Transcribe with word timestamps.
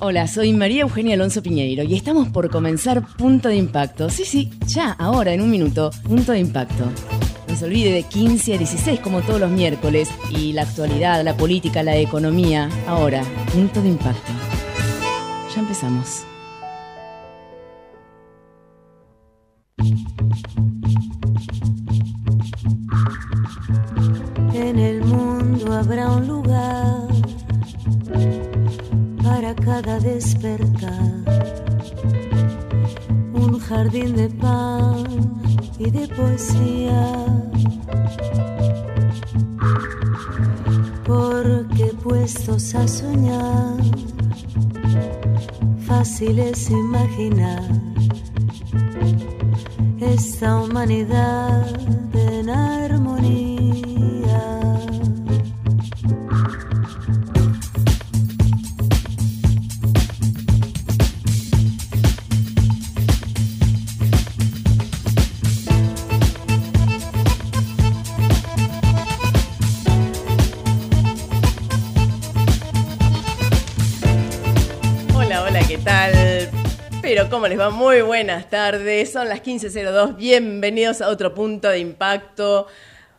Hola, 0.00 0.28
soy 0.28 0.52
María 0.52 0.82
Eugenia 0.82 1.14
Alonso 1.14 1.42
Piñeiro 1.42 1.82
y 1.82 1.96
estamos 1.96 2.28
por 2.28 2.48
comenzar 2.50 3.04
Punto 3.16 3.48
de 3.48 3.56
Impacto. 3.56 4.08
Sí, 4.10 4.24
sí, 4.24 4.48
ya, 4.64 4.92
ahora, 4.92 5.32
en 5.32 5.40
un 5.40 5.50
minuto, 5.50 5.90
Punto 6.04 6.30
de 6.30 6.38
Impacto. 6.38 6.84
No 7.48 7.56
se 7.56 7.64
olvide 7.64 7.90
de 7.90 8.04
15 8.04 8.54
a 8.54 8.58
16 8.58 9.00
como 9.00 9.22
todos 9.22 9.40
los 9.40 9.50
miércoles 9.50 10.08
y 10.30 10.52
la 10.52 10.62
actualidad, 10.62 11.24
la 11.24 11.36
política, 11.36 11.82
la 11.82 11.96
economía. 11.96 12.68
Ahora, 12.86 13.24
Punto 13.52 13.82
de 13.82 13.88
Impacto. 13.88 14.32
Ya 15.52 15.60
empezamos. 15.60 16.22
Despertar, 30.18 31.12
un 33.32 33.60
jardín 33.60 34.16
de 34.16 34.28
pan 34.30 35.04
y 35.78 35.90
de 35.90 36.08
poesía. 36.08 37.06
Porque 41.06 41.86
puestos 42.02 42.74
a 42.74 42.88
soñar, 42.88 43.76
fácil 45.86 46.40
es 46.40 46.68
imaginar 46.68 47.68
esta 50.00 50.60
humanidad 50.62 51.64
Muy 77.72 78.00
buenas 78.00 78.48
tardes, 78.48 79.12
son 79.12 79.28
las 79.28 79.42
15.02, 79.42 80.16
bienvenidos 80.16 81.02
a 81.02 81.08
otro 81.08 81.34
punto 81.34 81.68
de 81.68 81.78
impacto, 81.78 82.66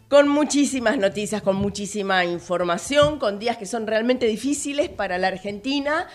con 0.07 0.27
muchísimas 0.27 0.97
noticias, 0.97 1.41
con 1.41 1.55
muchísima 1.55 2.25
información, 2.25 3.19
con 3.19 3.37
días 3.37 3.57
que 3.57 3.65
son 3.65 3.85
realmente 3.85 4.25
difíciles 4.25 4.89
para 4.89 5.17
la 5.17 5.27
Argentina. 5.27 6.07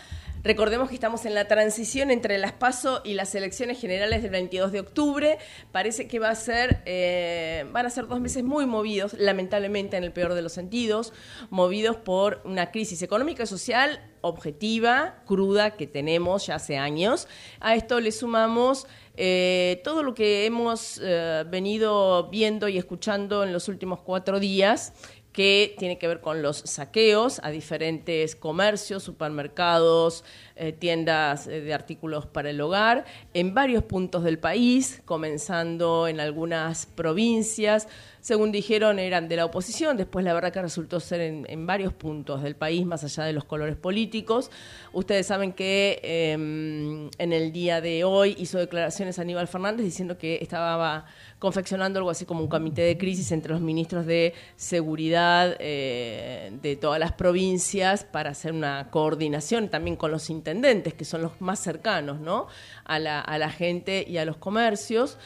Recordemos 0.44 0.90
que 0.90 0.94
estamos 0.94 1.24
en 1.24 1.32
la 1.32 1.48
transición 1.48 2.10
entre 2.10 2.36
las 2.36 2.52
PASO 2.52 3.00
y 3.02 3.14
las 3.14 3.34
elecciones 3.34 3.80
generales 3.80 4.20
del 4.20 4.30
22 4.30 4.72
de 4.72 4.80
octubre. 4.80 5.38
Parece 5.72 6.06
que 6.06 6.18
va 6.18 6.28
a 6.28 6.34
ser, 6.34 6.82
eh, 6.84 7.64
van 7.72 7.86
a 7.86 7.90
ser 7.90 8.06
dos 8.08 8.20
meses 8.20 8.44
muy 8.44 8.66
movidos, 8.66 9.14
lamentablemente 9.14 9.96
en 9.96 10.04
el 10.04 10.12
peor 10.12 10.34
de 10.34 10.42
los 10.42 10.52
sentidos, 10.52 11.14
movidos 11.48 11.96
por 11.96 12.42
una 12.44 12.70
crisis 12.70 13.00
económica 13.00 13.44
y 13.44 13.46
social 13.46 14.02
objetiva, 14.20 15.22
cruda, 15.26 15.76
que 15.76 15.86
tenemos 15.86 16.46
ya 16.46 16.56
hace 16.56 16.76
años. 16.76 17.26
A 17.60 17.74
esto 17.74 17.98
le 18.00 18.12
sumamos 18.12 18.86
eh, 19.16 19.80
todo 19.82 20.02
lo 20.02 20.12
que 20.12 20.44
hemos 20.44 21.00
eh, 21.02 21.44
venido 21.48 22.28
viendo 22.28 22.68
y 22.68 22.76
escuchando 22.76 23.44
en 23.44 23.52
los 23.54 23.68
últimos 23.68 24.00
cuatro 24.00 24.40
días 24.40 24.92
que 25.34 25.74
tiene 25.78 25.98
que 25.98 26.06
ver 26.06 26.20
con 26.20 26.42
los 26.42 26.58
saqueos 26.58 27.40
a 27.42 27.50
diferentes 27.50 28.36
comercios, 28.36 29.02
supermercados, 29.02 30.24
eh, 30.54 30.72
tiendas 30.72 31.48
eh, 31.48 31.60
de 31.60 31.74
artículos 31.74 32.24
para 32.24 32.50
el 32.50 32.60
hogar, 32.60 33.04
en 33.34 33.52
varios 33.52 33.82
puntos 33.82 34.22
del 34.22 34.38
país, 34.38 35.02
comenzando 35.04 36.06
en 36.06 36.20
algunas 36.20 36.86
provincias. 36.86 37.88
Según 38.24 38.52
dijeron, 38.52 38.98
eran 38.98 39.28
de 39.28 39.36
la 39.36 39.44
oposición, 39.44 39.98
después 39.98 40.24
la 40.24 40.32
verdad 40.32 40.50
que 40.50 40.62
resultó 40.62 40.98
ser 40.98 41.20
en, 41.20 41.66
varios 41.66 41.92
puntos 41.92 42.42
del 42.42 42.56
país, 42.56 42.86
más 42.86 43.04
allá 43.04 43.24
de 43.24 43.34
los 43.34 43.44
colores 43.44 43.76
políticos. 43.76 44.50
Ustedes 44.94 45.26
saben 45.26 45.52
que 45.52 46.00
eh, 46.02 46.32
en 46.32 47.32
el 47.34 47.52
día 47.52 47.82
de 47.82 48.02
hoy 48.02 48.34
hizo 48.38 48.56
declaraciones 48.56 49.18
Aníbal 49.18 49.46
Fernández 49.46 49.84
diciendo 49.84 50.16
que 50.16 50.38
estaba 50.40 51.04
confeccionando 51.38 51.98
algo 51.98 52.08
así 52.08 52.24
como 52.24 52.40
un 52.40 52.48
comité 52.48 52.80
de 52.80 52.96
crisis 52.96 53.30
entre 53.30 53.52
los 53.52 53.60
ministros 53.60 54.06
de 54.06 54.32
seguridad 54.56 55.56
eh, 55.58 56.50
de 56.62 56.76
todas 56.76 56.98
las 56.98 57.12
provincias 57.12 58.04
para 58.04 58.30
hacer 58.30 58.52
una 58.52 58.88
coordinación 58.90 59.68
también 59.68 59.96
con 59.96 60.10
los 60.10 60.30
intendentes, 60.30 60.94
que 60.94 61.04
son 61.04 61.20
los 61.20 61.42
más 61.42 61.60
cercanos 61.60 62.20
¿no? 62.20 62.46
a, 62.86 62.98
la, 62.98 63.20
a 63.20 63.36
la 63.36 63.50
gente 63.50 64.02
y 64.08 64.16
a 64.16 64.24
los 64.24 64.38
comercios. 64.38 65.18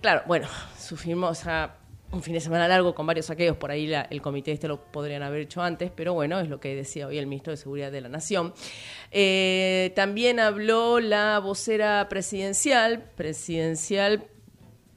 Claro, 0.00 0.22
bueno, 0.28 0.46
sufrimos 0.78 1.44
a 1.48 1.78
un 2.14 2.22
fin 2.22 2.34
de 2.34 2.40
semana 2.40 2.68
largo 2.68 2.94
con 2.94 3.06
varios 3.06 3.26
saqueos, 3.26 3.56
por 3.56 3.70
ahí 3.70 3.86
la, 3.86 4.02
el 4.02 4.22
comité 4.22 4.52
este 4.52 4.68
lo 4.68 4.80
podrían 4.80 5.22
haber 5.22 5.42
hecho 5.42 5.62
antes, 5.62 5.90
pero 5.94 6.14
bueno, 6.14 6.40
es 6.40 6.48
lo 6.48 6.60
que 6.60 6.74
decía 6.74 7.06
hoy 7.06 7.18
el 7.18 7.26
ministro 7.26 7.50
de 7.50 7.56
Seguridad 7.56 7.92
de 7.92 8.00
la 8.00 8.08
Nación. 8.08 8.54
Eh, 9.10 9.92
también 9.94 10.40
habló 10.40 11.00
la 11.00 11.38
vocera 11.40 12.06
presidencial, 12.08 13.10
presidencial 13.16 14.28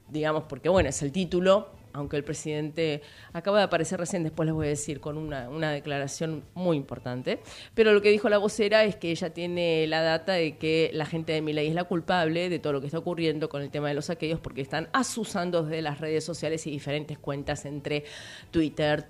digamos, 0.08 0.44
porque 0.44 0.68
bueno, 0.68 0.88
es 0.88 1.02
el 1.02 1.12
título, 1.12 1.68
aunque 1.98 2.16
el 2.16 2.24
presidente 2.24 3.02
acaba 3.32 3.58
de 3.58 3.64
aparecer 3.64 3.98
recién, 3.98 4.22
después 4.22 4.46
les 4.46 4.54
voy 4.54 4.66
a 4.66 4.70
decir, 4.70 5.00
con 5.00 5.18
una, 5.18 5.48
una, 5.48 5.72
declaración 5.72 6.44
muy 6.54 6.76
importante. 6.76 7.40
Pero 7.74 7.92
lo 7.92 8.00
que 8.00 8.10
dijo 8.10 8.28
la 8.28 8.38
vocera 8.38 8.84
es 8.84 8.96
que 8.96 9.10
ella 9.10 9.30
tiene 9.34 9.86
la 9.88 10.02
data 10.02 10.32
de 10.32 10.56
que 10.56 10.90
la 10.94 11.06
gente 11.06 11.32
de 11.32 11.42
Milay 11.42 11.66
es 11.66 11.74
la 11.74 11.84
culpable 11.84 12.48
de 12.48 12.58
todo 12.58 12.72
lo 12.74 12.80
que 12.80 12.86
está 12.86 12.98
ocurriendo 12.98 13.48
con 13.48 13.62
el 13.62 13.70
tema 13.70 13.88
de 13.88 13.94
los 13.94 14.06
saqueos, 14.06 14.40
porque 14.40 14.60
están 14.60 14.88
asusando 14.92 15.64
desde 15.64 15.82
las 15.82 16.00
redes 16.00 16.24
sociales 16.24 16.66
y 16.66 16.70
diferentes 16.70 17.18
cuentas 17.18 17.64
entre 17.64 18.04
Twitter, 18.50 19.08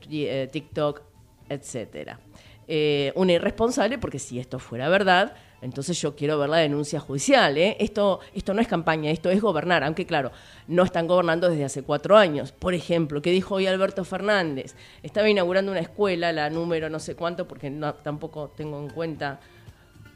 TikTok, 0.50 1.02
etcétera. 1.48 2.18
Eh, 2.66 3.12
una 3.14 3.32
irresponsable, 3.32 3.98
porque 3.98 4.18
si 4.18 4.38
esto 4.38 4.58
fuera 4.58 4.88
verdad, 4.88 5.34
entonces 5.60 6.00
yo 6.00 6.14
quiero 6.14 6.38
ver 6.38 6.48
la 6.48 6.58
denuncia 6.58 7.00
judicial. 7.00 7.56
¿eh? 7.58 7.76
Esto, 7.80 8.20
esto 8.34 8.54
no 8.54 8.60
es 8.60 8.68
campaña, 8.68 9.10
esto 9.10 9.30
es 9.30 9.40
gobernar, 9.40 9.82
aunque 9.82 10.06
claro, 10.06 10.30
no 10.66 10.84
están 10.84 11.06
gobernando 11.06 11.48
desde 11.48 11.64
hace 11.64 11.82
cuatro 11.82 12.16
años. 12.16 12.52
Por 12.52 12.74
ejemplo, 12.74 13.20
¿qué 13.20 13.30
dijo 13.30 13.56
hoy 13.56 13.66
Alberto 13.66 14.04
Fernández? 14.04 14.74
Estaba 15.02 15.28
inaugurando 15.28 15.72
una 15.72 15.80
escuela, 15.80 16.32
la 16.32 16.48
número 16.50 16.88
no 16.88 17.00
sé 17.00 17.16
cuánto, 17.16 17.48
porque 17.48 17.72
tampoco 18.02 18.52
tengo 18.56 18.80
en 18.80 18.88
cuenta 18.90 19.40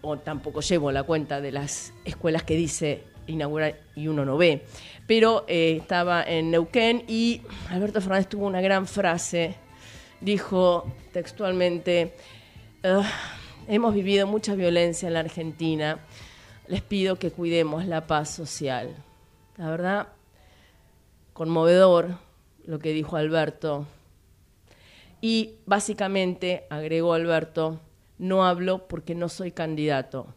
o 0.01 0.17
tampoco 0.19 0.61
llevo 0.61 0.91
la 0.93 1.03
cuenta 1.05 1.41
de 1.41 1.53
las 1.53 1.93
escuelas 2.05 2.43
que 2.43 2.57
dice 2.57 3.05
inaugura 3.27 3.73
y 3.95 4.09
uno 4.09 4.25
no 4.25 4.37
ve. 4.37 4.65
Pero 5.07 5.45
eh, 5.49 5.79
estaba 5.81 6.23
en 6.25 6.51
Neuquén 6.51 7.05
y 7.09 7.43
Alberto 7.69 8.01
Fernández 8.01 8.29
tuvo 8.29 8.47
una 8.47 8.61
gran 8.61 8.87
frase. 8.87 9.57
Dijo 10.21 10.93
textualmente... 11.13 12.15
Uh, 12.85 13.03
Hemos 13.69 13.95
vivido 13.95 14.27
mucha 14.27 14.57
violencia 14.57 15.07
en 15.07 15.15
la 15.15 15.21
Argentina. 15.21 16.01
Les 16.67 16.83
pido 16.83 17.17
que 17.17 17.31
cuidemos 17.31 17.87
la 17.87 18.09
paz 18.09 18.29
social. 18.29 18.97
La 19.57 19.71
verdad, 19.71 20.09
conmovedor 21.33 22.19
lo 22.65 22.81
que 22.81 22.93
dijo 22.93 23.17
Alberto. 23.17 23.87
Y 25.21 25.59
básicamente, 25.65 26.67
agregó 26.71 27.15
Alberto, 27.15 27.81
no 28.19 28.45
hablo 28.45 28.89
porque 28.89 29.15
no 29.15 29.29
soy 29.29 29.53
candidato. 29.53 30.35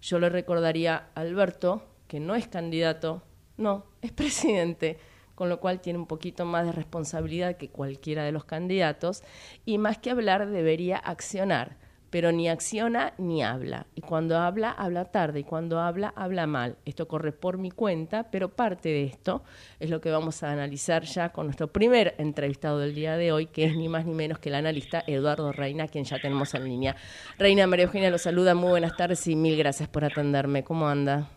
Yo 0.00 0.18
le 0.18 0.30
recordaría 0.30 1.08
a 1.14 1.20
Alberto 1.20 1.82
que 2.08 2.18
no 2.18 2.34
es 2.34 2.48
candidato, 2.48 3.22
no, 3.58 3.84
es 4.00 4.10
presidente, 4.12 4.98
con 5.34 5.50
lo 5.50 5.60
cual 5.60 5.82
tiene 5.82 5.98
un 5.98 6.06
poquito 6.06 6.46
más 6.46 6.64
de 6.64 6.72
responsabilidad 6.72 7.58
que 7.58 7.68
cualquiera 7.68 8.24
de 8.24 8.32
los 8.32 8.46
candidatos, 8.46 9.22
y 9.66 9.76
más 9.76 9.98
que 9.98 10.10
hablar 10.10 10.48
debería 10.48 10.96
accionar 10.96 11.83
pero 12.14 12.30
ni 12.30 12.48
acciona 12.48 13.12
ni 13.18 13.42
habla. 13.42 13.88
Y 13.96 14.00
cuando 14.00 14.38
habla, 14.38 14.70
habla 14.70 15.06
tarde, 15.06 15.40
y 15.40 15.42
cuando 15.42 15.80
habla, 15.80 16.12
habla 16.14 16.46
mal. 16.46 16.76
Esto 16.84 17.08
corre 17.08 17.32
por 17.32 17.58
mi 17.58 17.72
cuenta, 17.72 18.30
pero 18.30 18.50
parte 18.50 18.88
de 18.88 19.02
esto 19.02 19.42
es 19.80 19.90
lo 19.90 20.00
que 20.00 20.12
vamos 20.12 20.44
a 20.44 20.52
analizar 20.52 21.02
ya 21.02 21.30
con 21.30 21.46
nuestro 21.46 21.72
primer 21.72 22.14
entrevistado 22.18 22.78
del 22.78 22.94
día 22.94 23.16
de 23.16 23.32
hoy, 23.32 23.46
que 23.46 23.64
es 23.64 23.74
ni 23.74 23.88
más 23.88 24.06
ni 24.06 24.14
menos 24.14 24.38
que 24.38 24.50
el 24.50 24.54
analista 24.54 25.02
Eduardo 25.08 25.50
Reina, 25.50 25.88
quien 25.88 26.04
ya 26.04 26.20
tenemos 26.20 26.54
en 26.54 26.62
línea. 26.66 26.94
Reina 27.36 27.66
María 27.66 27.86
Eugenia 27.86 28.10
lo 28.10 28.18
saluda, 28.18 28.54
muy 28.54 28.68
buenas 28.68 28.96
tardes 28.96 29.26
y 29.26 29.34
mil 29.34 29.58
gracias 29.58 29.88
por 29.88 30.04
atenderme. 30.04 30.62
¿Cómo 30.62 30.86
anda? 30.86 31.28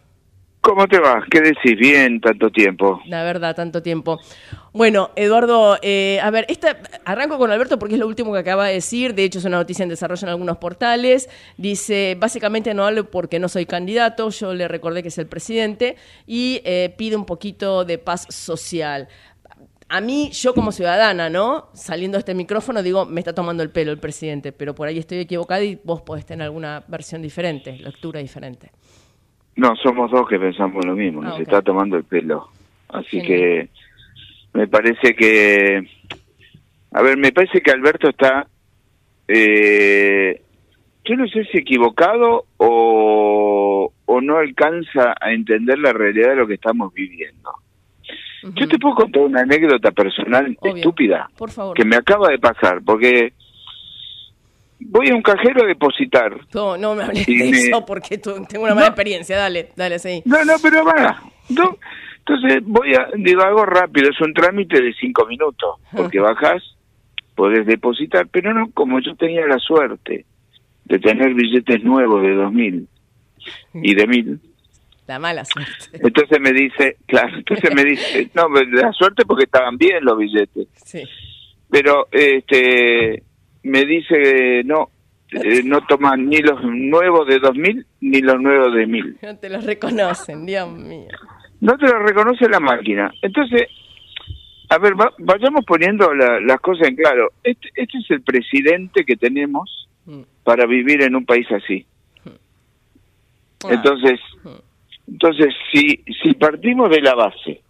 ¿Cómo 0.67 0.85
te 0.85 0.99
va? 0.99 1.23
¿Qué 1.31 1.39
decís? 1.39 1.79
Bien, 1.79 2.19
tanto 2.19 2.49
tiempo. 2.49 3.01
La 3.05 3.23
verdad, 3.23 3.55
tanto 3.55 3.81
tiempo. 3.81 4.19
Bueno, 4.73 5.11
Eduardo, 5.15 5.77
eh, 5.81 6.19
a 6.21 6.29
ver, 6.29 6.45
esta, 6.49 6.81
arranco 7.05 7.37
con 7.37 7.49
Alberto 7.49 7.79
porque 7.79 7.93
es 7.93 8.01
lo 8.01 8.05
último 8.05 8.33
que 8.33 8.39
acaba 8.39 8.67
de 8.67 8.73
decir. 8.73 9.15
De 9.15 9.23
hecho, 9.23 9.39
es 9.39 9.45
una 9.45 9.55
noticia 9.55 9.83
en 9.83 9.87
desarrollo 9.87 10.27
en 10.27 10.29
algunos 10.29 10.57
portales. 10.57 11.29
Dice, 11.55 12.17
básicamente 12.19 12.73
no 12.73 12.85
hablo 12.85 13.09
porque 13.09 13.39
no 13.39 13.47
soy 13.47 13.65
candidato. 13.65 14.29
Yo 14.29 14.53
le 14.53 14.67
recordé 14.67 15.01
que 15.03 15.07
es 15.07 15.17
el 15.17 15.27
presidente 15.27 15.95
y 16.25 16.59
eh, 16.65 16.93
pide 16.97 17.15
un 17.15 17.25
poquito 17.25 17.85
de 17.85 17.97
paz 17.97 18.27
social. 18.29 19.07
a 19.87 20.01
mí, 20.01 20.31
yo 20.33 20.53
como 20.53 20.73
ciudadana, 20.73 21.29
¿no? 21.29 21.69
Saliendo 21.75 22.17
de 22.17 22.19
este 22.19 22.33
micrófono, 22.33 22.83
digo, 22.83 23.05
me 23.05 23.21
está 23.21 23.33
tomando 23.33 23.63
el 23.63 23.69
pelo 23.69 23.93
el 23.93 23.99
presidente, 23.99 24.51
pero 24.51 24.75
por 24.75 24.89
ahí 24.89 24.97
estoy 24.97 25.19
equivocada 25.19 25.63
y 25.63 25.79
vos 25.81 26.01
podés 26.01 26.25
tener 26.25 26.43
alguna 26.43 26.83
versión 26.89 27.21
diferente, 27.21 27.71
lectura 27.77 28.19
diferente. 28.19 28.73
No, 29.57 29.75
somos 29.75 30.09
dos 30.11 30.27
que 30.29 30.39
pensamos 30.39 30.85
lo 30.85 30.95
mismo, 30.95 31.21
Ah, 31.23 31.25
nos 31.29 31.39
está 31.39 31.61
tomando 31.61 31.97
el 31.97 32.03
pelo. 32.03 32.47
Así 32.89 33.19
Genial. 33.21 33.27
que 33.27 33.69
me 34.53 34.67
parece 34.67 35.13
que, 35.15 35.83
a 36.93 37.01
ver, 37.01 37.17
me 37.17 37.31
parece 37.31 37.59
que 37.61 37.71
Alberto 37.71 38.07
está, 38.09 38.47
eh, 39.27 40.41
yo 41.05 41.15
no 41.15 41.27
sé 41.27 41.43
si 41.45 41.57
equivocado 41.59 42.45
o, 42.57 43.91
o 44.05 44.21
no 44.21 44.37
alcanza 44.37 45.15
a 45.19 45.31
entender 45.33 45.79
la 45.79 45.93
realidad 45.93 46.29
de 46.29 46.35
lo 46.37 46.47
que 46.47 46.53
estamos 46.55 46.93
viviendo. 46.93 47.51
Yo 48.55 48.67
te 48.67 48.77
puedo 48.79 48.95
contar 48.95 49.23
una 49.23 49.41
anécdota 49.41 49.91
personal 49.91 50.55
Obvio. 50.61 50.75
estúpida 50.75 51.29
Por 51.37 51.51
favor. 51.51 51.75
que 51.75 51.83
me 51.83 51.97
acaba 51.97 52.29
de 52.29 52.39
pasar, 52.39 52.81
porque 52.85 53.33
voy 54.89 55.09
a 55.09 55.15
un 55.15 55.21
cajero 55.21 55.63
a 55.63 55.67
depositar. 55.67 56.35
No, 56.53 56.77
no 56.77 56.95
me 56.95 57.03
hables 57.03 57.25
de 57.25 57.33
me- 57.35 57.49
eso 57.49 57.85
porque 57.85 58.17
tengo 58.17 58.63
una 58.63 58.73
mala 58.75 58.81
No. 58.81 58.87
experiencia. 58.87 59.37
Dale, 59.37 59.69
dale, 59.75 59.99
sí. 59.99 60.21
No, 60.25 60.43
no, 60.45 60.53
pero 60.61 60.83
va. 60.85 61.21
No. 61.49 61.77
Entonces 62.19 62.61
voy 62.65 62.93
a, 62.93 63.07
digo, 63.15 63.41
algo 63.41 63.65
rápido, 63.65 64.09
es 64.09 64.19
un 64.19 64.33
trámite 64.33 64.81
de 64.81 64.93
cinco 64.99 65.25
minutos, 65.27 65.75
porque 65.95 66.19
bajás, 66.19 66.61
podés 67.35 67.65
depositar, 67.65 68.27
pero 68.29 68.53
no, 68.53 68.69
como 68.73 68.99
yo 68.99 69.15
tenía 69.15 69.45
la 69.47 69.57
suerte 69.59 70.25
de 70.85 70.99
tener 70.99 71.33
billetes 71.33 71.83
nuevos 71.85 72.21
de 72.23 72.33
dos 72.33 72.51
mil 72.51 72.87
y 73.75 73.95
de 73.95 74.07
mil, 74.07 74.39
La 75.07 75.19
mala 75.19 75.45
suerte. 75.45 75.71
entonces 75.93 76.37
me 76.41 76.51
dice, 76.51 76.97
claro, 77.05 77.37
entonces 77.37 77.73
me 77.73 77.85
dice, 77.85 78.29
no, 78.33 78.49
la 78.49 78.91
suerte 78.91 79.23
porque 79.25 79.45
estaban 79.45 79.77
bien 79.77 80.03
los 80.03 80.17
billetes, 80.17 80.67
Sí. 80.83 81.03
pero 81.69 82.09
este 82.11 83.23
me 83.67 83.85
dice, 83.85 84.63
no, 84.65 84.89
eh, 85.31 85.61
no 85.63 85.81
toman 85.85 86.27
ni 86.27 86.37
los 86.37 86.61
nuevos 86.63 87.27
de 87.27 87.39
dos 87.39 87.55
mil 87.55 87.85
ni 88.01 88.21
los 88.21 88.39
nuevos 88.41 88.73
de 88.73 88.87
mil. 88.87 89.17
No 89.21 89.37
te 89.37 89.49
los 89.49 89.63
reconocen, 89.65 90.45
Dios 90.45 90.69
mío. 90.71 91.07
no 91.59 91.77
te 91.77 91.87
lo 91.87 91.99
reconoce 91.99 92.47
la 92.49 92.59
máquina. 92.59 93.11
Entonces, 93.21 93.63
a 94.69 94.77
ver, 94.77 94.93
va- 94.99 95.13
vayamos 95.17 95.65
poniendo 95.65 96.13
la- 96.13 96.39
las 96.39 96.59
cosas 96.59 96.87
en 96.89 96.95
claro. 96.95 97.31
Este, 97.43 97.69
este 97.75 97.97
es 97.97 98.11
el 98.11 98.21
presidente 98.21 99.03
que 99.05 99.15
tenemos 99.15 99.87
Mm. 100.05 100.21
para 100.43 100.65
vivir 100.65 101.01
en 101.01 101.15
un 101.15 101.25
país 101.25 101.47
así. 101.51 101.85
Ah. 103.65 103.69
Entonces, 103.71 104.19
entonces 105.07 105.53
si, 105.71 106.03
si 106.21 106.33
partimos 106.33 106.89
de 106.89 107.01
la 107.01 107.15
base 107.15 107.61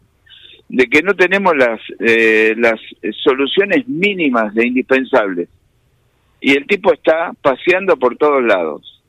de 0.69 0.85
que 0.87 1.01
no 1.01 1.13
tenemos 1.15 1.55
las, 1.55 1.79
eh, 1.99 2.53
las 2.57 2.79
soluciones 3.23 3.87
mínimas 3.87 4.53
de 4.53 4.67
indispensables 4.67 5.47
y 6.47 6.51
el 6.57 6.65
tipo 6.65 6.93
está 6.93 7.31
paseando 7.41 7.97
por 7.97 8.15
todos 8.17 8.41
lados, 8.43 9.03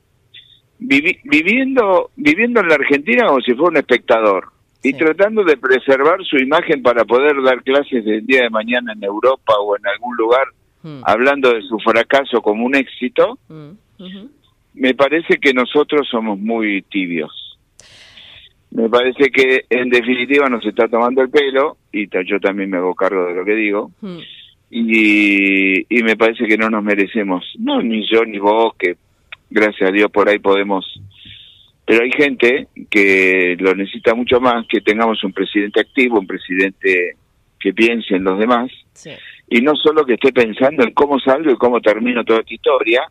vivi- 0.81 1.21
viviendo, 1.25 2.11
viviendo 2.17 2.61
en 2.61 2.69
la 2.69 2.75
Argentina 2.75 3.27
como 3.27 3.41
si 3.41 3.53
fuera 3.55 3.71
un 3.71 3.77
espectador 3.77 4.49
y 4.83 4.91
Sí. 4.91 4.99
tratando 4.99 5.45
de 5.45 5.57
preservar 5.57 6.19
su 6.25 6.37
imagen 6.39 6.83
para 6.83 7.05
poder 7.05 7.41
dar 7.43 7.63
clases 7.63 8.07
el 8.07 8.27
día 8.27 8.43
de 8.43 8.51
mañana 8.51 8.93
en 8.93 9.03
Europa 9.05 9.53
o 9.61 9.77
en 9.77 9.87
algún 9.87 10.17
lugar, 10.17 10.47
Mm. 10.83 11.03
hablando 11.05 11.53
de 11.53 11.63
su 11.63 11.79
fracaso 11.79 12.41
como 12.43 12.65
un 12.65 12.75
éxito, 12.75 13.39
Mm. 13.49 13.73
Me 14.75 14.95
parece 14.95 15.39
que 15.43 15.53
nosotros 15.53 16.07
somos 16.09 16.39
muy 16.39 16.83
tibios. 16.83 17.59
Me 18.71 18.89
parece 18.89 19.31
que 19.31 19.65
en 19.71 19.89
definitiva 19.91 20.49
nos 20.49 20.65
está 20.65 20.87
tomando 20.87 21.21
el 21.23 21.31
pelo, 21.31 21.79
y 21.93 22.07
yo 22.29 22.39
también 22.39 22.71
me 22.71 22.77
hago 22.77 22.95
cargo 22.95 23.27
de 23.27 23.35
lo 23.35 23.45
que 23.45 23.55
digo, 23.57 23.91
Mm. 24.01 24.19
Y, 24.71 25.81
y 25.89 26.03
me 26.03 26.17
parece 26.17 26.47
que 26.47 26.59
no 26.59 26.69
nos 26.69 26.83
merecemos, 26.85 27.45
no 27.59 27.81
ni 27.83 28.07
yo 28.07 28.25
ni 28.25 28.39
vos, 28.39 28.75
que 28.79 28.97
gracias 29.51 29.89
a 29.89 29.93
Dios 29.93 30.11
por 30.11 30.29
ahí 30.29 30.39
podemos, 30.39 30.85
pero 31.87 32.03
hay 32.05 32.11
gente 32.13 32.69
que 32.91 33.57
lo 33.59 33.75
necesita 33.75 34.15
mucho 34.15 34.41
más, 34.41 34.67
que 34.69 34.81
tengamos 34.81 35.23
un 35.25 35.33
presidente 35.33 35.81
activo, 35.81 36.19
un 36.21 36.27
presidente 36.27 37.17
que 37.59 37.73
piense 37.73 38.17
en 38.17 38.25
los 38.25 38.39
demás, 38.39 38.71
Sí. 38.93 39.11
y 39.49 39.61
no 39.63 39.75
solo 39.77 40.05
que 40.05 40.15
esté 40.15 40.33
pensando 40.33 40.83
en 40.85 40.93
cómo 40.93 41.19
salgo 41.21 41.51
y 41.51 41.57
cómo 41.57 41.81
termino 41.81 42.25
toda 42.25 42.41
esta 42.41 42.55
historia, 42.55 43.03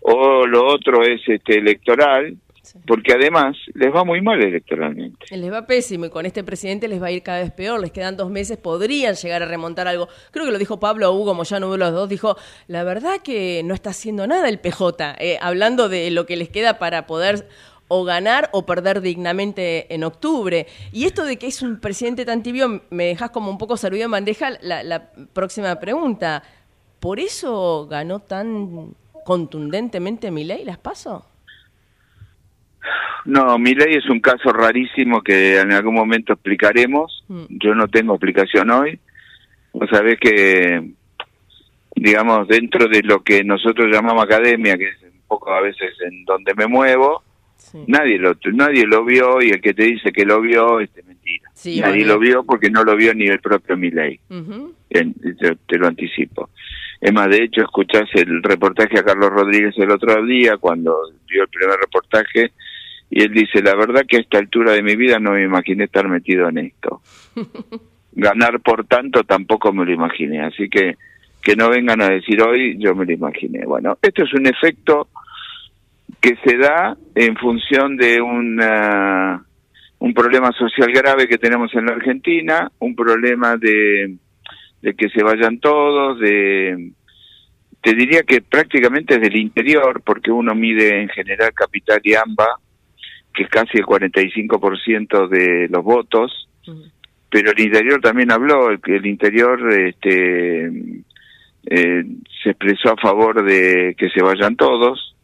o 0.00 0.46
lo 0.46 0.66
otro 0.66 1.02
es 1.02 1.20
este 1.28 1.58
electoral, 1.58 2.34
Sí. 2.72 2.78
porque 2.86 3.12
además 3.14 3.56
les 3.74 3.92
va 3.92 4.04
muy 4.04 4.20
mal 4.20 4.40
electoralmente. 4.40 5.36
Les 5.36 5.52
va 5.52 5.66
pésimo 5.66 6.06
y 6.06 6.10
con 6.10 6.24
este 6.24 6.44
presidente 6.44 6.86
les 6.86 7.02
va 7.02 7.08
a 7.08 7.10
ir 7.10 7.22
cada 7.22 7.40
vez 7.40 7.50
peor. 7.50 7.80
Les 7.80 7.90
quedan 7.90 8.16
dos 8.16 8.30
meses, 8.30 8.58
podrían 8.58 9.14
llegar 9.14 9.42
a 9.42 9.46
remontar 9.46 9.88
algo. 9.88 10.08
Creo 10.30 10.44
que 10.46 10.52
lo 10.52 10.58
dijo 10.58 10.78
Pablo 10.78 11.12
Hugo 11.12 11.34
Moyano, 11.34 11.66
uno 11.66 11.72
de 11.72 11.78
los 11.78 11.92
dos, 11.92 12.08
dijo, 12.08 12.36
la 12.68 12.84
verdad 12.84 13.20
que 13.22 13.62
no 13.64 13.74
está 13.74 13.90
haciendo 13.90 14.26
nada 14.26 14.48
el 14.48 14.60
PJ, 14.60 15.16
eh, 15.18 15.38
hablando 15.40 15.88
de 15.88 16.10
lo 16.10 16.26
que 16.26 16.36
les 16.36 16.48
queda 16.48 16.78
para 16.78 17.06
poder 17.06 17.48
o 17.88 18.04
ganar 18.04 18.50
o 18.52 18.64
perder 18.64 19.00
dignamente 19.00 19.92
en 19.92 20.04
octubre. 20.04 20.68
Y 20.92 21.06
esto 21.06 21.24
de 21.24 21.38
que 21.38 21.48
es 21.48 21.62
un 21.62 21.80
presidente 21.80 22.24
tan 22.24 22.42
tibio, 22.44 22.82
me 22.90 23.06
dejas 23.06 23.30
como 23.30 23.50
un 23.50 23.58
poco 23.58 23.76
servido 23.76 24.04
en 24.04 24.12
bandeja 24.12 24.50
la, 24.62 24.84
la 24.84 25.10
próxima 25.32 25.74
pregunta. 25.80 26.44
¿Por 27.00 27.18
eso 27.18 27.88
ganó 27.88 28.20
tan 28.20 28.94
contundentemente 29.24 30.30
mi 30.30 30.44
ley? 30.44 30.64
¿Las 30.64 30.78
paso? 30.78 31.26
No, 33.26 33.58
mi 33.58 33.74
ley 33.74 33.94
es 33.96 34.08
un 34.08 34.20
caso 34.20 34.52
rarísimo 34.52 35.22
que 35.22 35.58
en 35.58 35.72
algún 35.72 35.94
momento 35.94 36.32
explicaremos. 36.32 37.24
Mm. 37.28 37.44
Yo 37.50 37.74
no 37.74 37.88
tengo 37.88 38.14
explicación 38.14 38.70
hoy. 38.70 38.98
Vos 39.72 39.88
sabés 39.90 40.18
que, 40.18 40.90
digamos, 41.94 42.48
dentro 42.48 42.88
de 42.88 43.02
lo 43.02 43.22
que 43.22 43.44
nosotros 43.44 43.88
llamamos 43.92 44.24
academia, 44.24 44.76
que 44.76 44.88
es 44.88 45.02
un 45.02 45.20
poco 45.28 45.52
a 45.52 45.60
veces 45.60 45.90
en 46.06 46.24
donde 46.24 46.54
me 46.54 46.66
muevo, 46.66 47.22
Sí. 47.56 47.78
nadie 47.88 48.18
lo 48.18 48.34
nadie 48.54 48.86
lo 48.86 49.04
vio 49.04 49.42
y 49.42 49.50
el 49.50 49.60
que 49.60 49.74
te 49.74 49.82
dice 49.84 50.10
que 50.12 50.24
lo 50.24 50.40
vio, 50.40 50.80
este 50.80 51.02
mentira. 51.02 51.50
Sí, 51.52 51.78
nadie 51.80 52.06
lo 52.06 52.18
vio 52.18 52.42
porque 52.42 52.70
no 52.70 52.82
lo 52.84 52.96
vio 52.96 53.12
ni 53.14 53.26
el 53.26 53.38
propio 53.38 53.76
Milei. 53.76 54.18
Ujú. 54.30 54.74
En- 54.88 55.12
te, 55.12 55.56
te 55.68 55.76
lo 55.78 55.86
anticipo. 55.86 56.48
Es 57.02 57.12
más, 57.12 57.28
de 57.28 57.44
hecho, 57.44 57.60
escuchás 57.60 58.08
el 58.14 58.42
reportaje 58.42 58.98
a 58.98 59.04
Carlos 59.04 59.28
Rodríguez 59.30 59.74
el 59.76 59.90
otro 59.90 60.24
día, 60.24 60.56
cuando 60.56 60.96
dio 61.28 61.42
el 61.42 61.48
primer 61.48 61.78
reportaje, 61.78 62.52
y 63.10 63.22
él 63.22 63.32
dice, 63.32 63.62
la 63.62 63.74
verdad 63.74 64.04
que 64.06 64.18
a 64.18 64.20
esta 64.20 64.38
altura 64.38 64.72
de 64.72 64.82
mi 64.82 64.94
vida 64.94 65.18
no 65.18 65.32
me 65.32 65.42
imaginé 65.42 65.84
estar 65.84 66.08
metido 66.08 66.48
en 66.48 66.58
esto. 66.58 67.02
Ganar 68.12 68.60
por 68.60 68.86
tanto 68.86 69.24
tampoco 69.24 69.72
me 69.72 69.84
lo 69.84 69.92
imaginé, 69.92 70.42
así 70.42 70.68
que 70.68 70.96
que 71.42 71.56
no 71.56 71.70
vengan 71.70 72.02
a 72.02 72.08
decir 72.10 72.42
hoy, 72.42 72.76
yo 72.78 72.94
me 72.94 73.06
lo 73.06 73.12
imaginé. 73.12 73.64
Bueno, 73.64 73.96
esto 74.02 74.24
es 74.24 74.34
un 74.34 74.46
efecto 74.46 75.08
que 76.20 76.36
se 76.44 76.58
da 76.58 76.96
en 77.14 77.34
función 77.36 77.96
de 77.96 78.20
una, 78.20 79.42
un 80.00 80.14
problema 80.14 80.52
social 80.52 80.92
grave 80.92 81.26
que 81.26 81.38
tenemos 81.38 81.74
en 81.74 81.86
la 81.86 81.92
Argentina, 81.92 82.70
un 82.78 82.94
problema 82.94 83.56
de, 83.56 84.16
de 84.82 84.94
que 84.94 85.08
se 85.08 85.22
vayan 85.22 85.58
todos, 85.60 86.20
de 86.20 86.92
te 87.82 87.94
diría 87.94 88.22
que 88.24 88.42
prácticamente 88.42 89.14
es 89.14 89.22
del 89.22 89.36
interior, 89.36 90.02
porque 90.04 90.30
uno 90.30 90.54
mide 90.54 91.00
en 91.00 91.08
general 91.08 91.54
Capital 91.54 92.00
y 92.04 92.14
AMBA, 92.14 92.60
que 93.34 93.44
es 93.44 93.48
casi 93.48 93.78
el 93.78 93.84
45% 93.84 95.28
de 95.28 95.68
los 95.68 95.84
votos, 95.84 96.48
pero 97.30 97.52
el 97.52 97.60
interior 97.60 98.00
también 98.00 98.32
habló, 98.32 98.70
el, 98.70 98.80
el 98.84 99.06
interior 99.06 99.72
este, 99.72 100.66
eh, 101.66 102.04
se 102.42 102.50
expresó 102.50 102.92
a 102.92 102.96
favor 102.96 103.44
de 103.44 103.94
que 103.96 104.08
se 104.10 104.22
vayan 104.22 104.56
todos, 104.56 105.14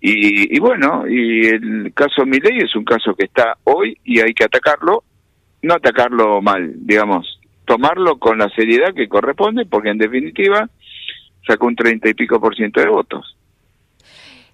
y, 0.00 0.56
y 0.56 0.60
bueno, 0.60 1.04
y 1.08 1.46
el 1.46 1.92
caso 1.94 2.24
Milei 2.24 2.58
es 2.58 2.74
un 2.76 2.84
caso 2.84 3.14
que 3.14 3.24
está 3.24 3.56
hoy 3.64 3.98
y 4.04 4.20
hay 4.20 4.32
que 4.34 4.44
atacarlo, 4.44 5.02
no 5.62 5.74
atacarlo 5.74 6.40
mal, 6.40 6.74
digamos, 6.76 7.40
tomarlo 7.64 8.18
con 8.18 8.38
la 8.38 8.48
seriedad 8.50 8.94
que 8.94 9.08
corresponde, 9.08 9.66
porque 9.66 9.90
en 9.90 9.98
definitiva 9.98 10.68
sacó 11.46 11.66
un 11.66 11.76
treinta 11.76 12.08
y 12.08 12.14
pico 12.14 12.40
por 12.40 12.54
ciento 12.54 12.80
de 12.80 12.88
votos. 12.88 13.35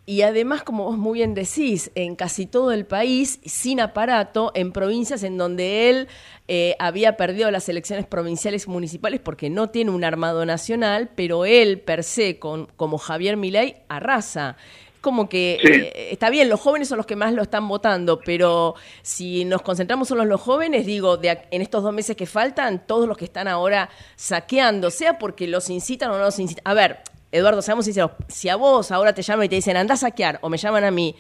Y 0.04 0.23
además, 0.23 0.64
como 0.64 0.85
vos 0.85 0.99
muy 0.99 1.21
bien 1.21 1.32
decís, 1.32 1.92
en 1.94 2.16
casi 2.16 2.47
todo 2.47 2.73
el 2.73 2.87
país, 2.87 3.38
sin 3.44 3.80
aparato, 3.80 4.50
en 4.54 4.73
provincias 4.73 5.23
en 5.23 5.38
donde 5.38 5.90
él 5.90 6.09
eh, 6.49 6.75
había 6.80 7.16
perdido 7.16 7.52
las 7.52 7.68
elecciones 7.68 8.04
provinciales 8.06 8.66
y 8.66 8.71
municipales 8.71 9.21
porque 9.21 9.49
no 9.49 9.71
tiene 9.71 9.92
un 9.92 10.02
armado 10.02 10.44
nacional, 10.44 11.11
pero 11.14 11.44
él, 11.44 11.80
per 11.80 12.02
se, 12.02 12.40
con, 12.40 12.66
como 12.76 12.99
Javier 12.99 13.37
Milei, 13.37 13.76
arrasa. 13.88 14.56
Como 15.00 15.28
que 15.28 15.59
Sí. 15.62 15.68
eh, 15.68 16.09
está 16.11 16.30
bien, 16.30 16.49
los 16.49 16.61
jóvenes 16.61 16.88
son 16.88 16.97
los 16.97 17.06
que 17.06 17.14
más 17.16 17.32
lo 17.32 17.42
están 17.42 17.68
votando, 17.68 18.18
pero 18.25 18.75
si 19.02 19.44
nos 19.44 19.62
concentramos 19.62 20.09
solo 20.09 20.23
en 20.23 20.28
los 20.28 20.40
jóvenes, 20.40 20.85
digo, 20.85 21.16
de, 21.16 21.42
en 21.52 21.62
estos 21.62 21.82
dos 21.85 21.92
meses 21.92 22.16
que 22.16 22.26
faltan, 22.26 22.87
todos 22.88 23.06
los 23.06 23.16
que 23.16 23.25
están 23.25 23.47
ahora 23.47 23.88
saqueando, 24.16 24.90
sea 24.90 25.18
porque 25.18 25.47
los 25.47 25.71
incitan 25.71 26.11
o 26.11 26.14
no 26.18 26.25
los 26.25 26.38
incitan. 26.40 26.62
A 26.64 26.75
ver, 26.75 26.99
Eduardo, 27.33 27.62
seamos 27.62 27.87
sinceros, 27.87 28.12
si 28.29 28.49
a 28.51 28.57
vos 28.57 28.93
ahora 28.93 29.15
te 29.15 29.23
llaman 29.23 29.47
y 29.47 29.49
te 29.49 29.55
dicen, 29.57 29.77
anda 29.77 29.95
a 29.95 29.97
saquear, 29.97 30.39
o 30.43 30.49
me 30.51 30.59
llaman 30.59 30.85
a 30.85 30.91
mí, 30.91 31.15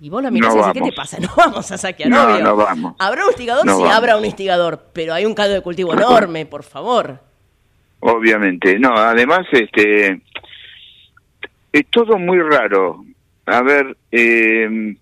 Y 0.00 0.10
vos 0.10 0.22
lo 0.22 0.30
mirás 0.30 0.54
No 0.54 0.60
y 0.60 0.66
decís, 0.66 0.82
¿qué 0.82 0.90
te 0.90 0.96
pasa? 0.96 1.16
No 1.20 1.30
vamos 1.36 1.72
a 1.72 1.78
saquear, 1.78 2.10
No, 2.10 2.24
obvio. 2.24 2.44
no 2.44 2.56
vamos. 2.56 2.94
¿Habrá 2.98 3.22
un 3.22 3.28
instigador? 3.30 3.64
No 3.64 3.76
sí, 3.76 3.82
vamos. 3.82 3.96
habrá 3.96 4.16
un 4.18 4.24
instigador, 4.26 4.84
pero 4.92 5.14
hay 5.14 5.24
un 5.24 5.34
caldo 5.34 5.54
de 5.54 5.62
cultivo 5.62 5.94
enorme, 5.94 6.44
por 6.46 6.62
favor. 6.62 7.18
Obviamente, 8.00 8.78
no, 8.78 8.94
además, 8.94 9.46
este, 9.52 10.20
es 11.72 11.86
todo 11.90 12.18
muy 12.18 12.38
raro. 12.40 13.04
A 13.46 13.62
ver, 13.62 13.96
eh, 14.12 14.94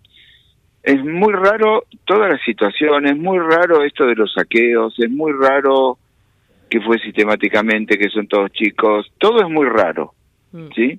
es 0.84 1.04
muy 1.04 1.32
raro 1.32 1.84
toda 2.04 2.28
la 2.28 2.38
situación, 2.44 3.06
es 3.06 3.16
muy 3.16 3.38
raro 3.40 3.82
esto 3.82 4.06
de 4.06 4.14
los 4.14 4.32
saqueos, 4.32 4.94
es 4.98 5.10
muy 5.10 5.32
raro 5.32 5.98
que 6.70 6.80
fue 6.80 6.98
sistemáticamente, 7.00 7.98
que 7.98 8.10
son 8.10 8.28
todos 8.28 8.52
chicos, 8.52 9.10
todo 9.18 9.40
es 9.42 9.48
muy 9.50 9.66
raro, 9.68 10.14
Mm. 10.54 10.68
¿sí? 10.74 10.98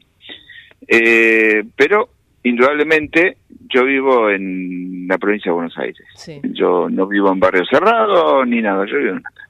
Eh, 0.88 1.64
pero, 1.76 2.10
indudablemente, 2.44 3.38
yo 3.70 3.86
vivo 3.86 4.30
en 4.30 5.08
la 5.08 5.18
provincia 5.18 5.50
de 5.50 5.56
Buenos 5.56 5.78
Aires. 5.78 6.06
Sí. 6.16 6.40
Yo 6.44 6.90
no 6.90 7.08
vivo 7.08 7.32
en 7.32 7.40
barrio 7.40 7.66
cerrado 7.66 8.46
ni 8.46 8.62
nada, 8.62 8.86
yo 8.86 8.98
vivo 8.98 9.12
en 9.12 9.18
una 9.18 9.32
casa 9.32 9.46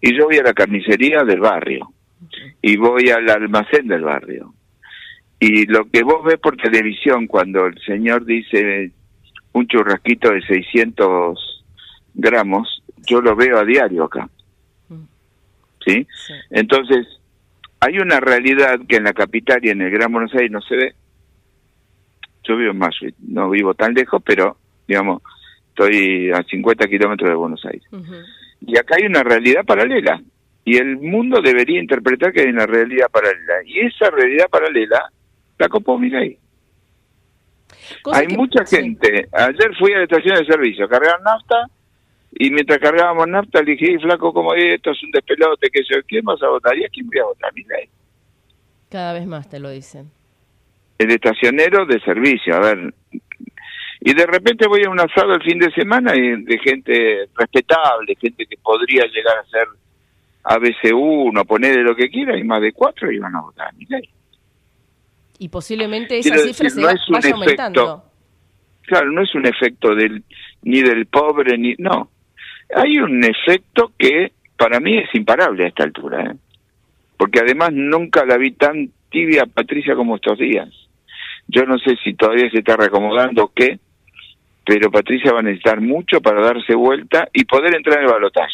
y 0.00 0.16
yo 0.16 0.26
voy 0.26 0.38
a 0.38 0.42
la 0.42 0.54
carnicería 0.54 1.24
del 1.24 1.40
barrio 1.40 1.92
y 2.62 2.76
voy 2.76 3.10
al 3.10 3.28
almacén 3.28 3.86
del 3.86 4.02
barrio. 4.02 4.54
Y 5.38 5.66
lo 5.66 5.88
que 5.90 6.02
vos 6.02 6.24
ves 6.24 6.38
por 6.38 6.56
televisión 6.56 7.26
cuando 7.26 7.66
el 7.66 7.78
señor 7.82 8.24
dice 8.24 8.92
un 9.52 9.66
churrasquito 9.66 10.30
de 10.30 10.42
600 10.42 11.64
gramos, 12.14 12.82
yo 13.06 13.20
lo 13.20 13.34
veo 13.34 13.58
a 13.58 13.64
diario 13.64 14.04
acá. 14.04 14.28
Mm. 14.88 15.04
¿Sí? 15.84 16.06
Sí. 16.26 16.34
Entonces, 16.50 17.06
hay 17.80 17.98
una 17.98 18.20
realidad 18.20 18.78
que 18.88 18.96
en 18.96 19.04
la 19.04 19.12
capital 19.12 19.60
y 19.62 19.70
en 19.70 19.80
el 19.82 19.90
Gran 19.90 20.12
Buenos 20.12 20.32
Aires 20.34 20.50
no 20.50 20.60
se 20.60 20.76
ve. 20.76 20.94
Yo 22.44 22.56
vivo 22.56 22.70
en 22.72 22.78
Massachusetts, 22.78 23.18
no 23.26 23.50
vivo 23.50 23.74
tan 23.74 23.94
lejos, 23.94 24.22
pero, 24.24 24.56
digamos, 24.86 25.22
estoy 25.68 26.30
a 26.30 26.42
50 26.42 26.86
kilómetros 26.88 27.28
de 27.30 27.34
Buenos 27.34 27.64
Aires. 27.64 27.82
Y 28.60 28.76
acá 28.78 28.96
hay 28.98 29.06
una 29.06 29.22
realidad 29.22 29.64
paralela. 29.64 30.20
Y 30.64 30.76
el 30.76 30.98
mundo 30.98 31.40
debería 31.40 31.80
interpretar 31.80 32.32
que 32.32 32.42
hay 32.42 32.48
una 32.48 32.66
realidad 32.66 33.08
paralela. 33.10 33.54
Y 33.64 33.80
esa 33.80 34.10
realidad 34.10 34.48
paralela 34.50 35.10
la 35.58 35.68
copó. 35.68 35.98
Cosa 38.02 38.18
Hay 38.18 38.26
que- 38.26 38.36
mucha 38.36 38.64
gente. 38.64 39.28
Ayer 39.32 39.76
fui 39.78 39.92
a 39.92 39.98
la 39.98 40.04
estación 40.04 40.36
de 40.36 40.44
servicio, 40.44 40.88
cargaron 40.88 41.22
nafta. 41.22 41.66
Y 42.32 42.50
mientras 42.50 42.78
cargábamos 42.78 43.26
nafta, 43.28 43.60
le 43.62 43.72
dije, 43.72 43.92
"Ey, 43.92 43.98
flaco, 43.98 44.32
como 44.32 44.54
esto 44.54 44.90
es 44.92 45.02
un 45.02 45.10
despelote, 45.10 45.68
que 45.70 45.80
yo, 45.82 46.00
¿quién 46.06 46.24
vas 46.24 46.40
a 46.42 46.48
votar? 46.48 46.76
¿Y 46.78 46.84
a 46.84 46.88
quién 46.88 47.06
voy 47.08 47.18
a 47.18 47.24
votar? 47.24 47.52
Milei. 47.54 47.88
Cada 48.88 49.12
vez 49.12 49.26
más 49.26 49.48
te 49.48 49.58
lo 49.60 49.70
dicen. 49.70 50.10
El 50.98 51.10
estacionero 51.10 51.86
de 51.86 52.00
servicio, 52.00 52.54
a 52.54 52.60
ver. 52.60 52.94
Y 54.00 54.14
de 54.14 54.26
repente 54.26 54.66
voy 54.68 54.82
a 54.86 54.90
un 54.90 55.00
asado 55.00 55.34
el 55.34 55.42
fin 55.42 55.58
de 55.58 55.70
semana 55.72 56.14
y 56.16 56.42
de 56.44 56.58
gente 56.58 57.28
respetable, 57.36 58.14
gente 58.20 58.46
que 58.46 58.56
podría 58.58 59.04
llegar 59.06 59.36
a 59.38 59.44
ser 59.50 59.66
ABC1, 60.44 61.44
ponerle 61.44 61.82
lo 61.82 61.94
que 61.94 62.08
quiera, 62.08 62.38
y 62.38 62.44
más 62.44 62.60
de 62.62 62.72
cuatro 62.72 63.10
iban 63.10 63.34
a 63.36 63.40
votar 63.42 63.68
a 63.68 63.72
Milei. 63.72 64.08
Y 65.38 65.48
posiblemente 65.48 66.18
esa 66.18 66.30
Quiero 66.30 66.44
cifra 66.46 66.64
decir, 66.64 66.80
se 66.80 66.86
va- 66.86 66.94
vaya 67.18 67.32
aumentando. 67.34 67.80
efecto. 67.82 68.04
Claro, 68.86 69.10
no 69.12 69.22
es 69.22 69.34
un 69.34 69.46
efecto 69.46 69.94
del 69.94 70.24
ni 70.62 70.82
del 70.82 71.06
pobre, 71.06 71.56
ni... 71.56 71.74
No. 71.78 72.10
Hay 72.74 72.98
un 72.98 73.24
efecto 73.24 73.92
que 73.98 74.32
para 74.56 74.80
mí 74.80 74.98
es 74.98 75.08
imparable 75.14 75.64
a 75.64 75.68
esta 75.68 75.84
altura, 75.84 76.30
¿eh? 76.30 76.36
Porque 77.16 77.40
además 77.40 77.70
nunca 77.72 78.24
la 78.24 78.36
vi 78.36 78.52
tan 78.52 78.90
tibia 79.10 79.44
Patricia 79.46 79.94
como 79.94 80.16
estos 80.16 80.38
días. 80.38 80.68
Yo 81.48 81.64
no 81.64 81.78
sé 81.78 81.96
si 82.02 82.14
todavía 82.14 82.50
se 82.50 82.58
está 82.58 82.76
reacomodando 82.76 83.44
o 83.44 83.52
qué, 83.54 83.78
pero 84.64 84.90
Patricia 84.90 85.32
va 85.32 85.40
a 85.40 85.42
necesitar 85.42 85.80
mucho 85.80 86.20
para 86.20 86.40
darse 86.40 86.74
vuelta 86.74 87.28
y 87.32 87.44
poder 87.44 87.74
entrar 87.74 87.98
en 87.98 88.04
el 88.04 88.12
balotaje. 88.12 88.52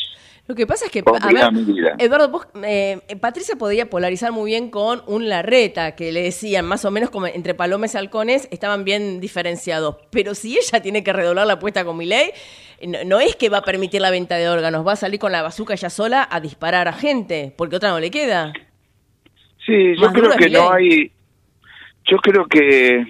Lo 0.48 0.54
que 0.54 0.66
pasa 0.66 0.86
es 0.86 0.92
que, 0.92 1.00
a 1.00 1.32
ver. 1.32 1.94
Eduardo, 1.98 2.28
vos, 2.28 2.46
eh, 2.64 3.00
Patricia 3.20 3.56
podía 3.56 3.90
polarizar 3.90 4.30
muy 4.30 4.52
bien 4.52 4.70
con 4.70 5.02
un 5.08 5.28
Larreta, 5.28 5.96
que 5.96 6.12
le 6.12 6.22
decían 6.22 6.64
más 6.64 6.84
o 6.84 6.92
menos 6.92 7.10
como 7.10 7.26
entre 7.26 7.54
palomes 7.54 7.94
y 7.94 7.98
halcones, 7.98 8.48
estaban 8.52 8.84
bien 8.84 9.20
diferenciados. 9.20 9.96
Pero 10.10 10.36
si 10.36 10.56
ella 10.56 10.80
tiene 10.80 11.02
que 11.02 11.12
redoblar 11.12 11.48
la 11.48 11.54
apuesta 11.54 11.84
con 11.84 11.96
Milei, 11.96 12.30
no, 12.84 12.98
no 13.04 13.20
es 13.20 13.36
que 13.36 13.48
va 13.48 13.58
a 13.58 13.62
permitir 13.62 14.00
la 14.00 14.10
venta 14.10 14.36
de 14.36 14.48
órganos, 14.48 14.86
va 14.86 14.92
a 14.92 14.96
salir 14.96 15.18
con 15.20 15.32
la 15.32 15.42
bazuca 15.42 15.74
ella 15.74 15.90
sola 15.90 16.26
a 16.30 16.40
disparar 16.40 16.88
a 16.88 16.92
gente, 16.92 17.52
porque 17.56 17.76
otra 17.76 17.90
no 17.90 18.00
le 18.00 18.10
queda. 18.10 18.52
Sí, 19.64 19.94
yo 19.96 20.02
Más 20.06 20.12
creo 20.12 20.30
que 20.36 20.50
no 20.50 20.72
hay. 20.72 21.10
Yo 22.08 22.18
creo 22.18 22.46
que 22.46 23.04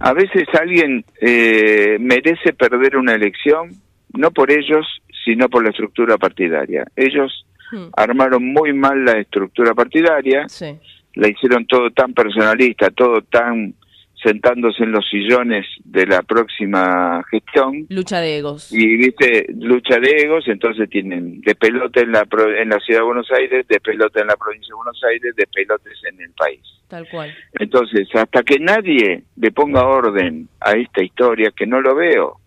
a 0.00 0.12
veces 0.12 0.46
alguien 0.60 1.04
eh, 1.20 1.96
merece 1.98 2.52
perder 2.52 2.96
una 2.96 3.14
elección, 3.14 3.70
no 4.12 4.30
por 4.30 4.50
ellos, 4.50 4.86
sino 5.24 5.48
por 5.48 5.64
la 5.64 5.70
estructura 5.70 6.16
partidaria. 6.18 6.84
Ellos 6.96 7.44
Hmm. 7.70 7.88
armaron 7.98 8.50
muy 8.50 8.72
mal 8.72 9.04
la 9.04 9.18
estructura 9.18 9.74
partidaria, 9.74 10.48
Sí. 10.48 10.78
la 11.14 11.28
hicieron 11.28 11.66
todo 11.66 11.90
tan 11.90 12.14
personalista, 12.14 12.88
todo 12.90 13.20
tan 13.20 13.74
sentándose 14.22 14.82
en 14.82 14.92
los 14.92 15.08
sillones 15.08 15.64
de 15.84 16.06
la 16.06 16.22
próxima 16.22 17.22
gestión, 17.30 17.86
Lucha 17.88 18.20
de 18.20 18.38
egos. 18.38 18.72
y 18.72 18.96
viste 18.96 19.46
lucha 19.54 19.98
de 20.00 20.10
egos 20.10 20.44
entonces 20.48 20.90
tienen 20.90 21.40
de 21.42 21.54
pelota 21.54 22.00
en 22.00 22.12
la 22.12 22.24
pro- 22.24 22.52
en 22.54 22.68
la 22.68 22.78
ciudad 22.80 23.00
de 23.00 23.06
Buenos 23.06 23.30
Aires 23.30 23.66
de 23.68 23.78
pelota 23.80 24.20
en 24.20 24.26
la 24.26 24.36
provincia 24.36 24.68
de 24.70 24.74
Buenos 24.74 25.00
Aires 25.08 25.34
de 25.36 25.46
pelotes 25.46 25.98
en 26.10 26.20
el 26.20 26.30
país 26.32 26.60
Tal 26.88 27.08
cual. 27.08 27.32
entonces 27.60 28.08
hasta 28.14 28.42
que 28.42 28.58
nadie 28.58 29.22
le 29.36 29.50
ponga 29.52 29.86
orden 29.86 30.48
a 30.60 30.72
esta 30.72 31.02
historia 31.02 31.52
que 31.56 31.66
no 31.66 31.80
lo 31.80 31.94
veo 31.94 32.40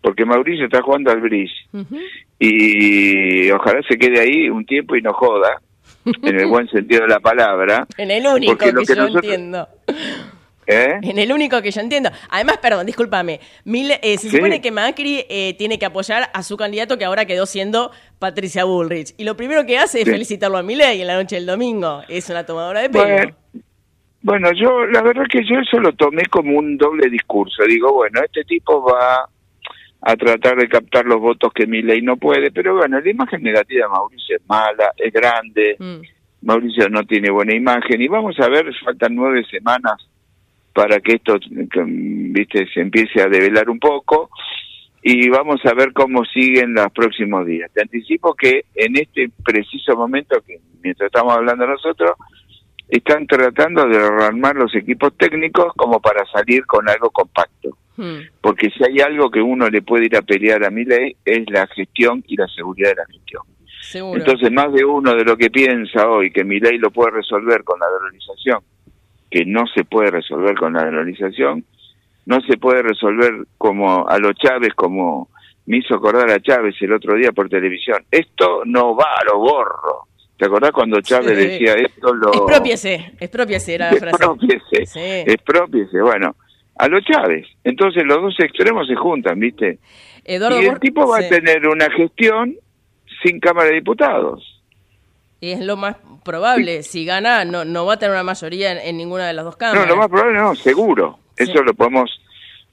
porque 0.00 0.24
Mauricio 0.24 0.64
está 0.66 0.82
jugando 0.82 1.10
al 1.12 1.18
Ujú. 1.72 1.98
y 2.38 3.50
ojalá 3.50 3.80
se 3.88 3.96
quede 3.98 4.20
ahí 4.20 4.48
un 4.48 4.64
tiempo 4.66 4.96
y 4.96 5.02
no 5.02 5.12
joda 5.12 5.60
en 6.22 6.38
el 6.40 6.46
buen 6.46 6.68
sentido 6.70 7.02
de 7.02 7.08
la 7.08 7.20
palabra 7.20 7.86
En 7.96 8.10
el 8.10 8.26
único 8.26 8.52
Porque 8.56 8.72
que, 8.72 8.80
que 8.86 8.94
yo 8.94 9.02
nosotros- 9.02 9.24
entiendo. 9.24 9.68
¿Eh? 10.66 10.98
En 11.02 11.18
el 11.18 11.32
único 11.32 11.60
que 11.62 11.70
yo 11.70 11.80
entiendo. 11.80 12.10
Además, 12.30 12.58
perdón, 12.58 12.86
discúlpame. 12.86 13.40
Mil- 13.64 13.92
eh, 14.02 14.18
se 14.18 14.28
Sí. 14.28 14.36
supone 14.36 14.60
que 14.60 14.70
Macri 14.70 15.24
eh, 15.28 15.54
tiene 15.58 15.78
que 15.78 15.86
apoyar 15.86 16.28
a 16.32 16.42
su 16.42 16.56
candidato 16.56 16.98
que 16.98 17.04
ahora 17.04 17.24
quedó 17.24 17.46
siendo 17.46 17.90
Patricia 18.18 18.64
Bullrich. 18.64 19.14
Y 19.16 19.24
lo 19.24 19.36
primero 19.36 19.64
que 19.66 19.78
hace 19.78 20.00
es 20.00 20.04
Sí. 20.06 20.10
felicitarlo 20.10 20.58
a 20.58 20.62
Milei 20.62 21.00
en 21.00 21.06
la 21.06 21.14
noche 21.16 21.36
del 21.36 21.46
domingo. 21.46 22.02
Es 22.08 22.28
una 22.30 22.44
tomadora 22.44 22.80
de 22.82 22.90
pelo. 22.90 23.04
Bueno, 23.04 23.34
bueno, 24.22 24.50
yo 24.52 24.86
la 24.86 25.02
verdad 25.02 25.24
que 25.30 25.44
yo 25.44 25.56
eso 25.60 25.78
lo 25.78 25.92
tomé 25.94 26.24
como 26.26 26.58
un 26.58 26.76
doble 26.76 27.08
discurso. 27.08 27.62
Digo, 27.64 27.92
bueno, 27.92 28.20
este 28.24 28.42
tipo 28.44 28.82
va 28.82 29.28
a 30.02 30.16
tratar 30.16 30.56
de 30.56 30.68
captar 30.68 31.04
los 31.04 31.20
votos 31.20 31.52
que 31.54 31.66
mi 31.66 31.82
ley 31.82 32.00
no 32.02 32.16
puede, 32.16 32.50
pero 32.50 32.76
bueno, 32.76 33.00
la 33.00 33.08
imagen 33.10 33.42
negativa 33.42 33.86
de 33.86 33.90
Mauricio 33.92 34.36
es 34.36 34.42
mala, 34.48 34.92
es 34.96 35.12
grande, 35.12 35.76
Mm. 35.78 36.00
Mauricio 36.42 36.88
no 36.88 37.04
tiene 37.04 37.30
buena 37.30 37.54
imagen 37.56 38.00
y 38.00 38.06
vamos 38.08 38.38
a 38.38 38.48
ver, 38.48 38.66
faltan 38.84 39.14
nueve 39.16 39.44
semanas 39.50 39.94
para 40.76 41.00
que 41.00 41.14
esto, 41.14 41.38
viste, 41.40 42.68
se 42.68 42.80
empiece 42.82 43.22
a 43.22 43.28
develar 43.28 43.70
un 43.70 43.78
poco 43.78 44.28
y 45.02 45.26
vamos 45.30 45.64
a 45.64 45.72
ver 45.72 45.94
cómo 45.94 46.22
siguen 46.26 46.74
los 46.74 46.92
próximos 46.92 47.46
días. 47.46 47.70
Te 47.72 47.80
anticipo 47.80 48.34
que 48.34 48.66
en 48.74 48.94
este 48.98 49.30
preciso 49.42 49.96
momento, 49.96 50.38
que 50.46 50.60
mientras 50.82 51.06
estamos 51.06 51.34
hablando 51.34 51.66
nosotros, 51.66 52.10
están 52.90 53.26
tratando 53.26 53.86
de 53.86 53.98
rearmar 53.98 54.54
los 54.56 54.74
equipos 54.74 55.16
técnicos 55.16 55.72
como 55.76 55.98
para 55.98 56.26
salir 56.26 56.66
con 56.66 56.86
algo 56.90 57.08
compacto. 57.08 57.78
Mm. 57.96 58.36
Porque 58.42 58.68
si 58.68 58.84
hay 58.84 59.00
algo 59.00 59.30
que 59.30 59.40
uno 59.40 59.70
le 59.70 59.80
puede 59.80 60.04
ir 60.04 60.16
a 60.18 60.20
pelear 60.20 60.62
a 60.62 60.70
mi 60.70 60.84
ley 60.84 61.16
es 61.24 61.48
la 61.48 61.66
gestión 61.68 62.22
y 62.26 62.36
la 62.36 62.48
seguridad 62.48 62.90
de 62.90 62.96
la 62.96 63.06
gestión. 63.06 63.44
Seguro. 63.80 64.20
Entonces, 64.20 64.52
más 64.52 64.70
de 64.74 64.84
uno 64.84 65.14
de 65.14 65.24
lo 65.24 65.38
que 65.38 65.48
piensa 65.48 66.06
hoy 66.06 66.30
que 66.30 66.44
mi 66.44 66.60
ley 66.60 66.76
lo 66.76 66.90
puede 66.90 67.12
resolver 67.12 67.64
con 67.64 67.80
la 67.80 67.86
dolarización, 67.86 68.60
que 69.30 69.44
no 69.44 69.66
se 69.74 69.84
puede 69.84 70.10
resolver 70.10 70.56
con 70.56 70.72
la 70.74 70.84
dolarización, 70.84 71.64
no 72.26 72.40
se 72.42 72.56
puede 72.56 72.82
resolver 72.82 73.32
como 73.58 74.08
a 74.08 74.18
los 74.18 74.34
Chávez, 74.34 74.74
como 74.74 75.28
me 75.66 75.78
hizo 75.78 75.94
acordar 75.96 76.30
a 76.30 76.40
Chávez 76.40 76.74
el 76.80 76.92
otro 76.92 77.14
día 77.16 77.32
por 77.32 77.48
televisión. 77.48 78.04
Esto 78.10 78.62
no 78.64 78.94
va 78.96 79.06
a 79.20 79.24
lo 79.24 79.38
gorro. 79.38 80.06
¿Te 80.38 80.46
acordás 80.46 80.70
cuando 80.72 81.00
Chávez 81.00 81.38
Sí. 81.38 81.46
decía 81.48 81.74
esto 81.74 82.14
lo... 82.14 82.28
Expropiese, 82.32 83.12
expropiese 83.20 83.74
era 83.74 83.90
la 83.90 83.96
frase. 83.98 84.16
Expropiese, 84.16 84.86
Sí. 84.86 85.00
expropiese. 85.32 86.02
Bueno, 86.02 86.36
a 86.78 86.88
los 86.88 87.02
Chávez. 87.04 87.46
Entonces 87.64 88.04
los 88.04 88.20
dos 88.20 88.36
extremos 88.40 88.86
se 88.86 88.94
juntan, 88.96 89.40
¿viste? 89.40 89.78
Eduardo 90.24 90.60
y 90.60 90.64
el 90.64 90.70
Bor- 90.72 90.80
tipo 90.80 91.06
va 91.08 91.18
sí. 91.20 91.24
a 91.24 91.28
tener 91.28 91.66
una 91.66 91.90
gestión 91.90 92.54
sin 93.22 93.40
Cámara 93.40 93.68
de 93.68 93.76
Diputados. 93.76 94.55
Y 95.40 95.50
es 95.50 95.60
lo 95.60 95.76
más 95.76 95.96
probable. 96.24 96.82
Si 96.82 97.04
gana, 97.04 97.44
no, 97.44 97.64
no 97.64 97.84
va 97.86 97.94
a 97.94 97.98
tener 97.98 98.12
una 98.12 98.22
mayoría 98.22 98.72
en, 98.72 98.78
en 98.78 98.96
ninguna 98.96 99.26
de 99.26 99.34
las 99.34 99.44
dos 99.44 99.56
cámaras. 99.56 99.84
No, 99.86 99.94
lo 99.94 99.96
más 99.96 100.08
probable 100.08 100.38
no, 100.38 100.54
seguro. 100.54 101.18
Sí. 101.36 101.44
Eso 101.44 101.62
lo 101.62 101.74
podemos 101.74 102.10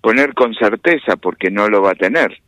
poner 0.01 0.33
con 0.33 0.53
certeza 0.55 1.15
porque 1.17 1.49
no 1.51 1.67
lo 1.67 1.81
va 1.81 1.91
a 1.91 1.95
tener. 1.95 2.41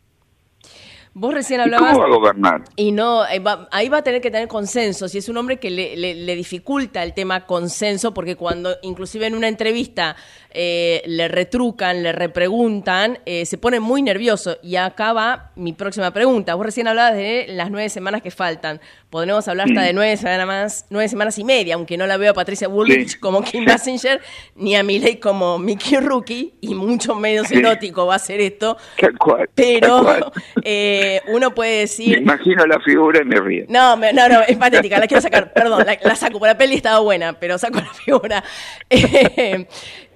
Vos 1.18 1.32
recién 1.32 1.60
¿Y 1.60 1.62
hablabas... 1.62 1.92
¿Cómo 1.94 2.00
va 2.00 2.06
a 2.14 2.18
gobernar? 2.18 2.64
Y 2.76 2.92
no, 2.92 3.26
eh, 3.26 3.38
va- 3.38 3.68
ahí 3.72 3.88
va 3.88 3.98
a 3.98 4.02
tener 4.02 4.20
que 4.20 4.30
tener 4.30 4.48
consenso. 4.48 5.08
Si 5.08 5.16
es 5.16 5.30
un 5.30 5.38
hombre 5.38 5.58
que 5.58 5.70
le, 5.70 5.96
le- 5.96 6.14
le 6.14 6.34
dificulta 6.36 7.02
el 7.02 7.14
tema 7.14 7.46
consenso, 7.46 8.12
porque 8.12 8.36
cuando 8.36 8.76
inclusive 8.82 9.26
en 9.26 9.34
una 9.34 9.48
entrevista 9.48 10.14
eh, 10.50 11.02
le 11.06 11.28
retrucan, 11.28 12.02
le 12.02 12.12
repreguntan, 12.12 13.18
eh, 13.24 13.46
se 13.46 13.56
pone 13.56 13.80
muy 13.80 14.02
nervioso. 14.02 14.58
Y 14.62 14.76
acá 14.76 15.14
va 15.14 15.52
mi 15.56 15.72
próxima 15.72 16.10
pregunta. 16.10 16.54
Vos 16.54 16.66
recién 16.66 16.86
hablabas 16.86 17.14
de 17.14 17.46
las 17.48 17.70
nueve 17.70 17.88
semanas 17.88 18.20
que 18.20 18.30
faltan. 18.30 18.78
Podremos 19.10 19.46
hablar 19.46 19.68
hasta 19.68 19.80
Mm. 19.80 19.84
de 19.84 19.92
nueve 19.92 20.16
semanas 20.16 20.46
más, 20.46 20.86
nueve 20.90 21.08
semanas 21.08 21.38
y 21.38 21.44
media, 21.44 21.76
aunque 21.76 21.96
no 21.96 22.06
la 22.08 22.16
veo 22.16 22.32
a 22.32 22.34
Patricia 22.34 22.66
Bullrich 22.66 23.10
Sí. 23.10 23.18
como 23.20 23.42
Kim 23.42 23.64
Basinger, 23.64 24.20
ni 24.56 24.74
a 24.74 24.82
Milei 24.82 25.20
como 25.20 25.58
Mickey 25.60 25.98
Rookie, 25.98 26.54
y 26.60 26.74
mucho 26.74 27.14
menos 27.14 27.46
Sí. 27.46 27.56
erótico 27.58 28.04
va 28.06 28.16
a 28.16 28.18
ser 28.18 28.40
esto. 28.40 28.76
Tal 29.00 29.16
cual. 29.16 29.48
Pero 29.54 30.02
tal 30.04 30.20
cual. 30.20 30.32
eh, 30.64 31.20
uno 31.28 31.54
puede 31.54 31.70
Me 31.74 31.78
decir... 31.82 32.18
imagino 32.18 32.66
la 32.66 32.80
figura 32.80 33.20
y 33.22 33.24
me 33.24 33.40
río. 33.40 33.64
No, 33.68 33.96
me- 33.96 34.12
no, 34.12 34.28
no, 34.28 34.40
es 34.42 34.56
patética, 34.56 34.98
la 34.98 35.06
quiero 35.06 35.20
sacar, 35.20 35.52
perdón, 35.52 35.86
la, 35.86 35.96
la 36.02 36.16
saco, 36.16 36.38
por 36.40 36.48
la 36.48 36.58
peli 36.58 36.74
estaba 36.74 36.98
buena, 36.98 37.34
pero 37.38 37.58
saco 37.58 37.78
la 37.78 37.94
figura. 37.94 38.42
Eh, 38.90 39.66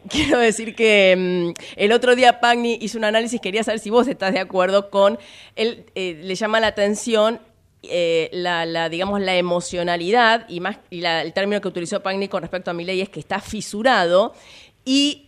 quiero 0.09 0.39
decir 0.39 0.75
que 0.75 1.15
mm, 1.17 1.61
el 1.77 1.93
otro 1.93 2.17
día 2.17 2.41
Pagni 2.41 2.79
hizo 2.81 2.99
un 2.99 3.05
análisis, 3.05 3.41
quería 3.41 3.63
saber 3.63 3.79
si 3.81 3.91
vos 3.91 4.09
estás 4.09 4.33
de 4.33 4.41
acuerdo 4.41 4.91
con, 4.91 5.19
él 5.57 5.85
eh, 5.95 6.19
le 6.23 6.35
llama 6.35 6.59
la 6.61 6.69
atención 6.69 7.41
eh, 7.83 8.29
la, 8.33 8.67
la, 8.67 8.89
digamos, 8.89 9.21
la 9.21 9.37
emocionalidad 9.37 10.47
y 10.49 10.61
más 10.61 10.79
y 10.91 11.01
la- 11.01 11.23
el 11.23 11.33
término 11.33 11.61
que 11.61 11.69
utilizó 11.69 12.03
Pagni 12.03 12.29
con 12.29 12.43
respecto 12.43 12.71
a 12.71 12.75
mi 12.75 12.85
ley 12.85 13.01
es 13.01 13.09
que 13.09 13.21
está 13.21 13.41
fisurado 13.41 14.35
y 14.85 15.27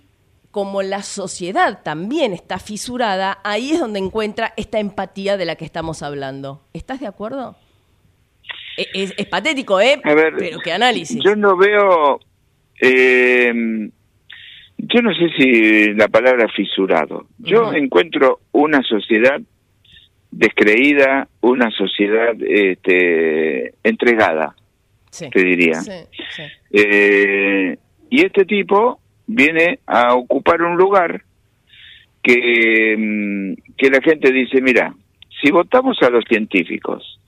como 0.50 0.82
la 0.82 1.02
sociedad 1.02 1.80
también 1.82 2.34
está 2.34 2.58
fisurada, 2.58 3.38
ahí 3.42 3.70
es 3.72 3.80
donde 3.80 3.98
encuentra 4.00 4.52
esta 4.58 4.78
empatía 4.80 5.38
de 5.38 5.46
la 5.46 5.56
que 5.56 5.64
estamos 5.64 6.02
hablando. 6.02 6.60
¿Estás 6.74 7.00
de 7.00 7.06
acuerdo? 7.06 7.56
E- 8.76 8.86
Es, 8.92 9.14
es 9.16 9.26
patético, 9.26 9.80
¿eh? 9.80 9.98
A 10.04 10.12
ver, 10.12 10.34
Pero 10.36 10.58
qué 10.60 10.72
análisis. 10.72 11.18
Yo 11.24 11.34
no 11.36 11.56
veo. 11.56 12.20
eh, 12.82 13.52
yo 14.84 15.00
no 15.00 15.14
sé 15.14 15.28
si 15.38 15.94
la 15.94 16.08
palabra 16.08 16.48
fisurado. 16.48 17.26
Yo 17.38 17.72
encuentro 17.72 18.40
una 18.52 18.82
sociedad 18.82 19.40
descreída, 20.32 21.28
una 21.42 21.70
sociedad 21.70 22.34
este, 22.40 23.74
entregada, 23.84 24.56
Sí. 25.10 25.28
te 25.30 25.44
diría. 25.44 25.80
Sí, 25.82 25.92
sí. 26.30 26.42
Eh, 26.72 27.76
y 28.08 28.24
este 28.24 28.46
tipo 28.46 28.98
viene 29.26 29.78
a 29.86 30.14
ocupar 30.14 30.62
un 30.62 30.76
lugar 30.76 31.22
que, 32.22 32.96
mm, 32.98 33.74
que 33.76 33.90
la 33.90 34.00
gente 34.00 34.32
dice, 34.32 34.62
mira, 34.62 34.94
si 35.42 35.50
votamos 35.50 35.98
a 36.00 36.08
los 36.08 36.24
científicos 36.24 37.18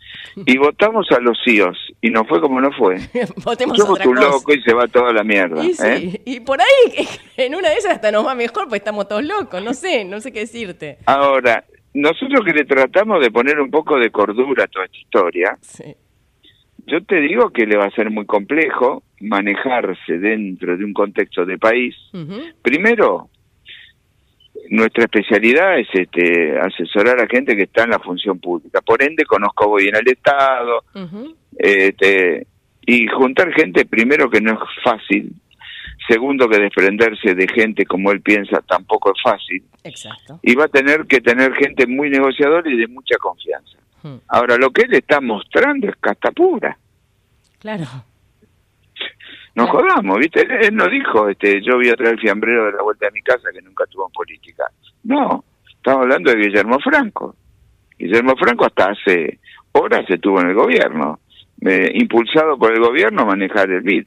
y 0.46 0.56
votamos 0.58 1.06
a 1.10 1.20
los 1.20 1.38
CIOs 1.44 1.76
y 2.00 2.08
no 2.08 2.24
fue 2.24 2.40
como 2.40 2.58
no 2.60 2.72
fue, 2.72 2.96
Votemos 3.44 3.76
somos 3.76 4.04
un 4.06 4.16
loco 4.16 4.54
y 4.54 4.62
se 4.62 4.72
va 4.72 4.88
toda 4.88 5.12
la 5.12 5.24
mierda. 5.24 5.62
Y, 5.62 5.74
¿eh? 5.84 6.22
y 6.24 6.40
por 6.40 6.60
ahí, 6.60 7.06
en 7.36 7.54
una 7.54 7.68
de 7.68 7.76
esas 7.76 7.92
hasta 7.92 8.10
nos 8.10 8.26
va 8.26 8.34
mejor, 8.34 8.68
pues 8.68 8.80
estamos 8.80 9.08
todos 9.08 9.24
locos. 9.24 9.62
No 9.62 9.74
sé, 9.74 10.04
no 10.04 10.20
sé 10.20 10.32
qué 10.32 10.40
decirte. 10.40 10.98
Ahora, 11.06 11.64
nosotros 11.94 12.44
que 12.44 12.52
le 12.52 12.64
tratamos 12.64 13.20
de 13.22 13.30
poner 13.30 13.60
un 13.60 13.70
poco 13.70 13.98
de 13.98 14.10
cordura 14.10 14.64
a 14.64 14.66
toda 14.68 14.84
esta 14.86 14.98
historia, 14.98 15.56
Sí. 15.60 15.94
yo 16.86 17.02
te 17.04 17.20
digo 17.20 17.50
que 17.50 17.66
le 17.66 17.76
va 17.76 17.86
a 17.86 17.90
ser 17.90 18.10
muy 18.10 18.26
complejo 18.26 19.02
manejarse 19.20 20.18
dentro 20.18 20.76
de 20.76 20.84
un 20.84 20.92
contexto 20.92 21.44
de 21.46 21.56
país. 21.58 21.94
Primero, 22.62 23.28
nuestra 24.70 25.04
especialidad 25.04 25.78
es 25.78 25.88
este, 25.94 26.58
asesorar 26.58 27.20
a 27.20 27.26
gente 27.26 27.56
que 27.56 27.64
está 27.64 27.84
en 27.84 27.90
la 27.90 27.98
función 27.98 28.38
pública. 28.38 28.80
Por 28.80 29.02
ende, 29.02 29.24
conozco 29.24 29.74
bien 29.76 29.94
al 29.96 30.06
Estado. 30.08 30.82
Este, 31.56 32.46
y 32.86 33.06
juntar 33.08 33.52
gente, 33.52 33.84
primero, 33.86 34.28
que 34.28 34.40
no 34.40 34.52
es 34.52 34.58
fácil. 34.82 35.32
Segundo, 36.08 36.48
que 36.48 36.58
desprenderse 36.58 37.34
de 37.34 37.48
gente 37.48 37.84
como 37.86 38.10
él 38.12 38.20
piensa 38.20 38.60
tampoco 38.68 39.12
es 39.14 39.22
fácil. 39.22 39.62
Exacto. 39.84 40.38
Y 40.42 40.54
va 40.54 40.64
a 40.64 40.68
tener 40.68 41.06
que 41.06 41.20
tener 41.20 41.54
gente 41.54 41.86
muy 41.86 42.10
negociadora 42.10 42.70
y 42.70 42.76
de 42.76 42.86
mucha 42.88 43.16
confianza. 43.18 43.78
Hmm. 44.02 44.16
Ahora, 44.28 44.56
lo 44.56 44.70
que 44.70 44.82
él 44.82 44.94
está 44.94 45.20
mostrando 45.20 45.88
es 45.88 45.96
casta 45.96 46.30
pura. 46.32 46.76
Claro. 47.58 47.84
No 49.54 49.68
Claro. 49.68 49.78
jodamos, 49.78 50.18
¿viste? 50.18 50.40
Él, 50.42 50.50
él 50.62 50.74
no 50.74 50.88
dijo, 50.88 51.28
este, 51.28 51.62
yo 51.62 51.76
voy 51.76 51.88
a 51.88 51.94
traer 51.94 52.14
el 52.14 52.20
fiambrero 52.20 52.66
de 52.66 52.72
la 52.72 52.82
vuelta 52.82 53.06
de 53.06 53.12
mi 53.12 53.22
casa 53.22 53.50
que 53.52 53.62
nunca 53.62 53.84
estuvo 53.84 54.06
en 54.06 54.12
política. 54.12 54.64
No, 55.04 55.44
estamos 55.68 56.02
hablando 56.02 56.30
de 56.32 56.38
Guillermo 56.38 56.78
Franco. 56.80 57.36
Guillermo 57.98 58.34
Franco 58.36 58.66
hasta 58.66 58.90
hace 58.90 59.38
horas 59.72 60.04
estuvo 60.08 60.40
en 60.40 60.48
el 60.48 60.54
gobierno, 60.54 61.20
eh, 61.64 61.90
impulsado 61.94 62.58
por 62.58 62.72
el 62.72 62.80
gobierno 62.80 63.22
a 63.22 63.26
manejar 63.26 63.70
el 63.70 63.82
BID. 63.82 64.06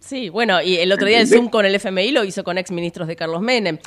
Sí, 0.00 0.28
bueno, 0.28 0.62
y 0.62 0.76
el 0.76 0.92
otro 0.92 1.06
día 1.06 1.20
el. 1.20 1.26
Zoom 1.26 1.48
con 1.48 1.66
el 1.66 1.74
FMI 1.74 2.12
lo 2.12 2.24
hizo 2.24 2.44
con 2.44 2.58
ex 2.58 2.70
ministros 2.70 3.08
de 3.08 3.16
Carlos 3.16 3.40
Menem. 3.40 3.78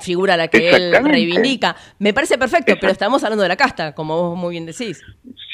Figura 0.00 0.34
a 0.34 0.36
la 0.36 0.48
que 0.48 0.70
él 0.70 0.92
reivindica. 1.04 1.76
Me 1.98 2.12
parece 2.12 2.36
perfecto, 2.36 2.74
pero 2.80 2.92
estamos 2.92 3.24
hablando 3.24 3.42
de 3.42 3.48
la 3.48 3.56
casta, 3.56 3.94
como 3.94 4.30
vos 4.30 4.38
muy 4.38 4.52
bien 4.52 4.66
decís. 4.66 5.02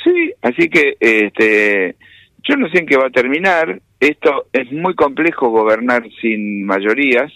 Sí, 0.02 0.32
así 0.42 0.68
que 0.68 0.96
este, 0.98 1.96
yo 2.42 2.56
no 2.56 2.68
sé 2.70 2.78
en 2.78 2.86
qué 2.86 2.96
va 2.96 3.06
a 3.06 3.10
terminar. 3.10 3.80
Esto 4.00 4.46
es 4.52 4.70
muy 4.72 4.94
complejo 4.94 5.50
gobernar 5.50 6.04
sin 6.20 6.64
mayorías, 6.64 7.32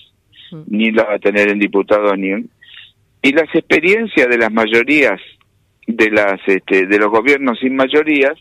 Mm. 0.53 0.63
ni 0.67 0.91
la 0.93 1.05
va 1.05 1.15
a 1.15 1.19
tener 1.19 1.49
en 1.49 1.59
diputados 1.59 2.17
ni 2.19 2.31
en... 2.31 2.51
Y 3.23 3.33
las 3.33 3.49
experiencias 3.55 4.29
de 4.29 4.37
las 4.37 4.53
mayorías, 4.53 5.21
de 5.87 6.11
las 6.11 6.41
este, 6.47 6.87
de 6.87 6.99
los 6.99 7.11
gobiernos 7.11 7.59
sin 7.59 7.75
mayorías, 7.75 8.35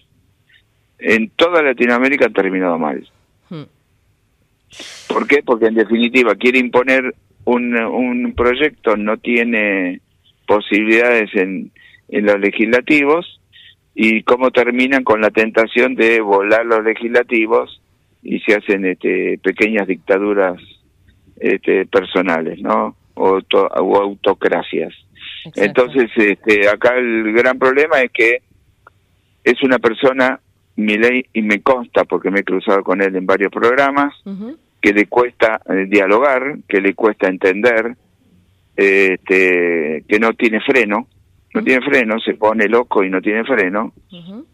en 0.99 1.29
toda 1.29 1.61
Latinoamérica 1.61 2.25
han 2.25 2.33
terminado 2.33 2.77
mal. 2.77 3.07
¿Por 5.07 5.27
qué? 5.27 5.41
Porque 5.43 5.65
en 5.67 5.75
definitiva 5.75 6.35
quiere 6.35 6.59
imponer 6.59 7.13
un, 7.45 7.75
un 7.75 8.33
proyecto, 8.33 8.95
no 8.95 9.17
tiene 9.17 9.99
posibilidades 10.47 11.29
en, 11.35 11.71
en 12.09 12.25
los 12.25 12.39
legislativos 12.39 13.39
y 13.93 14.23
cómo 14.23 14.51
terminan 14.51 15.03
con 15.03 15.19
la 15.21 15.29
tentación 15.31 15.95
de 15.95 16.21
volar 16.21 16.65
los 16.65 16.83
legislativos 16.83 17.81
y 18.23 18.39
se 18.39 18.55
hacen 18.55 18.85
este, 18.85 19.37
pequeñas 19.43 19.87
dictaduras 19.87 20.61
este, 21.39 21.85
personales, 21.87 22.61
¿no? 22.61 22.95
O, 23.15 23.35
auto- 23.35 23.67
o 23.67 23.97
autocracias. 23.97 24.93
Exacto. 25.45 25.61
Entonces, 25.63 26.11
este, 26.15 26.69
acá 26.69 26.95
el 26.97 27.33
gran 27.33 27.57
problema 27.59 27.99
es 28.01 28.11
que 28.11 28.41
es 29.43 29.61
una 29.63 29.79
persona, 29.79 30.39
Milei, 30.75 31.25
y 31.33 31.41
me 31.41 31.61
consta 31.61 32.05
porque 32.05 32.31
me 32.31 32.39
he 32.39 32.43
cruzado 32.43 32.83
con 32.83 33.01
él 33.01 33.15
en 33.15 33.25
varios 33.25 33.51
programas, 33.51 34.13
que 34.81 34.93
le 34.93 35.05
cuesta 35.07 35.61
eh, 35.69 35.85
dialogar, 35.87 36.57
que 36.67 36.81
le 36.81 36.93
cuesta 36.95 37.27
entender, 37.27 37.95
eh, 38.77 39.13
este, 39.19 40.03
que 40.07 40.19
no 40.19 40.33
tiene 40.33 40.59
freno, 40.61 41.07
no 41.53 41.63
tiene 41.63 41.85
freno, 41.85 42.19
se 42.19 42.33
pone 42.35 42.67
loco 42.67 43.03
y 43.03 43.09
no 43.09 43.21
tiene 43.21 43.43
freno. 43.43 43.93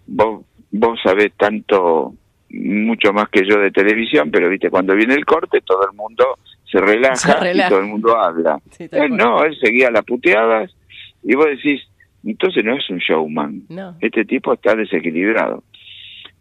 Vos, 0.07 0.45
vos 0.71 0.99
sabés 1.03 1.31
tanto, 1.37 2.13
mucho 2.49 3.13
más 3.13 3.29
que 3.29 3.45
yo 3.47 3.59
de 3.59 3.71
televisión, 3.71 4.29
pero 4.31 4.49
viste, 4.49 4.69
cuando 4.69 4.95
viene 4.95 5.13
el 5.13 5.25
corte 5.25 5.61
todo 5.61 5.87
el 5.89 5.95
mundo 5.95 6.39
se 6.69 6.79
relaja, 6.79 7.15
Se 7.15 7.39
relaja. 7.39 7.67
y 7.67 7.69
todo 7.69 7.79
el 7.79 7.85
mundo 7.87 8.17
habla. 8.17 8.59
Sí, 8.71 8.87
él 8.91 9.15
no, 9.15 9.43
él 9.45 9.55
seguía 9.61 9.91
las 9.91 10.03
puteadas 10.03 10.75
y 11.23 11.35
vos 11.35 11.45
decís, 11.45 11.81
entonces 12.25 12.63
no 12.65 12.75
es 12.75 12.89
un 12.89 12.97
showman, 12.97 13.63
No. 13.69 13.95
este 14.01 14.25
tipo 14.25 14.53
está 14.53 14.75
desequilibrado. 14.75 15.63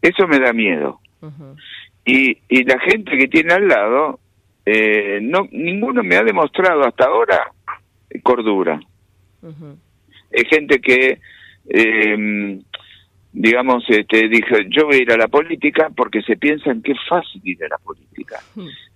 Eso 0.02 0.26
me 0.26 0.38
da 0.38 0.52
miedo 0.52 1.00
y, 2.06 2.38
y 2.48 2.64
la 2.64 2.78
gente 2.78 3.16
que 3.18 3.26
tiene 3.26 3.52
al 3.52 3.66
lado, 3.66 4.20
eh, 4.64 5.18
no 5.20 5.48
ninguno 5.50 6.02
me 6.02 6.16
ha 6.16 6.22
demostrado 6.22 6.84
hasta 6.84 7.04
ahora 7.04 7.52
cordura. 8.22 8.80
Es 10.30 10.48
gente 10.48 10.80
que, 10.80 11.18
eh, 11.68 12.60
digamos, 13.32 13.84
este, 13.88 14.28
dijo, 14.28 14.56
yo 14.70 14.86
voy 14.86 14.96
a 14.96 15.02
ir 15.02 15.12
a 15.12 15.16
la 15.16 15.28
política 15.28 15.90
porque 15.94 16.22
se 16.22 16.36
piensan 16.36 16.82
que 16.82 16.92
es 16.92 16.98
fácil 17.08 17.42
ir 17.44 17.62
a 17.64 17.68
la 17.68 17.78
política. 17.78 18.40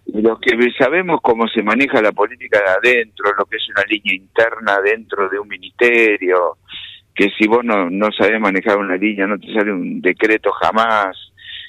Y 0.06 0.22
los 0.22 0.40
que 0.40 0.56
sabemos 0.78 1.20
cómo 1.22 1.46
se 1.48 1.62
maneja 1.62 2.00
la 2.00 2.12
política 2.12 2.60
de 2.60 2.90
adentro, 2.90 3.32
lo 3.36 3.44
que 3.44 3.56
es 3.56 3.68
una 3.70 3.84
línea 3.88 4.14
interna 4.14 4.80
dentro 4.80 5.28
de 5.28 5.38
un 5.38 5.48
ministerio, 5.48 6.58
que 7.20 7.28
si 7.38 7.46
vos 7.46 7.62
no, 7.62 7.90
no 7.90 8.10
sabés 8.12 8.40
manejar 8.40 8.78
una 8.78 8.96
línea 8.96 9.26
no 9.26 9.38
te 9.38 9.52
sale 9.52 9.70
un 9.70 10.00
decreto 10.00 10.50
jamás, 10.52 11.14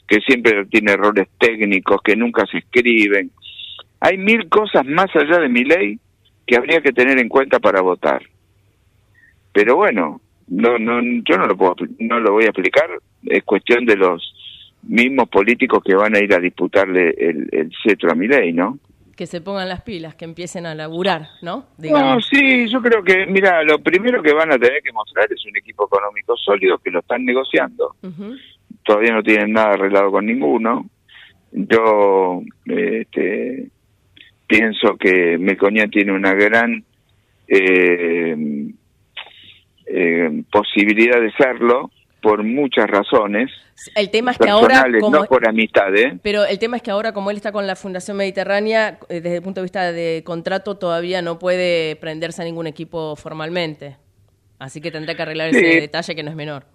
que 0.08 0.22
siempre 0.22 0.66
tiene 0.68 0.94
errores 0.94 1.28
técnicos, 1.38 2.02
que 2.02 2.16
nunca 2.16 2.46
se 2.46 2.60
escriben. 2.60 3.32
Hay 4.00 4.18
mil 4.18 4.48
cosas 4.48 4.86
más 4.86 5.14
allá 5.14 5.40
de 5.40 5.50
mi 5.50 5.66
ley 5.66 6.00
que 6.48 6.56
habría 6.56 6.80
que 6.80 6.94
tener 6.94 7.20
en 7.20 7.28
cuenta 7.28 7.60
para 7.60 7.82
votar. 7.82 8.22
Pero 9.52 9.76
bueno, 9.76 10.22
no, 10.48 10.80
no, 10.80 11.02
yo 11.02 11.38
no 11.38 11.48
lo 11.48 11.58
puedo, 11.58 11.76
no 12.00 12.22
lo 12.22 12.32
voy 12.32 12.46
a 12.46 12.52
explicar. 12.52 12.90
Es 13.26 13.44
cuestión 13.44 13.86
de 13.86 13.98
los 13.98 14.34
mismos 14.84 15.28
políticos 15.28 15.84
que 15.84 15.96
van 15.96 16.16
a 16.16 16.20
ir 16.20 16.34
a 16.34 16.40
disputarle 16.40 17.10
el, 17.18 17.50
el 17.52 17.74
cetro 17.84 18.10
a 18.10 18.16
mi 18.16 18.30
ley, 18.30 18.54
¿no? 18.54 18.80
Que 19.22 19.28
se 19.28 19.40
pongan 19.40 19.70
las 19.70 19.84
pilas, 19.84 20.16
que 20.16 20.26
empiecen 20.26 20.66
a 20.66 20.74
laburar, 20.74 21.28
¿no? 21.44 21.68
No, 21.78 22.20
sí, 22.22 22.68
yo 22.68 22.82
creo 22.82 23.04
que, 23.04 23.28
mira, 23.28 23.62
lo 23.62 23.78
primero 23.78 24.20
que 24.24 24.34
van 24.34 24.52
a 24.52 24.58
tener 24.58 24.82
que 24.82 24.92
mostrar 24.92 25.32
es 25.32 25.46
un 25.46 25.56
equipo 25.56 25.86
económico 25.86 26.36
sólido 26.38 26.80
que 26.80 26.90
lo 26.90 27.02
están 27.02 27.24
negociando. 27.24 27.98
Todavía 28.82 29.14
no 29.14 29.22
tienen 29.22 29.54
nada 29.54 29.74
arreglado 29.74 30.10
con 30.10 30.26
ninguno. 30.26 30.90
Yo 31.52 32.42
este, 32.66 33.68
pienso 34.48 34.98
que 34.98 35.38
Meconia 35.38 35.86
tiene 35.86 36.14
una 36.14 36.34
gran 36.34 36.84
eh, 37.48 38.74
eh, 39.86 40.44
posibilidad 40.52 41.22
de 41.22 41.32
serlo 41.34 41.92
por 42.22 42.44
muchas 42.44 42.88
razones. 42.88 43.50
El 43.96 44.12
tema 44.12 44.32
es 44.32 44.38
que 44.38 44.50
ahora 44.50 44.86
no 44.88 45.24
por 45.26 45.48
amistad, 45.48 45.96
¿eh? 45.96 46.18
Pero 46.22 46.46
el 46.46 46.60
tema 46.60 46.78
es 46.78 46.84
que 46.84 46.92
ahora 46.92 47.14
como 47.14 47.32
él 47.32 47.38
está 47.38 47.52
con 47.52 47.66
la 47.66 47.76
Fundación 47.76 48.18
Mediterránea, 48.18 49.00
eh, 49.10 49.22
desde 49.22 49.38
el 49.38 49.42
punto 49.42 49.62
de 49.62 49.66
vista 49.66 49.92
de 49.92 50.22
contrato 50.24 50.78
todavía 50.78 51.22
no 51.22 51.40
puede 51.40 51.96
prenderse 51.96 52.42
a 52.42 52.46
ningún 52.46 52.68
equipo 52.68 53.16
formalmente. 53.16 53.98
Así 54.60 54.80
que 54.80 54.92
tendrá 54.92 55.16
que 55.16 55.24
arreglar 55.24 55.50
ese 55.50 55.82
detalle 55.82 56.16
que 56.16 56.22
no 56.22 56.30
es 56.30 56.36
menor. 56.36 56.66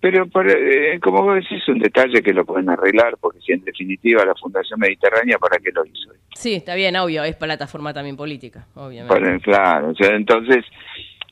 Pero, 0.00 0.24
eh, 0.24 0.98
como 1.02 1.22
vos 1.22 1.34
decís, 1.34 1.66
un 1.68 1.78
detalle 1.78 2.22
que 2.22 2.32
lo 2.32 2.46
pueden 2.46 2.70
arreglar, 2.70 3.16
porque 3.20 3.40
si 3.40 3.52
en 3.52 3.62
definitiva 3.64 4.24
la 4.24 4.34
Fundación 4.34 4.80
Mediterránea, 4.80 5.38
¿para 5.38 5.58
qué 5.58 5.70
lo 5.72 5.84
hizo? 5.84 6.10
Sí, 6.34 6.54
está 6.54 6.74
bien, 6.74 6.96
obvio, 6.96 7.22
es 7.24 7.36
plataforma 7.36 7.92
también 7.92 8.16
política, 8.16 8.66
obviamente. 8.76 9.40
claro, 9.40 9.90
o 9.90 9.94
sea, 9.94 10.14
entonces 10.14 10.64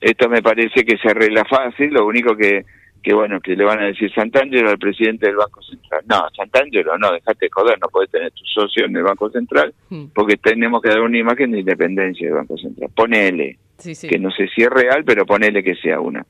esto 0.00 0.28
me 0.28 0.42
parece 0.42 0.84
que 0.84 0.96
se 0.98 1.10
arregla 1.10 1.44
fácil, 1.44 1.92
lo 1.92 2.06
único 2.06 2.36
que, 2.36 2.64
que 3.02 3.14
bueno, 3.14 3.40
que 3.40 3.56
le 3.56 3.64
van 3.64 3.80
a 3.80 3.86
decir 3.86 4.12
Santangelo 4.12 4.70
al 4.70 4.78
presidente 4.78 5.26
del 5.26 5.36
Banco 5.36 5.62
Central. 5.62 6.02
No, 6.08 6.28
Santangelo, 6.36 6.96
no, 6.98 7.12
dejate 7.12 7.48
joder, 7.50 7.78
no 7.80 7.88
puedes 7.88 8.10
tener 8.10 8.30
tu 8.32 8.44
socio 8.44 8.86
en 8.86 8.96
el 8.96 9.02
Banco 9.02 9.30
Central, 9.30 9.74
hmm. 9.90 10.06
porque 10.14 10.36
tenemos 10.36 10.82
que 10.82 10.90
dar 10.90 11.00
una 11.00 11.18
imagen 11.18 11.50
de 11.52 11.60
independencia 11.60 12.26
del 12.26 12.36
Banco 12.36 12.56
Central. 12.58 12.90
Ponele, 12.94 13.58
que 13.78 14.18
no 14.18 14.30
sé 14.30 14.48
si 14.54 14.62
es 14.62 14.70
real, 14.70 15.04
pero 15.04 15.26
ponele 15.26 15.62
que 15.62 15.74
sea 15.76 16.00
una. 16.00 16.24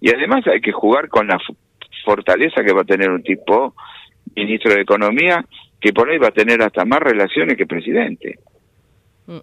Y 0.00 0.10
además 0.10 0.46
hay 0.46 0.60
que 0.60 0.72
jugar 0.72 1.08
con 1.08 1.28
la 1.28 1.38
fortaleza 2.04 2.62
que 2.62 2.72
va 2.72 2.82
a 2.82 2.84
tener 2.84 3.10
un 3.10 3.22
tipo 3.22 3.74
ministro 4.34 4.74
de 4.74 4.80
Economía, 4.80 5.44
que 5.80 5.92
por 5.92 6.10
ahí 6.10 6.18
va 6.18 6.28
a 6.28 6.32
tener 6.32 6.62
hasta 6.62 6.84
más 6.84 7.00
relaciones 7.00 7.56
que 7.56 7.66
presidente. 7.66 8.38
Mm. 9.26 9.38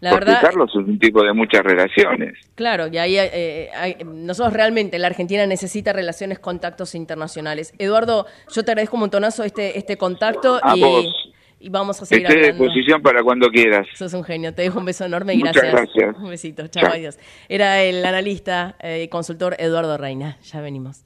La 0.00 0.10
Porque 0.10 0.26
verdad, 0.26 0.40
Carlos 0.40 0.70
es 0.70 0.76
un 0.76 0.98
tipo 0.98 1.22
de 1.22 1.34
muchas 1.34 1.62
relaciones. 1.62 2.34
Claro, 2.54 2.86
y 2.86 2.96
ahí 2.96 3.16
eh, 3.18 3.98
nosotros 4.04 4.54
realmente, 4.54 4.98
la 4.98 5.08
Argentina 5.08 5.46
necesita 5.46 5.92
relaciones, 5.92 6.38
contactos 6.38 6.94
internacionales. 6.94 7.74
Eduardo, 7.78 8.26
yo 8.50 8.64
te 8.64 8.70
agradezco 8.70 8.96
un 8.96 9.00
montonazo 9.00 9.44
este, 9.44 9.78
este 9.78 9.98
contacto 9.98 10.58
y, 10.74 11.68
vamos 11.68 12.00
a 12.00 12.06
seguir 12.06 12.26
Estoy 12.26 12.44
a 12.44 12.46
disposición 12.46 13.02
para 13.02 13.22
cuando 13.22 13.48
quieras. 13.50 13.86
Sos 13.94 14.14
un 14.14 14.24
genio, 14.24 14.54
te 14.54 14.62
dejo 14.62 14.78
un 14.78 14.86
beso 14.86 15.04
enorme 15.04 15.34
y 15.34 15.40
gracias. 15.40 15.70
gracias. 15.70 16.16
Un 16.16 16.30
besito, 16.30 16.66
chao, 16.68 16.90
adiós. 16.90 17.18
Era 17.50 17.82
el 17.82 18.04
analista 18.04 18.76
y 18.82 18.86
eh, 18.86 19.08
consultor 19.10 19.54
Eduardo 19.58 19.98
Reina. 19.98 20.38
Ya 20.42 20.62
venimos. 20.62 21.04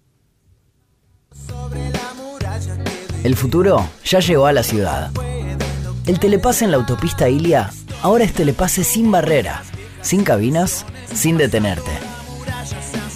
El 3.25 3.35
futuro 3.35 3.79
ya 4.05 4.21
llegó 4.21 4.47
a 4.47 4.53
la 4.53 4.63
ciudad. 4.63 5.11
El 6.07 6.21
telepase 6.21 6.67
en 6.67 6.71
la 6.71 6.77
autopista 6.77 7.31
Ilia 7.31 7.71
ahora 8.03 8.25
es 8.25 8.35
telepase 8.35 8.85
sin 8.85 9.11
barrera, 9.11 9.63
sin 10.03 10.23
cabinas, 10.23 10.85
sin 11.15 11.39
detenerte. 11.39 11.91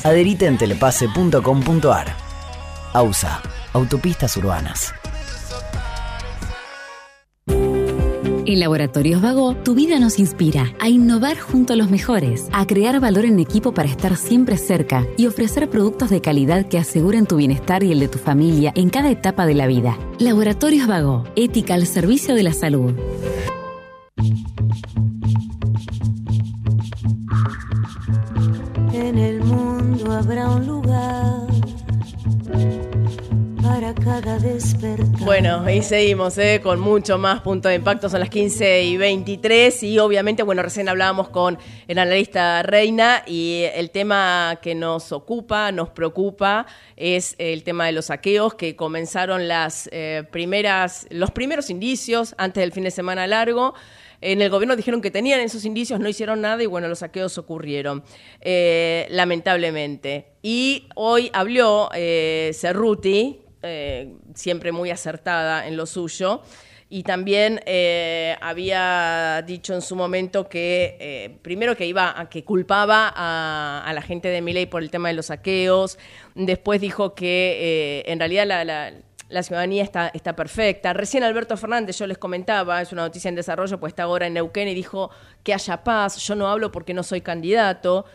Adherite 0.05 0.47
en 0.47 0.57
telepase.com.ar. 0.57 2.07
AUSA, 2.95 3.43
Autopistas 3.75 4.39
Urbanas. 4.39 4.95
En 8.49 8.61
Laboratorios 8.61 9.21
Vago, 9.21 9.55
tu 9.57 9.75
vida 9.75 9.99
nos 9.99 10.19
inspira 10.19 10.73
a 10.81 10.89
innovar 10.89 11.39
junto 11.39 11.75
a 11.75 11.77
los 11.77 11.91
mejores, 11.91 12.49
a 12.51 12.67
crear 12.67 12.99
valor 12.99 13.27
en 13.27 13.39
equipo 13.41 13.75
para 13.75 13.91
estar 13.91 14.17
siempre 14.17 14.57
cerca 14.57 15.07
y 15.19 15.27
ofrecer 15.27 15.69
productos 15.69 16.09
de 16.09 16.23
calidad 16.23 16.67
que 16.67 16.79
aseguren 16.79 17.27
tu 17.27 17.37
bienestar 17.37 17.83
y 17.83 17.93
el 17.93 18.01
de 18.01 18.09
tu 18.09 18.17
familia 18.17 18.73
en 18.75 18.89
cada 18.89 19.11
etapa 19.11 19.45
de 19.45 19.53
la 19.53 19.67
vida. 19.67 19.99
Laboratorios 20.19 20.89
Vago, 20.89 21.25
ética 21.37 21.75
al 21.75 21.87
servicio 21.87 22.35
de 22.35 22.43
la 22.43 22.55
salud. 22.55 22.95
En 28.95 29.19
el 29.19 29.45
mundo 29.45 30.11
habrá 30.11 30.49
un 30.49 30.67
lugar 30.67 31.48
cada 34.03 34.39
Bueno, 35.21 35.69
y 35.71 35.83
seguimos 35.83 36.39
¿eh? 36.39 36.61
con 36.63 36.81
mucho 36.81 37.19
más 37.19 37.43
punto 37.43 37.69
de 37.69 37.75
impacto, 37.75 38.09
son 38.09 38.21
las 38.21 38.31
15 38.31 38.83
y 38.85 38.97
23 38.97 39.83
y 39.83 39.99
obviamente, 39.99 40.43
bueno, 40.43 40.63
recién 40.63 40.89
hablábamos 40.89 41.29
con 41.29 41.59
el 41.87 41.99
analista 41.99 42.63
Reina 42.63 43.23
y 43.27 43.65
el 43.75 43.91
tema 43.91 44.59
que 44.63 44.75
nos 44.75 45.13
ocupa, 45.13 45.71
nos 45.71 45.91
preocupa, 45.91 46.67
es 46.97 47.35
el 47.39 47.63
tema 47.63 47.87
de 47.87 47.93
los 47.93 48.07
saqueos 48.07 48.55
que 48.55 48.75
comenzaron 48.75 49.49
las 49.49 49.89
eh, 49.93 50.25
primeras, 50.31 51.07
los 51.11 51.31
primeros 51.31 51.69
indicios 51.69 52.35
antes 52.39 52.63
del 52.63 52.73
fin 52.73 52.85
de 52.85 52.91
semana 52.91 53.27
largo. 53.27 53.75
En 54.21 54.43
el 54.43 54.51
gobierno 54.51 54.75
dijeron 54.75 55.01
que 55.01 55.13
tenían 55.13 55.41
esos 55.41 55.65
indicios, 55.65 56.01
no 56.01 56.09
hicieron 56.09 56.41
nada 56.41 56.63
y 56.63 56.67
bueno, 56.67 56.89
los 56.89 57.01
saqueos 57.01 57.39
ocurrieron, 57.39 58.03
eh, 58.41 59.07
lamentablemente. 59.11 60.33
Y 60.43 60.89
hoy 60.97 61.31
habló 61.33 61.89
Cerruti, 61.93 63.45
eh, 63.63 64.15
siempre 64.35 64.71
muy 64.71 64.91
acertada 64.91 65.67
en 65.67 65.77
lo 65.77 65.87
suyo. 65.87 66.43
Y 66.91 67.03
también 67.03 67.61
eh, 67.67 68.37
había 68.41 69.43
dicho 69.47 69.75
en 69.75 69.83
su 69.83 69.95
momento 69.95 70.49
que, 70.49 70.97
eh, 71.01 71.39
primero 71.43 71.77
que 71.77 71.85
iba 71.85 72.19
a 72.19 72.31
que 72.31 72.45
culpaba 72.45 73.13
a, 73.15 73.93
la 73.93 74.01
gente 74.01 74.29
de 74.29 74.41
Miley 74.41 74.67
por 74.67 74.83
el 74.83 74.91
tema 74.91 75.09
de 75.09 75.15
los 75.15 75.27
saqueos, 75.27 75.99
después 76.35 76.81
dijo 76.81 77.15
que 77.15 78.05
en 78.07 78.19
realidad 78.19 78.47
la, 79.29 79.43
ciudadanía 79.43 79.83
está, 79.83 80.09
está 80.15 80.35
perfecta. 80.35 80.95
Recién 80.95 81.25
Alberto 81.25 81.59
Fernández, 81.59 81.99
yo 81.99 82.07
les 82.07 82.17
comentaba, 82.17 82.81
es 82.81 82.91
una 82.93 83.03
noticia 83.03 83.29
en 83.29 83.35
desarrollo, 83.35 83.79
pues 83.79 83.91
está 83.91 84.05
ahora 84.05 84.27
en 84.27 84.35
Neuquén 84.35 84.69
y 84.69 84.75
dijo 84.75 85.11
que 85.43 85.53
haya 85.53 85.85
paz, 85.85 86.17
yo 86.17 86.37
no 86.37 86.49
hablo 86.49 86.73
porque 86.73 86.95
no 86.95 87.03
soy 87.03 87.21
candidato. 87.21 88.07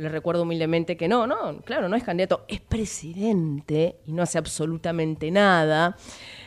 Le 0.00 0.08
recuerdo 0.08 0.44
humildemente 0.44 0.96
que 0.96 1.08
no, 1.08 1.26
no, 1.26 1.60
claro, 1.60 1.86
no 1.86 1.94
es 1.94 2.02
candidato, 2.02 2.46
es 2.48 2.62
presidente 2.62 3.96
y 4.06 4.12
no 4.12 4.22
hace 4.22 4.38
absolutamente 4.38 5.30
nada. 5.30 5.94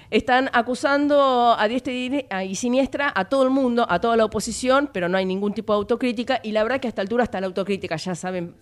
Están 0.09 0.49
acusando 0.53 1.55
a 1.55 1.67
diestra 1.67 2.43
y 2.43 2.55
siniestra 2.55 3.13
a 3.15 3.29
todo 3.29 3.43
el 3.43 3.51
mundo, 3.51 3.85
a 3.87 4.01
toda 4.01 4.17
la 4.17 4.25
oposición, 4.25 4.89
pero 4.91 5.07
no 5.07 5.19
hay 5.19 5.25
ningún 5.25 5.53
tipo 5.53 5.71
de 5.71 5.77
autocrítica 5.77 6.39
y 6.41 6.51
la 6.51 6.63
verdad 6.63 6.79
que 6.79 6.87
a 6.87 6.89
esta 6.89 7.03
altura 7.03 7.25
está 7.25 7.39
la 7.39 7.45
autocrítica, 7.45 7.95
ya 7.95 8.15
saben 8.15 8.55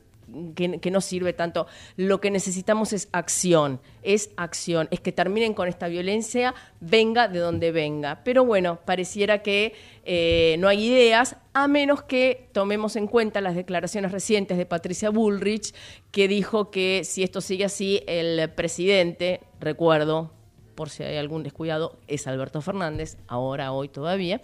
que, 0.56 0.92
no 0.92 1.02
sirve 1.02 1.34
tanto. 1.34 1.68
Lo 1.96 2.22
que 2.22 2.32
necesitamos 2.32 2.94
es 2.94 3.10
acción, 3.12 3.80
es 4.04 4.32
acción, 4.38 4.88
es 4.92 5.00
que 5.00 5.12
terminen 5.12 5.54
con 5.54 5.68
esta 5.68 5.88
violencia, 5.88 6.54
venga 6.80 7.28
de 7.28 7.40
donde 7.40 7.72
venga. 7.72 8.24
Pero 8.24 8.46
bueno, 8.46 8.80
pareciera 8.86 9.42
que 9.42 9.74
eh, 10.06 10.56
no 10.60 10.68
hay 10.68 10.88
ideas, 10.88 11.38
a 11.54 11.68
menos 11.68 12.04
que 12.04 12.48
tomemos 12.52 12.96
en 12.96 13.08
cuenta 13.08 13.42
las 13.42 13.56
declaraciones 13.56 14.12
recientes 14.12 14.58
de 14.58 14.66
Patricia 14.66 15.10
Bullrich, 15.10 15.74
que 16.12 16.28
dijo 16.28 16.72
que 16.72 17.04
si 17.04 17.24
esto 17.24 17.42
sigue 17.42 17.66
así, 17.66 18.02
el 18.08 18.50
presidente, 18.52 19.42
recuerdo, 19.60 20.32
por 20.76 20.90
si 20.90 21.04
hay 21.04 21.18
algún 21.18 21.44
descuidado, 21.44 21.98
es 22.08 22.26
Alberto 22.28 22.62
Fernández, 22.62 23.18
ahora, 23.28 23.72
hoy 23.72 23.90
todavía, 23.90 24.42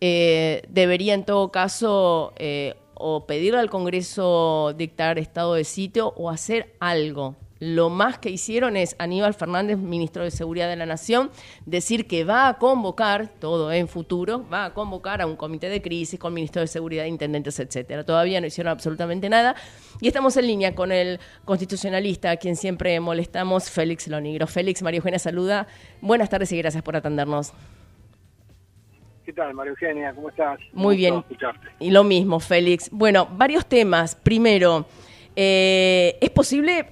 eh, 0.00 0.62
debería 0.68 1.14
en 1.14 1.24
todo 1.24 1.52
caso 1.52 2.32
eh, 2.36 2.74
o 2.96 3.26
pedirle 3.26 3.60
al 3.60 3.70
Congreso 3.70 4.74
dictar 4.76 5.18
estado 5.18 5.54
de 5.54 5.64
sitio 5.64 6.12
o 6.16 6.30
hacer 6.30 6.74
algo. 6.80 7.36
Lo 7.58 7.88
más 7.88 8.18
que 8.18 8.28
hicieron 8.28 8.76
es 8.76 8.96
Aníbal 8.98 9.32
Fernández, 9.32 9.78
ministro 9.78 10.24
de 10.24 10.30
Seguridad 10.30 10.68
de 10.68 10.76
la 10.76 10.84
Nación, 10.84 11.30
decir 11.64 12.06
que 12.06 12.22
va 12.24 12.48
a 12.48 12.58
convocar, 12.58 13.28
todo 13.38 13.72
en 13.72 13.88
futuro, 13.88 14.46
va 14.52 14.66
a 14.66 14.74
convocar 14.74 15.22
a 15.22 15.26
un 15.26 15.36
comité 15.36 15.70
de 15.70 15.80
crisis 15.80 16.20
con 16.20 16.34
ministro 16.34 16.60
de 16.60 16.68
Seguridad, 16.68 17.06
intendentes, 17.06 17.58
etcétera. 17.58 18.04
Todavía 18.04 18.42
no 18.42 18.46
hicieron 18.46 18.72
absolutamente 18.72 19.30
nada. 19.30 19.56
Y 20.02 20.08
estamos 20.08 20.36
en 20.36 20.48
línea 20.48 20.74
con 20.74 20.92
el 20.92 21.18
constitucionalista, 21.46 22.30
a 22.32 22.36
quien 22.36 22.56
siempre 22.56 23.00
molestamos, 23.00 23.70
Félix 23.70 24.06
Lonigro. 24.08 24.46
Félix, 24.46 24.82
María 24.82 24.98
Eugenia 24.98 25.18
saluda. 25.18 25.66
Buenas 26.02 26.28
tardes 26.28 26.52
y 26.52 26.58
gracias 26.58 26.82
por 26.82 26.94
atendernos. 26.96 27.54
¿Qué 29.26 29.32
tal, 29.32 29.54
María 29.54 29.70
Eugenia? 29.70 30.14
¿Cómo 30.14 30.28
estás? 30.28 30.60
Muy 30.72 30.96
bien. 30.96 31.24
Y 31.80 31.90
lo 31.90 32.04
mismo, 32.04 32.38
Félix. 32.38 32.88
Bueno, 32.92 33.26
varios 33.32 33.66
temas. 33.66 34.14
Primero, 34.14 34.86
eh, 35.34 36.16
¿es 36.20 36.30
posible 36.30 36.86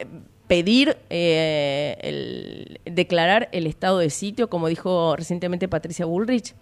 pedir 0.49 0.97
eh, 1.11 1.97
el, 2.03 2.81
declarar 2.92 3.49
el 3.53 3.68
estado 3.68 4.01
de 4.01 4.11
sitio, 4.11 4.51
como 4.51 4.66
dijo 4.66 5.14
recientemente 5.14 5.68
Patricia 5.68 6.07
Bullrich? 6.07 6.57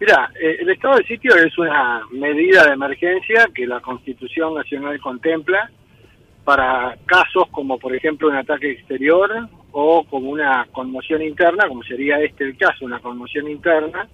Mira, 0.00 0.30
eh, 0.40 0.56
el 0.60 0.70
estado 0.70 0.96
de 0.96 1.04
sitio 1.04 1.36
es 1.36 1.58
una 1.58 2.06
medida 2.10 2.64
de 2.64 2.72
emergencia 2.72 3.50
que 3.54 3.66
la 3.66 3.80
Constitución 3.80 4.54
Nacional 4.54 4.98
contempla 4.98 5.70
para 6.42 6.96
casos 7.04 7.48
como, 7.50 7.78
por 7.78 7.94
ejemplo, 7.94 8.28
un 8.28 8.36
ataque 8.36 8.70
exterior 8.70 9.46
o 9.76 10.04
como 10.04 10.30
una 10.30 10.66
conmoción 10.70 11.20
interna, 11.20 11.66
como 11.66 11.82
sería 11.82 12.20
este 12.20 12.44
el 12.44 12.56
caso, 12.56 12.84
una 12.84 13.00
conmoción 13.00 13.48
interna, 13.48 14.06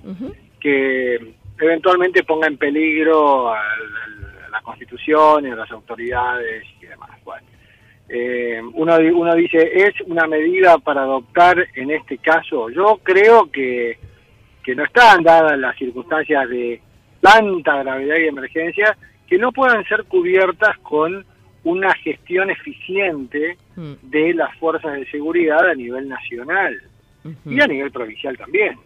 que 0.58 1.34
eventualmente 1.60 2.24
ponga 2.24 2.46
en 2.46 2.56
peligro 2.56 3.52
a, 3.52 3.60
la 4.50 4.60
Constitución 4.62 5.46
y 5.46 5.50
a 5.50 5.56
las 5.56 5.70
autoridades 5.70 6.64
y 6.80 6.86
demás. 6.86 7.10
Eh, 8.12 8.60
uno, 8.72 8.96
uno 9.14 9.34
dice, 9.36 9.70
¿es 9.72 9.94
una 10.06 10.26
medida 10.26 10.78
para 10.78 11.02
adoptar 11.02 11.64
en 11.76 11.92
este 11.92 12.18
caso? 12.18 12.68
Yo 12.70 12.98
creo 13.04 13.48
que, 13.52 13.98
que 14.64 14.74
no 14.74 14.82
están 14.84 15.22
dadas 15.22 15.56
las 15.56 15.76
circunstancias 15.76 16.48
de 16.48 16.80
tanta 17.20 17.82
gravedad 17.84 18.16
y 18.16 18.26
emergencia 18.26 18.96
que 19.28 19.38
no 19.38 19.52
puedan 19.52 19.84
ser 19.84 20.04
cubiertas 20.04 20.76
con 20.78 21.24
una 21.64 21.94
gestión 21.94 22.50
eficiente 22.50 23.56
mm. 23.76 23.92
de 24.02 24.34
las 24.34 24.56
fuerzas 24.58 24.94
de 24.94 25.10
seguridad 25.10 25.68
a 25.68 25.74
nivel 25.74 26.08
nacional 26.08 26.80
y 27.44 27.60
a 27.60 27.66
nivel 27.66 27.90
provincial 27.90 28.36
también. 28.36 28.78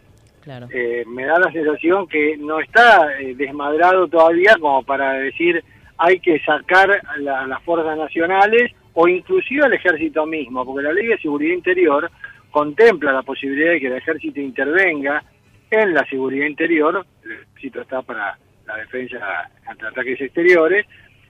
Eh, 0.69 1.03
me 1.07 1.25
da 1.25 1.39
la 1.39 1.51
sensación 1.51 2.07
que 2.07 2.37
no 2.37 2.59
está 2.59 3.19
eh, 3.19 3.33
desmadrado 3.35 4.07
todavía 4.07 4.55
como 4.59 4.83
para 4.83 5.13
decir 5.13 5.63
hay 5.97 6.19
que 6.19 6.39
sacar 6.41 7.01
las 7.19 7.63
fuerzas 7.63 7.97
nacionales 7.97 8.71
o 8.93 9.07
inclusive 9.07 9.63
al 9.65 9.73
ejército 9.73 10.25
mismo, 10.25 10.65
porque 10.65 10.83
la 10.83 10.93
ley 10.93 11.07
de 11.07 11.17
seguridad 11.17 11.53
interior 11.53 12.11
contempla 12.51 13.11
la 13.11 13.23
posibilidad 13.23 13.71
de 13.71 13.79
que 13.79 13.87
el 13.87 13.93
ejército 13.93 14.39
intervenga 14.39 15.23
en 15.71 15.93
la 15.93 16.05
seguridad 16.05 16.45
interior, 16.45 17.05
el 17.23 17.31
ejército 17.31 17.81
está 17.81 18.01
para 18.01 18.37
la 18.67 18.77
defensa 18.77 19.49
ante 19.65 19.85
ataques 19.85 20.21
exteriores, 20.21 20.85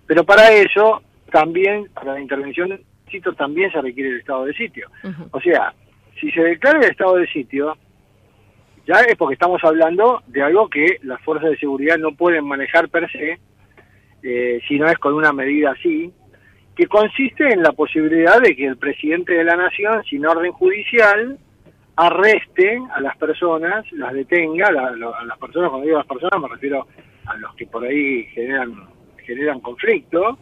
pero 0.06 0.24
para 0.24 0.52
eso 0.52 1.02
también, 1.36 1.90
para 1.94 2.14
la 2.14 2.22
intervención 2.22 2.70
del 2.70 2.86
también 3.36 3.70
se 3.70 3.82
requiere 3.82 4.10
el 4.12 4.20
estado 4.20 4.46
de 4.46 4.54
sitio. 4.54 4.90
O 5.32 5.42
sea, 5.42 5.74
si 6.18 6.32
se 6.32 6.42
declara 6.42 6.80
el 6.80 6.92
estado 6.92 7.18
de 7.18 7.28
sitio, 7.28 7.76
ya 8.88 9.02
es 9.02 9.18
porque 9.18 9.34
estamos 9.34 9.62
hablando 9.66 10.24
de 10.28 10.42
algo 10.42 10.70
que 10.70 10.98
las 11.04 11.22
fuerzas 11.24 11.50
de 11.50 11.58
seguridad 11.58 11.98
no 11.98 12.16
pueden 12.16 12.46
manejar 12.46 12.88
per 12.88 13.12
se, 13.12 13.38
eh, 14.24 14.62
si 14.66 14.80
no 14.80 14.88
es 14.88 14.98
con 14.98 15.14
una 15.14 15.34
medida 15.34 15.72
así, 15.72 16.14
que 16.74 16.88
consiste 16.88 17.54
en 17.54 17.62
la 17.62 17.74
posibilidad 17.74 18.40
de 18.42 18.56
que 18.56 18.66
el 18.66 18.78
presidente 18.78 19.34
de 19.34 19.44
la 19.44 19.58
nación, 19.58 20.04
sin 20.10 20.26
orden 20.26 20.54
judicial, 20.54 21.38
arreste 21.98 22.80
a 22.94 23.02
las 23.02 23.18
personas, 23.18 23.86
las 23.92 24.14
detenga, 24.14 24.68
a 24.68 24.72
las 24.72 25.38
personas, 25.38 25.70
cuando 25.70 25.86
digo 25.86 25.98
las 25.98 26.08
personas 26.08 26.42
me 26.42 26.48
refiero 26.48 26.88
a 27.26 27.36
los 27.38 27.54
que 27.56 27.66
por 27.68 27.84
ahí 27.84 28.24
generan, 28.34 28.74
generan 29.26 29.60
conflicto, 29.60 30.38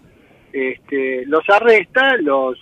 este, 0.53 1.25
los 1.25 1.43
arresta, 1.49 2.15
los, 2.17 2.57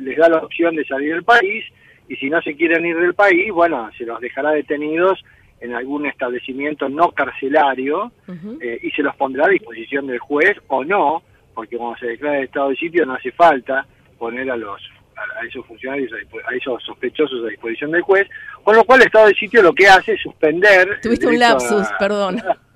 les 0.00 0.16
da 0.16 0.28
la 0.28 0.38
opción 0.38 0.76
de 0.76 0.84
salir 0.84 1.14
del 1.14 1.24
país 1.24 1.64
y 2.08 2.14
si 2.16 2.30
no 2.30 2.40
se 2.40 2.54
quieren 2.54 2.86
ir 2.86 2.96
del 2.96 3.14
país, 3.14 3.52
bueno, 3.52 3.90
se 3.98 4.04
los 4.04 4.20
dejará 4.20 4.52
detenidos 4.52 5.22
en 5.60 5.74
algún 5.74 6.06
establecimiento 6.06 6.88
no 6.88 7.10
carcelario 7.10 8.12
eh, 8.60 8.78
y 8.82 8.90
se 8.92 9.02
los 9.02 9.16
pondrá 9.16 9.46
a 9.46 9.48
disposición 9.48 10.06
del 10.06 10.18
juez 10.20 10.56
o 10.68 10.84
no, 10.84 11.22
porque 11.54 11.76
cuando 11.76 11.98
se 11.98 12.06
declara 12.06 12.38
el 12.38 12.44
estado 12.44 12.68
de 12.68 12.76
sitio 12.76 13.04
no 13.04 13.14
hace 13.14 13.32
falta 13.32 13.84
poner 14.18 14.50
a 14.50 14.56
los 14.56 14.80
a, 15.16 15.46
esos 15.46 15.64
funcionarios, 15.66 16.12
a, 16.12 16.54
esos 16.54 16.82
sospechosos 16.84 17.44
a 17.44 17.48
disposición 17.48 17.90
del 17.90 18.02
juez, 18.02 18.28
con 18.62 18.76
lo 18.76 18.84
cual 18.84 19.00
el 19.00 19.06
estado 19.06 19.28
de 19.28 19.34
sitio 19.34 19.62
lo 19.62 19.72
que 19.72 19.88
hace 19.88 20.12
es 20.12 20.22
suspender... 20.22 21.00
Tuviste 21.00 21.26
un 21.26 21.38
lapsus, 21.38 21.88
perdón. 21.98 22.40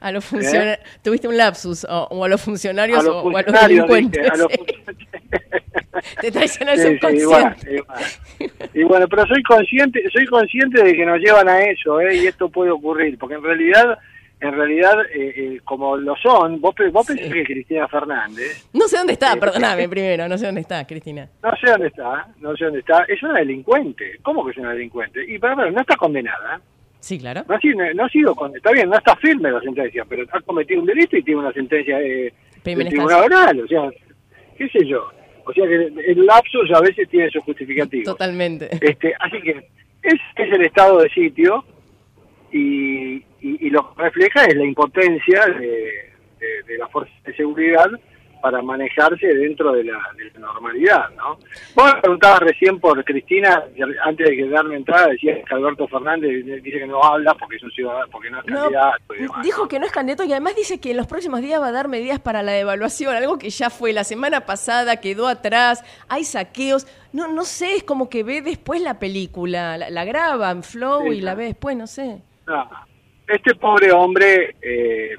A, 0.00 0.12
los 0.12 0.24
funcionarios, 0.24 0.78
¿Eh? 0.78 0.80
tuviste 1.02 1.28
un 1.28 1.36
lapsus, 1.36 1.86
o, 1.88 2.24
a 2.24 2.28
los 2.28 2.40
funcionarios 2.40 3.04
o 3.04 3.36
a 3.36 3.42
los 3.42 3.60
delincuentes. 3.60 4.26
Te 6.20 6.30
traicionó 6.30 6.72
el 6.72 6.78
subconsciente. 6.80 7.82
y, 8.74 8.82
bueno, 8.84 9.08
pero 9.08 9.26
soy 9.26 9.42
consciente, 9.42 10.02
soy 10.12 10.26
consciente 10.26 10.82
de 10.82 10.94
que 10.94 11.04
nos 11.04 11.18
llevan 11.18 11.48
a 11.48 11.60
eso, 11.62 12.00
¿eh? 12.00 12.16
y 12.16 12.26
esto 12.26 12.48
puede 12.48 12.70
ocurrir, 12.70 13.18
porque 13.18 13.34
en 13.34 13.42
realidad 13.42 13.98
en 14.40 14.52
realidad, 14.52 15.00
eh, 15.12 15.34
eh, 15.36 15.60
como 15.64 15.96
lo 15.96 16.14
son, 16.16 16.60
vos, 16.60 16.74
vos 16.92 17.06
pensás 17.06 17.32
que 17.32 17.42
Cristina 17.42 17.88
Fernández... 17.88 18.68
No 18.72 18.86
sé 18.86 18.96
dónde 18.96 19.14
está, 19.14 19.32
eh, 19.32 19.36
perdóname 19.36 19.88
primero, 19.88 20.28
no 20.28 20.38
sé 20.38 20.46
dónde 20.46 20.60
está 20.60 20.86
Cristina. 20.86 21.28
No 21.42 21.50
sé 21.56 21.70
dónde 21.70 21.88
está, 21.88 22.28
no 22.38 22.56
sé 22.56 22.66
dónde 22.66 22.80
está. 22.80 23.04
Es 23.08 23.20
una 23.22 23.40
delincuente. 23.40 24.18
¿Cómo 24.22 24.44
que 24.44 24.52
es 24.52 24.58
una 24.58 24.72
delincuente? 24.72 25.24
Y 25.26 25.38
pero, 25.38 25.70
no 25.70 25.80
está 25.80 25.96
condenada. 25.96 26.60
Sí, 27.00 27.18
claro. 27.18 27.44
No 27.48 27.54
ha 27.54 27.60
sido, 27.60 27.94
no 27.94 28.04
ha 28.04 28.08
sido 28.08 28.34
está 28.54 28.72
bien, 28.72 28.90
no 28.90 28.96
está 28.96 29.16
firme 29.16 29.50
la 29.50 29.60
sentencia, 29.60 30.04
pero 30.08 30.24
ha 30.30 30.40
cometido 30.40 30.80
un 30.80 30.86
delito 30.86 31.16
y 31.16 31.22
tiene 31.22 31.40
una 31.40 31.52
sentencia 31.52 31.98
de, 31.98 32.32
tribunal 32.62 33.24
oral, 33.24 33.60
o 33.60 33.66
sea, 33.66 33.90
qué 34.56 34.68
sé 34.68 34.84
yo. 34.86 35.08
O 35.44 35.52
sea 35.52 35.66
que 35.66 35.74
el 35.76 36.26
lapsus 36.26 36.70
a 36.74 36.80
veces 36.80 37.08
tiene 37.08 37.30
su 37.30 37.40
justificativo. 37.40 38.04
Totalmente. 38.04 38.68
Este, 38.80 39.14
así 39.18 39.40
que 39.40 39.50
es, 40.02 40.20
es 40.36 40.52
el 40.52 40.62
estado 40.62 40.98
de 40.98 41.08
sitio 41.08 41.64
y, 42.52 43.22
y, 43.40 43.70
lo 43.70 43.94
que 43.94 44.02
refleja 44.02 44.44
es 44.44 44.54
la 44.56 44.64
impotencia 44.64 45.46
de, 45.46 46.12
de, 46.66 46.78
las 46.78 46.90
fuerzas 46.90 47.14
de 47.24 47.34
seguridad 47.34 47.86
para 48.40 48.62
manejarse 48.62 49.26
dentro 49.26 49.72
de 49.72 49.84
la, 49.84 49.98
normalidad, 50.38 51.10
¿no? 51.16 51.38
Vos 51.74 51.94
me 51.94 52.00
preguntabas 52.00 52.40
recién 52.40 52.78
por 52.78 53.02
Cristina, 53.04 53.64
antes 54.04 54.28
de 54.28 54.36
que 54.36 54.48
darme 54.48 54.76
entrada, 54.76 55.08
decía 55.08 55.42
que 55.42 55.54
Alberto 55.54 55.86
Fernández 55.88 56.44
dice 56.62 56.78
que 56.78 56.86
no 56.86 57.02
habla 57.02 57.34
porque 57.34 57.56
es 57.56 57.62
un 57.62 57.70
ciudadano, 57.70 58.06
porque 58.10 58.30
no 58.30 58.38
es 58.40 58.44
candidato. 58.44 59.42
dijo 59.42 59.68
que 59.68 59.78
no 59.78 59.86
es 59.86 59.92
candidato 59.92 60.24
y 60.24 60.32
además 60.32 60.56
dice 60.56 60.80
que 60.80 60.92
en 60.92 60.96
los 60.96 61.06
próximos 61.06 61.40
días 61.40 61.60
va 61.60 61.68
a 61.68 61.72
dar 61.72 61.88
medidas 61.88 62.20
para 62.20 62.42
la 62.42 62.52
devaluación, 62.52 63.14
algo 63.14 63.38
que 63.38 63.50
ya 63.50 63.70
fue 63.70 63.92
la 63.92 64.04
semana 64.04 64.46
pasada, 64.46 65.00
quedó 65.00 65.28
atrás, 65.28 65.84
hay 66.08 66.24
saqueos, 66.24 66.86
no 67.12 67.28
no 67.28 67.44
sé, 67.44 67.76
es 67.76 67.84
como 67.84 68.08
que 68.08 68.22
ve 68.22 68.42
después 68.42 68.80
la 68.80 68.98
película, 68.98 69.76
la, 69.76 70.04
graba 70.04 70.50
en 70.50 70.62
Flow 70.62 71.12
y 71.12 71.20
la 71.20 71.34
ve 71.34 71.44
después, 71.44 71.76
no 71.76 71.86
sé. 71.86 72.22
Este 73.26 73.54
pobre 73.54 73.92
hombre, 73.92 74.56
eh, 74.62 75.14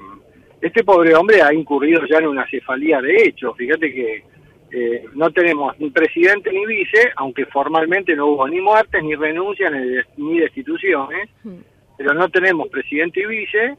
este 0.60 0.84
pobre 0.84 1.14
hombre 1.14 1.42
ha 1.42 1.52
incurrido 1.52 2.02
ya 2.06 2.18
en 2.18 2.28
una 2.28 2.46
cefalía 2.48 3.00
de 3.00 3.16
hechos. 3.24 3.56
Fíjate 3.56 3.92
que 3.92 4.24
eh, 4.72 5.04
no 5.14 5.30
tenemos 5.30 5.78
ni 5.78 5.90
presidente 5.90 6.52
ni 6.52 6.64
vice, 6.66 7.10
aunque 7.16 7.46
formalmente 7.46 8.14
no 8.14 8.26
hubo 8.26 8.46
ni 8.48 8.60
muertes, 8.60 9.02
ni 9.02 9.14
renuncias, 9.14 9.72
ni, 10.16 10.38
destituciones, 10.38 11.28
hmm. 11.42 11.58
pero 11.96 12.14
no 12.14 12.28
tenemos 12.28 12.68
presidente 12.68 13.20
y 13.20 13.26
vice, 13.26 13.76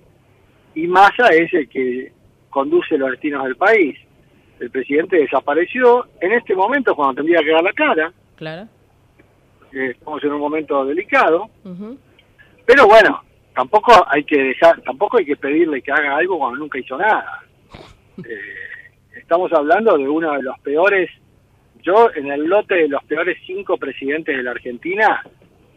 y 0.75 0.87
Massa 0.87 1.27
es 1.29 1.53
el 1.53 1.69
que 1.69 2.11
conduce 2.49 2.97
los 2.97 3.11
destinos 3.11 3.43
del 3.43 3.55
país. 3.55 3.97
El 4.59 4.69
presidente 4.69 5.17
desapareció, 5.17 6.07
en 6.19 6.33
este 6.33 6.55
momento 6.55 6.95
cuando 6.95 7.15
tendría 7.15 7.41
que 7.41 7.51
dar 7.51 7.63
la 7.63 7.73
cara. 7.73 8.13
Claro. 8.35 8.67
Eh, 9.73 9.91
estamos 9.91 10.23
en 10.23 10.33
un 10.33 10.39
momento 10.39 10.85
delicado. 10.85 11.49
Pero 12.65 12.87
bueno, 12.87 13.21
tampoco 13.53 13.93
hay 14.07 14.23
que 14.23 14.55
tampoco 14.85 15.17
hay 15.17 15.25
que 15.25 15.35
pedirle 15.35 15.81
que 15.81 15.91
haga 15.91 16.17
algo 16.17 16.37
cuando 16.37 16.59
nunca 16.59 16.79
hizo 16.79 16.97
nada. 16.97 17.43
Eh, 18.17 19.17
estamos 19.17 19.51
hablando 19.53 19.97
de 19.97 20.07
uno 20.07 20.33
de 20.33 20.43
los 20.43 20.59
peores, 20.59 21.09
yo 21.81 22.09
en 22.15 22.31
el 22.31 22.45
lote 22.45 22.75
de 22.75 22.87
los 22.89 23.03
peores 23.05 23.37
cinco 23.45 23.77
presidentes 23.77 24.35
de 24.35 24.43
la 24.43 24.51
Argentina 24.51 25.23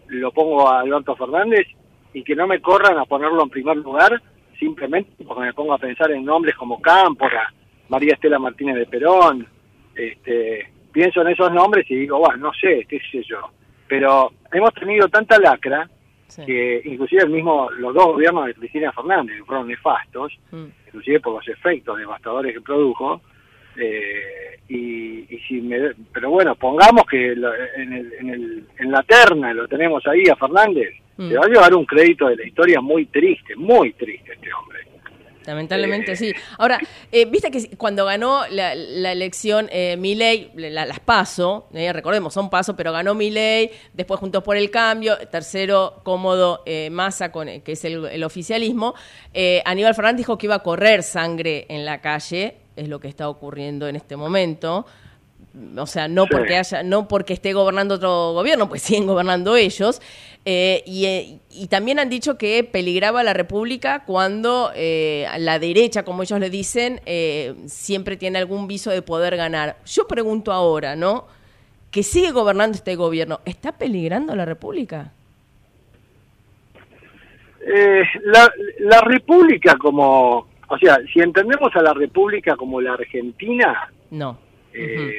lo 0.09 0.33
pongo 0.33 0.69
a 0.69 0.81
Alberto 0.81 1.17
Fernández 1.17 1.67
y 2.13 2.23
que 2.23 2.37
no 2.37 2.47
me 2.47 2.61
corran 2.61 2.99
a 2.99 3.05
ponerlo 3.05 3.43
en 3.43 3.51
primer 3.51 3.77
lugar 3.79 4.21
simplemente 4.59 5.25
porque 5.25 5.47
me 5.47 5.55
pongo 5.55 5.75
a 5.75 5.79
pensar 5.79 6.11
en 6.11 6.25
nombres 6.25 6.55
como 6.57 6.81
Cámpora, 6.81 7.53
María 7.89 8.15
Estela 8.15 8.39
Martínez 8.39 8.77
de 8.77 8.87
Perón, 8.87 9.47
este, 9.95 10.71
pienso 10.93 11.23
en 11.23 11.29
esos 11.29 11.53
nombres 11.53 11.91
y 11.91 11.97
digo, 11.97 12.19
bueno, 12.19 12.37
no 12.37 12.53
sé, 12.53 12.87
qué 12.89 13.01
sé 13.11 13.23
yo, 13.25 13.51
pero 13.89 14.33
hemos 14.53 14.73
tenido 14.75 15.09
tanta 15.09 15.39
lacra 15.39 15.89
que 16.45 16.83
inclusive 16.85 17.23
el 17.23 17.31
mismo, 17.31 17.71
los 17.71 17.95
dos 17.95 18.07
gobiernos 18.07 18.47
de 18.47 18.55
Cristina 18.55 18.93
Fernández 18.93 19.37
fueron 19.47 19.69
nefastos, 19.69 20.33
mm. 20.51 20.65
inclusive 20.87 21.21
por 21.21 21.35
los 21.35 21.49
efectos 21.49 21.99
devastadores 21.99 22.55
que 22.55 22.61
produjo, 22.61 23.21
eh, 23.77 24.59
y, 24.69 25.27
si 25.47 25.69
pero 26.13 26.31
bueno, 26.31 26.55
pongamos 26.55 27.05
que 27.05 27.33
en, 27.33 27.93
el, 27.93 28.13
en, 28.19 28.31
el, 28.31 28.65
en 28.79 28.91
la 28.91 29.03
terna 29.03 29.53
lo 29.53 29.69
tenemos 29.69 30.07
ahí 30.07 30.25
a 30.31 30.37
Fernández, 30.37 30.95
mm. 31.17 31.29
le 31.29 31.37
va 31.37 31.45
a 31.45 31.49
llevar 31.49 31.75
un 31.75 31.85
crédito 31.85 32.29
de 32.29 32.37
la 32.37 32.47
historia 32.47 32.81
muy 32.81 33.07
triste, 33.07 33.55
muy 33.57 33.93
triste 33.93 34.33
este 34.33 34.53
hombre. 34.53 34.74
Lamentablemente 35.47 36.13
eh, 36.13 36.17
sí. 36.17 36.33
Ahora, 36.59 36.79
eh, 37.13 37.25
viste 37.27 37.51
que 37.51 37.77
cuando 37.77 38.05
ganó 38.05 38.43
la, 38.51 38.73
elección 38.73 39.69
eh, 39.71 39.97
Milei, 39.99 40.51
las 40.55 41.01
PASO, 41.01 41.69
eh, 41.75 41.93
recordemos, 41.93 42.33
son 42.33 42.51
PASO, 42.51 42.77
pero 42.77 42.93
ganó 42.93 43.15
Milei, 43.15 43.71
después 43.93 44.21
Juntos 44.21 44.43
por 44.43 44.57
el 44.57 44.71
Cambio, 44.71 45.17
tercero 45.31 46.01
cómodo 46.03 46.63
Massa, 46.91 47.31
con, 47.31 47.49
que 47.61 47.73
es 47.73 47.85
el, 47.85 48.25
oficialismo, 48.25 48.95
Aníbal 49.65 49.95
Fernández 49.95 50.19
dijo 50.19 50.39
que 50.39 50.47
iba 50.47 50.57
a 50.57 50.63
correr 50.63 51.03
sangre 51.03 51.67
en 51.69 51.85
la 51.85 52.01
calle, 52.01 52.57
es 52.77 52.89
lo 52.89 53.01
que 53.01 53.09
está 53.09 53.29
ocurriendo 53.29 53.87
en 53.89 53.97
este 53.97 54.17
momento. 54.17 54.87
O 55.77 55.87
sea, 55.87 56.09
no 56.09 56.27
porque 56.27 56.57
haya, 56.57 56.83
no 56.83 57.07
porque 57.07 57.35
esté 57.35 57.53
gobernando 57.53 57.95
otro 57.95 58.33
gobierno, 58.33 58.69
pues 58.69 58.83
siguen 58.83 59.07
gobernando 59.07 59.55
ellos. 59.55 60.01
Eh, 60.47 60.83
eh, 60.87 61.39
y, 61.51 61.67
también 61.69 61.99
han 61.99 62.11
dicho 62.11 62.37
que 62.37 62.65
peligraba 62.65 63.23
la 63.23 63.33
República 63.33 64.05
cuando 64.05 64.73
eh, 64.75 65.27
la 65.39 65.59
derecha, 65.59 66.05
como 66.05 66.23
ellos 66.23 66.39
le 66.39 66.51
dicen, 66.51 67.01
siempre 67.67 68.17
tiene 68.17 68.39
algún 68.39 68.67
viso 68.67 68.91
de 68.91 69.01
poder 69.03 69.37
ganar. 69.37 69.77
Yo 69.87 70.07
pregunto 70.07 70.53
ahora, 70.53 70.97
¿no? 70.97 71.27
que 71.91 72.03
sigue 72.03 72.33
gobernando 72.33 72.75
este 72.77 72.97
gobierno, 72.97 73.39
¿está 73.45 73.71
peligrando 73.71 74.35
la 74.35 74.45
República? 74.45 75.13
Eh, 77.65 78.03
la, 78.25 78.51
la 78.81 79.01
República 79.03 79.77
como, 79.77 80.49
o 80.69 80.79
sea, 80.79 80.99
si 81.13 81.21
entendemos 81.21 81.71
a 81.77 81.83
la 81.83 81.95
República 81.95 82.57
como 82.57 82.81
la 82.81 82.95
Argentina, 82.95 83.93
No. 84.11 84.37
eh, 84.73 85.13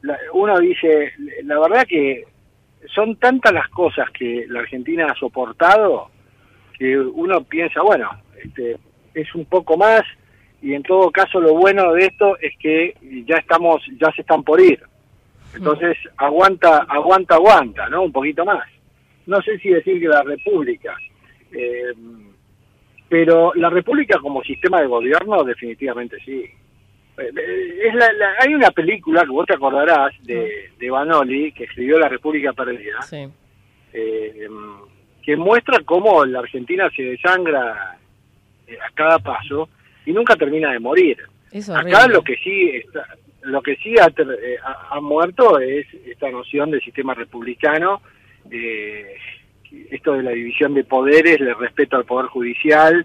la- 0.00 0.18
uno 0.32 0.58
dice, 0.60 1.12
la 1.44 1.60
verdad 1.60 1.86
que 1.86 2.24
son 2.94 3.16
tantas 3.16 3.52
las 3.52 3.68
cosas 3.68 4.10
que 4.10 4.46
la 4.48 4.60
Argentina 4.60 5.06
ha 5.10 5.14
soportado 5.14 6.10
que 6.78 6.98
uno 6.98 7.44
piensa, 7.44 7.82
bueno, 7.82 8.10
este, 8.42 8.76
es 9.14 9.34
un 9.34 9.44
poco 9.44 9.76
más 9.76 10.02
y 10.60 10.74
en 10.74 10.82
todo 10.82 11.10
caso 11.10 11.40
lo 11.40 11.54
bueno 11.54 11.92
de 11.92 12.06
esto 12.06 12.38
es 12.38 12.56
que 12.58 12.94
ya 13.26 13.36
estamos, 13.36 13.82
ya 14.00 14.12
se 14.12 14.22
están 14.22 14.42
por 14.42 14.60
ir. 14.60 14.80
Entonces 15.54 15.96
aguanta, 16.16 16.86
aguanta, 16.88 17.34
aguanta, 17.34 17.88
¿no? 17.88 18.02
Un 18.02 18.12
poquito 18.12 18.44
más. 18.44 18.66
No 19.26 19.40
sé 19.42 19.58
si 19.58 19.68
decir 19.68 20.00
que 20.00 20.08
la 20.08 20.22
República, 20.22 20.96
eh, 21.52 21.92
pero 23.08 23.52
la 23.54 23.68
República 23.70 24.18
como 24.18 24.42
sistema 24.42 24.80
de 24.80 24.86
gobierno 24.86 25.44
definitivamente 25.44 26.16
sí. 26.24 26.44
Eh, 27.18 27.78
Es 27.88 27.94
la- 27.94 28.12
la- 28.12 28.34
hay 28.40 28.54
una 28.54 28.70
película 28.70 29.22
que 29.22 29.30
vos 29.30 29.46
te 29.46 29.54
acordarás 29.54 30.12
de, 30.22 30.70
de 30.78 30.90
Banoli 30.90 31.52
que 31.52 31.64
escribió 31.64 31.98
La 31.98 32.08
República 32.08 32.52
Perdida, 32.52 33.02
Sí. 33.02 33.28
eh, 33.92 34.48
que 35.22 35.36
muestra 35.36 35.80
cómo 35.84 36.24
la 36.24 36.38
Argentina 36.40 36.88
se 36.94 37.02
desangra 37.02 37.98
eh, 38.66 38.78
a 38.80 38.90
cada 38.94 39.18
paso 39.18 39.68
y 40.06 40.12
nunca 40.12 40.36
termina 40.36 40.72
de 40.72 40.78
morir. 40.80 41.18
Acá 41.74 42.06
lo 42.08 42.22
que 42.22 42.36
sí 42.36 42.70
está- 42.76 43.06
lo 43.42 43.60
que 43.60 43.76
sí 43.76 43.94
ha, 44.00 44.08
ter- 44.10 44.58
ha- 44.64 44.88
ha 44.96 45.00
muerto 45.00 45.58
es 45.58 45.86
esta 46.06 46.30
noción 46.30 46.70
del 46.70 46.80
sistema 46.80 47.12
republicano, 47.14 48.00
eh, 48.50 49.16
esto 49.90 50.14
de 50.14 50.22
la 50.22 50.30
división 50.30 50.72
de 50.74 50.84
poderes, 50.84 51.40
el 51.40 51.54
respeto 51.58 51.96
al 51.96 52.04
poder 52.04 52.26
judicial, 52.26 53.04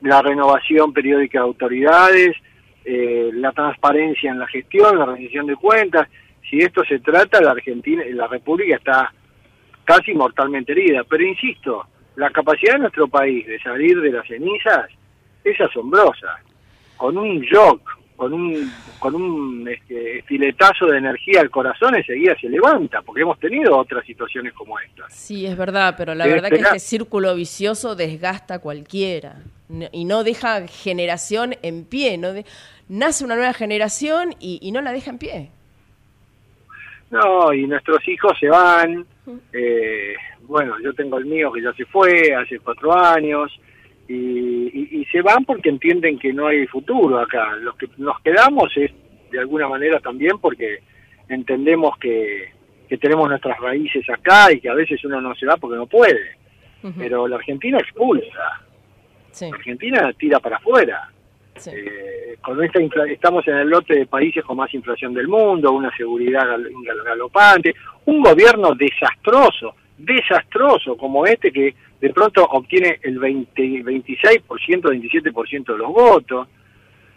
la 0.00 0.22
renovación 0.22 0.92
periódica 0.92 1.38
de 1.38 1.44
autoridades, 1.44 2.34
eh, 2.84 3.30
la 3.32 3.52
transparencia 3.52 4.30
en 4.30 4.38
la 4.38 4.46
gestión, 4.46 4.98
la 4.98 5.06
rendición 5.06 5.46
de 5.46 5.56
cuentas. 5.56 6.08
Si 6.48 6.58
esto 6.58 6.84
se 6.84 6.98
trata, 6.98 7.40
la 7.40 7.52
Argentina, 7.52 8.02
la 8.12 8.26
República 8.26 8.76
está 8.76 9.12
casi 9.84 10.12
mortalmente 10.14 10.72
herida. 10.72 11.02
Pero 11.08 11.24
insisto, 11.24 11.86
la 12.16 12.30
capacidad 12.30 12.74
de 12.74 12.80
nuestro 12.80 13.08
país 13.08 13.46
de 13.46 13.58
salir 13.60 14.00
de 14.00 14.12
las 14.12 14.26
cenizas 14.26 14.86
es 15.42 15.60
asombrosa. 15.60 16.40
Con 16.96 17.18
un 17.18 17.40
shock, 17.40 17.80
con 18.16 18.32
un, 18.32 18.70
con 18.98 19.14
un 19.14 19.68
este, 19.68 20.22
filetazo 20.22 20.86
de 20.86 20.98
energía 20.98 21.40
al 21.40 21.50
corazón, 21.50 21.96
enseguida 21.96 22.36
se 22.40 22.48
levanta, 22.48 23.02
porque 23.02 23.22
hemos 23.22 23.38
tenido 23.40 23.76
otras 23.76 24.06
situaciones 24.06 24.52
como 24.52 24.78
esta. 24.78 25.08
Sí, 25.10 25.44
es 25.46 25.56
verdad, 25.56 25.94
pero 25.98 26.14
la 26.14 26.26
verdad 26.26 26.48
que 26.48 26.56
espera. 26.56 26.76
este 26.76 26.88
círculo 26.88 27.34
vicioso 27.34 27.96
desgasta 27.96 28.54
a 28.54 28.58
cualquiera 28.60 29.42
y 29.92 30.04
no 30.04 30.22
deja 30.22 30.66
generación 30.68 31.56
en 31.62 31.84
pie. 31.84 32.16
No 32.18 32.32
de- 32.32 32.44
nace 32.88 33.24
una 33.24 33.36
nueva 33.36 33.52
generación 33.52 34.34
y, 34.40 34.58
y 34.62 34.72
no 34.72 34.80
la 34.80 34.92
deja 34.92 35.10
en 35.10 35.18
pie. 35.18 35.50
No, 37.10 37.52
y 37.52 37.66
nuestros 37.66 38.06
hijos 38.08 38.32
se 38.38 38.48
van. 38.48 39.06
eh, 39.52 40.14
bueno, 40.42 40.74
yo 40.82 40.92
tengo 40.94 41.18
el 41.18 41.26
mío 41.26 41.52
que 41.52 41.62
ya 41.62 41.72
se 41.72 41.84
fue 41.86 42.34
hace 42.34 42.58
cuatro 42.58 42.92
años. 42.94 43.52
Y, 44.06 44.14
y- 44.14 45.00
y 45.00 45.04
se 45.06 45.22
van 45.22 45.44
porque 45.46 45.70
entienden 45.70 46.18
que 46.18 46.32
no 46.32 46.46
hay 46.48 46.66
futuro 46.66 47.18
acá. 47.18 47.56
Los 47.56 47.74
que 47.76 47.88
nos 47.96 48.20
quedamos 48.20 48.70
es 48.76 48.90
de 49.30 49.38
alguna 49.38 49.66
manera 49.68 49.98
también 50.00 50.38
porque 50.38 50.80
entendemos 51.28 51.96
que, 51.98 52.50
que 52.88 52.98
tenemos 52.98 53.28
nuestras 53.28 53.58
raíces 53.60 54.04
acá 54.10 54.52
y 54.52 54.60
que 54.60 54.68
a 54.68 54.74
veces 54.74 55.02
uno 55.04 55.20
no 55.22 55.34
se 55.34 55.46
va 55.46 55.56
porque 55.56 55.76
no 55.76 55.86
puede. 55.86 56.36
Pero 56.98 57.26
la 57.26 57.36
Argentina 57.36 57.78
expulsa, 57.78 58.60
Sí, 59.30 59.48
la 59.50 59.56
Argentina 59.56 60.12
tira 60.18 60.38
para 60.38 60.56
afuera. 60.56 61.10
Sí. 61.56 61.70
Eh, 61.74 62.36
con 62.42 62.62
esta 62.62 62.80
infla- 62.80 63.10
estamos 63.10 63.46
en 63.48 63.56
el 63.56 63.68
lote 63.68 63.94
de 63.94 64.06
países 64.06 64.44
con 64.44 64.56
más 64.56 64.72
inflación 64.74 65.14
del 65.14 65.28
mundo, 65.28 65.72
una 65.72 65.94
seguridad 65.96 66.42
gal- 66.46 66.68
gal- 66.84 67.02
galopante, 67.04 67.74
un 68.06 68.22
gobierno 68.22 68.74
desastroso, 68.74 69.74
desastroso 69.98 70.96
como 70.96 71.24
este 71.26 71.50
que 71.52 71.74
de 72.00 72.10
pronto 72.12 72.44
obtiene 72.44 72.98
el 73.02 73.18
20, 73.18 73.82
26%, 73.84 74.90
27% 74.90 75.72
de 75.72 75.78
los 75.78 75.88
votos. 75.92 76.48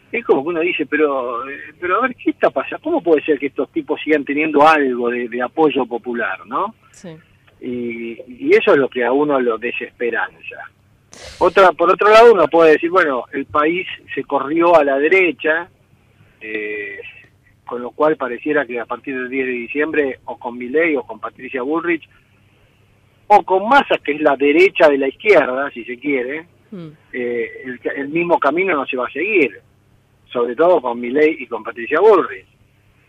Es 0.09 0.23
como 0.23 0.41
que 0.43 0.49
uno 0.49 0.61
dice, 0.61 0.85
pero, 0.85 1.47
eh, 1.49 1.59
pero 1.81 1.97
a 1.97 2.01
ver, 2.03 2.15
¿qué 2.15 2.29
está 2.29 2.49
pasando? 2.49 2.81
¿Cómo 2.81 3.01
puede 3.03 3.21
ser 3.23 3.37
que 3.37 3.47
estos 3.47 3.69
tipos 3.73 3.99
sigan 4.01 4.23
teniendo 4.23 4.65
algo 4.65 5.09
de, 5.09 5.27
de 5.27 5.41
apoyo 5.41 5.85
popular, 5.85 6.45
no? 6.45 6.73
sí. 6.91 7.09
y, 7.59 8.17
y 8.27 8.51
eso 8.55 8.71
es 8.71 8.77
lo 8.77 8.87
que 8.87 9.03
a 9.03 9.11
uno 9.11 9.39
lo 9.41 9.57
desesperanza. 9.57 10.71
Otra, 11.39 11.71
por 11.71 11.91
otro 11.91 12.09
lado, 12.09 12.33
uno 12.33 12.47
puede 12.47 12.73
decir, 12.73 12.89
bueno, 12.89 13.25
el 13.31 13.45
país 13.45 13.87
se 14.13 14.23
corrió 14.23 14.75
a 14.75 14.83
la 14.83 14.97
derecha, 14.97 15.69
eh, 16.41 16.99
con 17.65 17.81
lo 17.81 17.91
cual 17.91 18.15
pareciera 18.17 18.65
que 18.65 18.79
a 18.79 18.85
partir 18.85 19.15
del 19.15 19.29
10 19.29 19.45
de 19.45 19.51
diciembre, 19.51 20.19
o 20.25 20.37
con 20.37 20.57
Milei 20.57 20.95
o 20.95 21.03
con 21.03 21.19
Patricia 21.19 21.61
Bullrich, 21.61 22.07
o 23.27 23.43
con 23.43 23.67
Massa, 23.67 23.97
que 24.03 24.13
es 24.13 24.21
la 24.21 24.35
derecha 24.35 24.87
de 24.89 24.97
la 24.97 25.07
izquierda, 25.07 25.69
si 25.71 25.83
se 25.83 25.97
quiere, 25.99 26.45
Mm. 26.71 26.87
eh, 27.13 27.79
el, 27.95 28.09
mismo 28.09 28.39
camino 28.39 28.75
no 28.75 28.85
se 28.85 28.97
va 28.97 29.07
a 29.07 29.11
seguir, 29.11 29.61
sobre 30.31 30.55
todo 30.55 30.81
con 30.81 30.99
Milei 30.99 31.37
y 31.39 31.47
con 31.47 31.63
Patricia 31.63 31.99
Bullrich. 31.99 32.45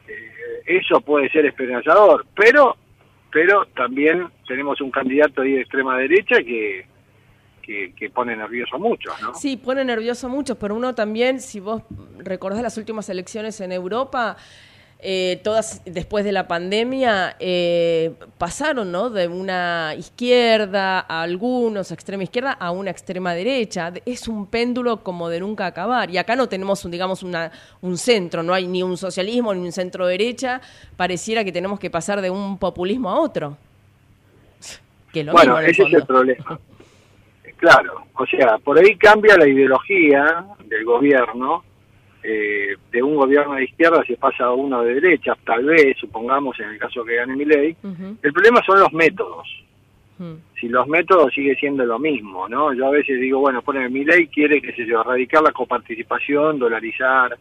Eh, 0.06 0.62
eso 0.66 1.00
puede 1.00 1.28
ser 1.30 1.46
esperanzador, 1.46 2.26
pero 2.34 2.76
pero 3.30 3.66
también 3.76 4.26
tenemos 4.46 4.80
un 4.80 4.90
candidato 4.90 5.42
ahí 5.42 5.52
de 5.52 5.60
extrema 5.60 5.98
derecha 5.98 6.42
que, 6.42 6.86
que, 7.68 7.92
que 7.94 8.08
pone 8.08 8.34
nervioso 8.34 8.76
a 8.76 8.78
muchos, 8.78 9.12
¿no? 9.20 9.34
Sí, 9.34 9.58
pone 9.58 9.84
nervioso 9.84 10.26
a 10.26 10.30
muchos, 10.30 10.56
pero 10.56 10.74
uno 10.74 10.94
también, 10.94 11.38
si 11.38 11.60
vos 11.60 11.82
recordás 12.16 12.62
las 12.62 12.78
últimas 12.78 13.10
elecciones 13.10 13.60
en 13.60 13.72
Europa, 13.72 14.38
eh, 15.00 15.38
todas 15.44 15.82
después 15.84 16.24
de 16.24 16.32
la 16.32 16.48
pandemia 16.48 17.36
eh, 17.38 18.14
pasaron 18.38 18.90
¿no? 18.90 19.10
de 19.10 19.28
una 19.28 19.94
izquierda 19.96 21.00
a 21.00 21.22
algunos, 21.22 21.92
extrema 21.92 22.22
izquierda, 22.22 22.52
a 22.52 22.70
una 22.70 22.90
extrema 22.90 23.34
derecha. 23.34 23.92
Es 24.06 24.28
un 24.28 24.46
péndulo 24.46 25.02
como 25.02 25.28
de 25.28 25.40
nunca 25.40 25.66
acabar. 25.66 26.10
Y 26.10 26.16
acá 26.16 26.36
no 26.36 26.48
tenemos, 26.48 26.86
un, 26.86 26.90
digamos, 26.90 27.22
una, 27.22 27.52
un 27.82 27.98
centro, 27.98 28.42
no 28.42 28.54
hay 28.54 28.66
ni 28.66 28.82
un 28.82 28.96
socialismo 28.96 29.52
ni 29.52 29.60
un 29.60 29.72
centro 29.72 30.06
derecha. 30.06 30.62
Pareciera 30.96 31.44
que 31.44 31.52
tenemos 31.52 31.78
que 31.78 31.90
pasar 31.90 32.22
de 32.22 32.30
un 32.30 32.56
populismo 32.58 33.10
a 33.10 33.20
otro. 33.20 33.58
Que 35.12 35.24
lo 35.24 35.32
bueno, 35.32 35.56
mismo 35.56 35.70
ese 35.70 35.82
es 35.84 35.94
el 35.94 36.06
problema. 36.06 36.60
Claro, 37.58 38.04
o 38.14 38.24
sea, 38.26 38.58
por 38.58 38.78
ahí 38.78 38.96
cambia 38.96 39.36
la 39.36 39.46
ideología 39.46 40.44
del 40.64 40.84
gobierno, 40.84 41.64
eh, 42.22 42.76
de 42.92 43.02
un 43.02 43.16
gobierno 43.16 43.54
de 43.54 43.64
izquierda 43.64 44.02
se 44.06 44.16
pasa 44.16 44.44
a 44.44 44.52
uno 44.52 44.82
de 44.82 44.94
derecha, 44.94 45.36
tal 45.44 45.64
vez, 45.64 45.96
supongamos, 45.98 46.58
en 46.60 46.70
el 46.70 46.78
caso 46.78 47.04
que 47.04 47.16
gane 47.16 47.34
mi 47.34 47.44
ley. 47.44 47.76
El 48.22 48.32
problema 48.32 48.62
son 48.64 48.78
los 48.78 48.92
métodos. 48.92 49.46
si 50.60 50.68
los 50.68 50.86
métodos 50.86 51.32
sigue 51.32 51.56
siendo 51.56 51.84
lo 51.84 51.98
mismo, 51.98 52.48
¿no? 52.48 52.72
Yo 52.72 52.86
a 52.86 52.90
veces 52.90 53.20
digo, 53.20 53.40
bueno, 53.40 53.62
pone 53.62 53.88
mi 53.88 54.04
ley 54.04 54.28
quiere, 54.28 54.62
qué 54.62 54.72
sé 54.72 54.86
yo, 54.86 55.00
erradicar 55.00 55.42
la 55.42 55.52
coparticipación, 55.52 56.60
dolarizar, 56.60 57.36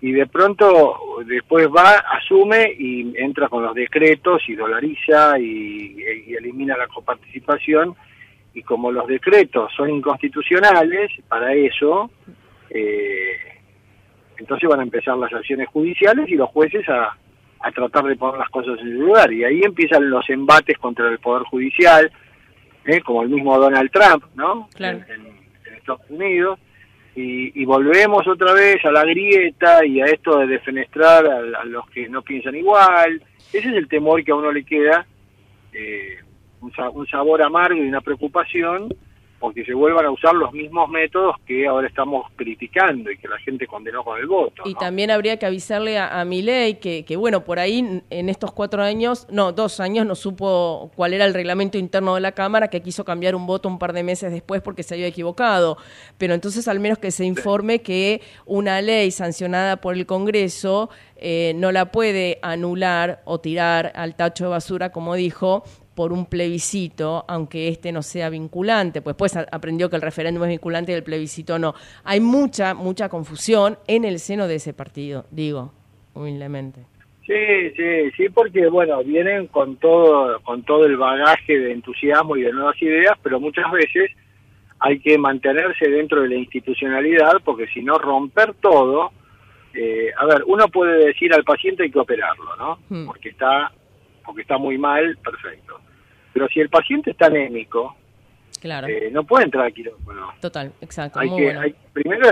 y 0.00 0.12
de 0.12 0.26
pronto 0.26 0.98
después 1.26 1.68
va, 1.68 1.94
asume 2.18 2.74
y 2.78 3.12
entra 3.16 3.48
con 3.48 3.64
los 3.64 3.74
decretos 3.74 4.42
y 4.48 4.54
dolariza 4.54 5.38
y, 5.38 5.96
y 6.26 6.34
elimina 6.34 6.76
la 6.76 6.88
coparticipación, 6.88 7.94
y 8.54 8.62
como 8.62 8.90
los 8.92 9.06
decretos 9.06 9.72
son 9.76 9.90
inconstitucionales, 9.90 11.10
para 11.28 11.52
eso, 11.54 12.10
eh, 12.70 13.36
entonces 14.38 14.68
van 14.68 14.80
a 14.80 14.84
empezar 14.84 15.16
las 15.16 15.32
acciones 15.32 15.68
judiciales 15.68 16.28
y 16.28 16.34
los 16.34 16.48
jueces 16.50 16.88
a, 16.88 17.16
a 17.60 17.70
tratar 17.72 18.04
de 18.04 18.16
poner 18.16 18.38
las 18.38 18.50
cosas 18.50 18.78
en 18.80 18.86
su 18.92 19.02
lugar. 19.06 19.32
Y 19.32 19.44
ahí 19.44 19.60
empiezan 19.62 20.10
los 20.10 20.28
embates 20.30 20.76
contra 20.78 21.08
el 21.08 21.18
Poder 21.18 21.44
Judicial, 21.44 22.10
¿eh? 22.86 23.00
como 23.00 23.22
el 23.22 23.28
mismo 23.28 23.58
Donald 23.58 23.90
Trump, 23.90 24.24
¿no? 24.34 24.68
Claro. 24.74 24.98
En, 25.08 25.20
en- 25.26 25.42
en 25.66 25.74
Estados 25.74 26.02
Unidos. 26.10 26.58
Y, 27.14 27.60
y 27.60 27.66
volvemos 27.66 28.26
otra 28.26 28.54
vez 28.54 28.82
a 28.86 28.90
la 28.90 29.04
grieta 29.04 29.84
y 29.84 30.00
a 30.00 30.06
esto 30.06 30.38
de 30.38 30.46
defenestrar 30.46 31.26
a, 31.26 31.60
a 31.60 31.64
los 31.66 31.86
que 31.90 32.08
no 32.08 32.22
piensan 32.22 32.54
igual. 32.56 33.22
Ese 33.52 33.68
es 33.68 33.74
el 33.76 33.86
temor 33.86 34.24
que 34.24 34.32
a 34.32 34.34
uno 34.34 34.50
le 34.50 34.64
queda, 34.64 35.04
eh, 35.74 36.16
un, 36.62 36.72
sa- 36.72 36.90
un 36.90 37.06
sabor 37.08 37.42
amargo 37.42 37.82
y 37.82 37.88
una 37.88 38.00
preocupación, 38.00 38.88
o 39.44 39.52
que 39.52 39.64
se 39.64 39.74
vuelvan 39.74 40.06
a 40.06 40.10
usar 40.12 40.36
los 40.36 40.52
mismos 40.52 40.88
métodos 40.88 41.34
que 41.44 41.66
ahora 41.66 41.88
estamos 41.88 42.26
criticando 42.36 43.10
y 43.10 43.18
que 43.18 43.26
la 43.26 43.38
gente 43.40 43.66
condenó 43.66 44.04
con 44.04 44.16
el 44.20 44.28
voto. 44.28 44.62
Y 44.64 44.76
también 44.76 45.10
habría 45.10 45.36
que 45.36 45.46
avisarle 45.46 45.98
a, 45.98 46.20
a 46.20 46.24
Milei 46.24 46.78
que, 46.78 47.04
que, 47.04 47.16
bueno, 47.16 47.42
por 47.42 47.58
ahí 47.58 48.04
en 48.08 48.28
estos 48.28 48.52
cuatro 48.52 48.84
años, 48.84 49.26
no, 49.32 49.50
dos 49.50 49.80
años, 49.80 50.06
no 50.06 50.14
supo 50.14 50.92
cuál 50.94 51.12
era 51.12 51.24
el 51.24 51.34
reglamento 51.34 51.76
interno 51.76 52.14
de 52.14 52.20
la 52.20 52.30
Cámara, 52.30 52.68
que 52.68 52.82
quiso 52.82 53.04
cambiar 53.04 53.34
un 53.34 53.44
voto 53.44 53.68
un 53.68 53.80
par 53.80 53.92
de 53.92 54.04
meses 54.04 54.30
después 54.30 54.62
porque 54.62 54.84
se 54.84 54.94
había 54.94 55.08
equivocado. 55.08 55.76
Pero 56.18 56.34
entonces 56.34 56.68
al 56.68 56.78
menos 56.78 56.98
que 56.98 57.10
se 57.10 57.24
informe 57.24 57.80
que 57.80 58.20
una 58.46 58.80
ley 58.80 59.10
sancionada 59.10 59.80
por 59.80 59.94
el 59.94 60.06
Congreso 60.06 60.88
eh, 61.16 61.52
no 61.56 61.72
la 61.72 61.90
puede 61.90 62.38
anular 62.42 63.22
o 63.24 63.40
tirar 63.40 63.90
al 63.96 64.14
tacho 64.14 64.44
de 64.44 64.50
basura, 64.50 64.92
como 64.92 65.16
dijo, 65.16 65.64
por 65.94 66.12
un 66.12 66.26
plebiscito, 66.26 67.24
aunque 67.28 67.68
este 67.68 67.92
no 67.92 68.02
sea 68.02 68.30
vinculante, 68.30 69.02
pues 69.02 69.14
después 69.14 69.36
aprendió 69.50 69.90
que 69.90 69.96
el 69.96 70.02
referéndum 70.02 70.44
es 70.44 70.50
vinculante 70.50 70.92
y 70.92 70.94
el 70.94 71.02
plebiscito 71.02 71.58
no. 71.58 71.74
Hay 72.04 72.20
mucha, 72.20 72.74
mucha 72.74 73.08
confusión 73.08 73.78
en 73.86 74.04
el 74.04 74.18
seno 74.18 74.48
de 74.48 74.56
ese 74.56 74.72
partido, 74.72 75.26
digo, 75.30 75.72
humildemente. 76.14 76.80
Sí, 77.26 77.70
sí, 77.76 78.10
sí, 78.16 78.28
porque 78.30 78.68
bueno, 78.68 79.02
vienen 79.04 79.46
con 79.46 79.76
todo, 79.76 80.40
con 80.40 80.64
todo 80.64 80.86
el 80.86 80.96
bagaje 80.96 81.58
de 81.58 81.72
entusiasmo 81.72 82.36
y 82.36 82.42
de 82.42 82.52
nuevas 82.52 82.80
ideas, 82.82 83.16
pero 83.22 83.38
muchas 83.38 83.70
veces 83.70 84.10
hay 84.80 84.98
que 84.98 85.16
mantenerse 85.16 85.88
dentro 85.88 86.22
de 86.22 86.28
la 86.30 86.34
institucionalidad, 86.34 87.34
porque 87.44 87.68
si 87.68 87.82
no 87.82 87.98
romper 87.98 88.54
todo, 88.54 89.12
eh, 89.74 90.10
a 90.18 90.26
ver, 90.26 90.42
uno 90.46 90.66
puede 90.68 91.06
decir 91.06 91.32
al 91.32 91.44
paciente 91.44 91.84
hay 91.84 91.90
que 91.90 92.00
operarlo, 92.00 92.56
¿no? 92.56 92.78
Hmm. 92.88 93.06
Porque 93.06 93.28
está 93.28 93.70
porque 94.24 94.42
está 94.42 94.58
muy 94.58 94.78
mal, 94.78 95.16
perfecto. 95.18 95.80
Pero 96.32 96.48
si 96.48 96.60
el 96.60 96.68
paciente 96.68 97.10
está 97.10 97.26
anémico, 97.26 97.96
claro. 98.60 98.86
Eh, 98.86 99.10
no 99.12 99.24
puede 99.24 99.44
entrar 99.44 99.66
al 99.66 99.72
quirófano. 99.72 100.32
Total, 100.40 100.72
exacto. 100.80 101.20
Hay 101.20 101.28
que, 101.30 101.74
primero 101.92 102.28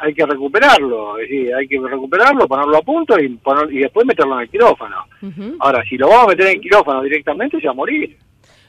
hay 0.00 0.14
que, 0.14 0.26
recuperarlo, 0.26 1.18
es 1.18 1.28
decir, 1.28 1.54
hay 1.54 1.68
que 1.68 1.78
recuperarlo, 1.80 2.46
ponerlo 2.46 2.76
a 2.78 2.82
punto 2.82 3.18
y, 3.18 3.38
y 3.70 3.78
después 3.78 4.06
meterlo 4.06 4.36
en 4.36 4.42
el 4.42 4.48
quirófano. 4.48 5.06
Ahora, 5.60 5.82
si 5.88 5.96
lo 5.96 6.08
vamos 6.08 6.24
a 6.24 6.28
meter 6.28 6.46
en 6.46 6.52
el 6.54 6.60
quirófano 6.60 7.02
directamente, 7.02 7.60
se 7.60 7.66
va 7.66 7.72
a 7.72 7.74
morir. 7.74 8.16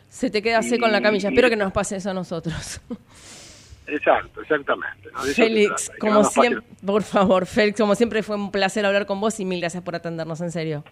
Se 0.09 0.29
te 0.29 0.41
queda 0.41 0.61
seco 0.63 0.85
en 0.85 0.91
la 0.93 1.01
camilla. 1.01 1.29
Espero 1.29 1.49
que 1.49 1.55
nos 1.55 1.71
pase 1.71 1.97
eso 1.97 2.11
a 2.11 2.13
nosotros. 2.13 2.81
Exacto, 3.87 4.41
exactamente. 4.41 5.09
Félix, 5.33 5.91
como 5.99 6.23
siempre, 6.25 6.61
por 6.85 7.03
favor, 7.03 7.45
Félix, 7.45 7.79
como 7.79 7.95
siempre 7.95 8.21
fue 8.21 8.35
un 8.35 8.51
placer 8.51 8.85
hablar 8.85 9.05
con 9.05 9.21
vos 9.21 9.39
y 9.39 9.45
mil 9.45 9.61
gracias 9.61 9.81
por 9.81 9.95
atendernos, 9.95 10.41
en 10.41 10.51
serio. 10.51 10.83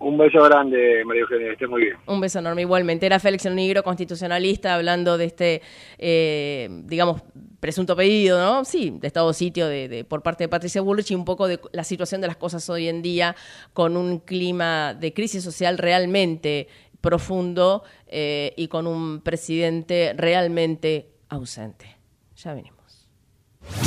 Un 0.00 0.18
beso 0.18 0.42
grande, 0.42 1.04
María 1.04 1.22
Eugenia, 1.22 1.52
esté 1.52 1.66
muy 1.66 1.82
bien. 1.82 1.96
Un 2.06 2.20
beso 2.20 2.38
enorme, 2.38 2.62
igualmente. 2.62 3.06
Era 3.06 3.18
Félix 3.18 3.46
el 3.46 3.54
Negro, 3.54 3.82
constitucionalista, 3.82 4.74
hablando 4.74 5.16
de 5.16 5.24
este, 5.24 5.62
eh, 5.98 6.68
digamos, 6.84 7.22
presunto 7.60 7.96
pedido, 7.96 8.38
¿no? 8.38 8.64
Sí, 8.64 8.96
de 9.00 9.06
Estado 9.06 9.32
sitio 9.32 9.66
de, 9.66 10.04
por 10.08 10.22
parte 10.22 10.44
de 10.44 10.48
Patricia 10.48 10.80
Bullrich 10.80 11.10
y 11.10 11.14
un 11.14 11.24
poco 11.24 11.48
de 11.48 11.58
la 11.72 11.84
situación 11.84 12.20
de 12.20 12.26
las 12.26 12.36
cosas 12.36 12.68
hoy 12.68 12.88
en 12.88 13.02
día 13.02 13.36
con 13.72 13.96
un 13.96 14.18
clima 14.18 14.94
de 14.94 15.12
crisis 15.12 15.42
social 15.42 15.78
realmente 15.78 16.68
profundo 17.00 17.82
eh, 18.06 18.52
y 18.56 18.68
con 18.68 18.86
un 18.86 19.20
presidente 19.20 20.14
realmente 20.16 21.10
ausente. 21.28 21.96
Ya 22.36 22.54
venimos. 22.54 23.08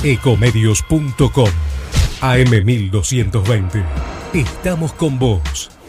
Ecomedios.com 0.03 1.49
AM1220. 2.21 3.83
Estamos 4.33 4.93
con 4.93 5.17
vos. 5.17 5.78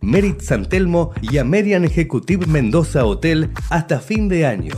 Merit 0.00 0.40
San 0.40 0.66
Telmo 0.66 1.12
y 1.20 1.38
Amerian 1.38 1.84
Executive 1.84 2.46
Mendoza 2.46 3.04
Hotel 3.04 3.50
hasta 3.68 4.00
fin 4.00 4.28
de 4.28 4.46
año. 4.46 4.74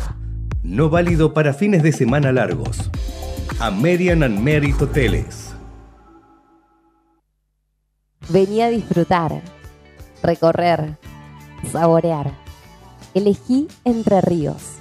No 0.63 0.91
válido 0.91 1.33
para 1.33 1.55
fines 1.55 1.83
de 1.83 1.93
semana 1.93 2.33
largos. 2.33 2.91
Amerian 3.61 4.23
and 4.23 4.41
Merit 4.41 4.81
Hoteles. 4.81 5.55
Venía 8.29 8.67
a 8.67 8.71
disfrutar, 8.71 9.43
recorrer, 10.23 10.97
saborear 11.71 12.33
Elegí 13.15 13.69
Entre 13.85 14.21
Ríos. 14.23 14.77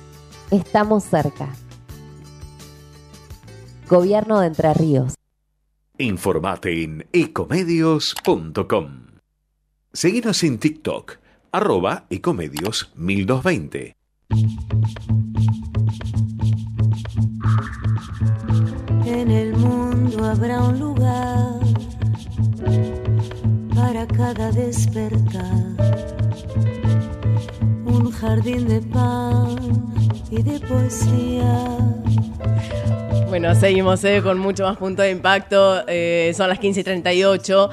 Estamos 0.51 1.03
cerca. 1.03 1.49
Gobierno 3.89 4.39
de 4.39 4.47
Entre 4.47 4.73
Ríos. 4.73 5.15
Informate 5.97 6.83
en 6.83 7.05
ecomedios.com. 7.11 9.10
Seguinos 9.93 10.41
en 10.45 10.57
TikTok, 10.57 11.17
arroba 11.51 12.05
ecomedios 12.09 12.93
1220. 12.95 13.93
En 19.05 19.31
el 19.31 19.53
mundo 19.57 20.23
habrá 20.23 20.63
un 20.63 20.79
lugar 20.79 21.59
para 23.75 24.07
cada 24.07 24.49
despertar 24.53 25.75
un 27.83 28.11
jardín 28.11 28.69
de 28.69 28.81
pan 28.83 29.57
y 30.31 30.41
de 30.41 30.57
poesía. 30.61 31.67
Bueno, 33.27 33.53
seguimos 33.55 34.01
eh, 34.05 34.21
con 34.23 34.39
mucho 34.39 34.63
más 34.63 34.77
punto 34.77 35.01
de 35.01 35.11
impacto. 35.11 35.83
Eh, 35.85 36.31
son 36.33 36.47
las 36.47 36.59
15 36.59 36.79
y 36.79 36.83
38 36.85 37.69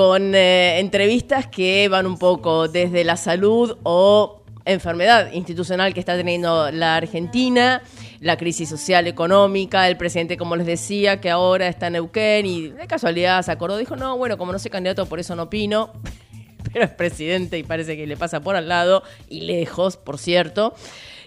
con 0.00 0.34
eh, 0.34 0.78
entrevistas 0.80 1.46
que 1.46 1.86
van 1.90 2.06
un 2.06 2.16
poco 2.16 2.68
desde 2.68 3.04
la 3.04 3.18
salud 3.18 3.76
o 3.82 4.42
enfermedad 4.64 5.30
institucional 5.34 5.92
que 5.92 6.00
está 6.00 6.16
teniendo 6.16 6.70
la 6.70 6.96
Argentina, 6.96 7.82
la 8.20 8.38
crisis 8.38 8.66
social, 8.66 9.06
económica, 9.08 9.86
el 9.88 9.98
presidente, 9.98 10.38
como 10.38 10.56
les 10.56 10.64
decía, 10.64 11.20
que 11.20 11.28
ahora 11.28 11.68
está 11.68 11.88
en 11.88 11.92
Neuquén 11.92 12.46
y 12.46 12.68
de 12.68 12.86
casualidad 12.86 13.42
se 13.42 13.52
acordó, 13.52 13.76
dijo, 13.76 13.94
no, 13.94 14.16
bueno, 14.16 14.38
como 14.38 14.52
no 14.52 14.58
soy 14.58 14.70
candidato, 14.70 15.04
por 15.04 15.20
eso 15.20 15.36
no 15.36 15.42
opino. 15.42 15.92
pero 16.72 16.86
es 16.86 16.90
presidente 16.92 17.58
y 17.58 17.62
parece 17.62 17.94
que 17.94 18.06
le 18.06 18.16
pasa 18.16 18.40
por 18.40 18.56
al 18.56 18.68
lado 18.68 19.02
y 19.28 19.42
lejos, 19.42 19.98
por 19.98 20.16
cierto. 20.16 20.72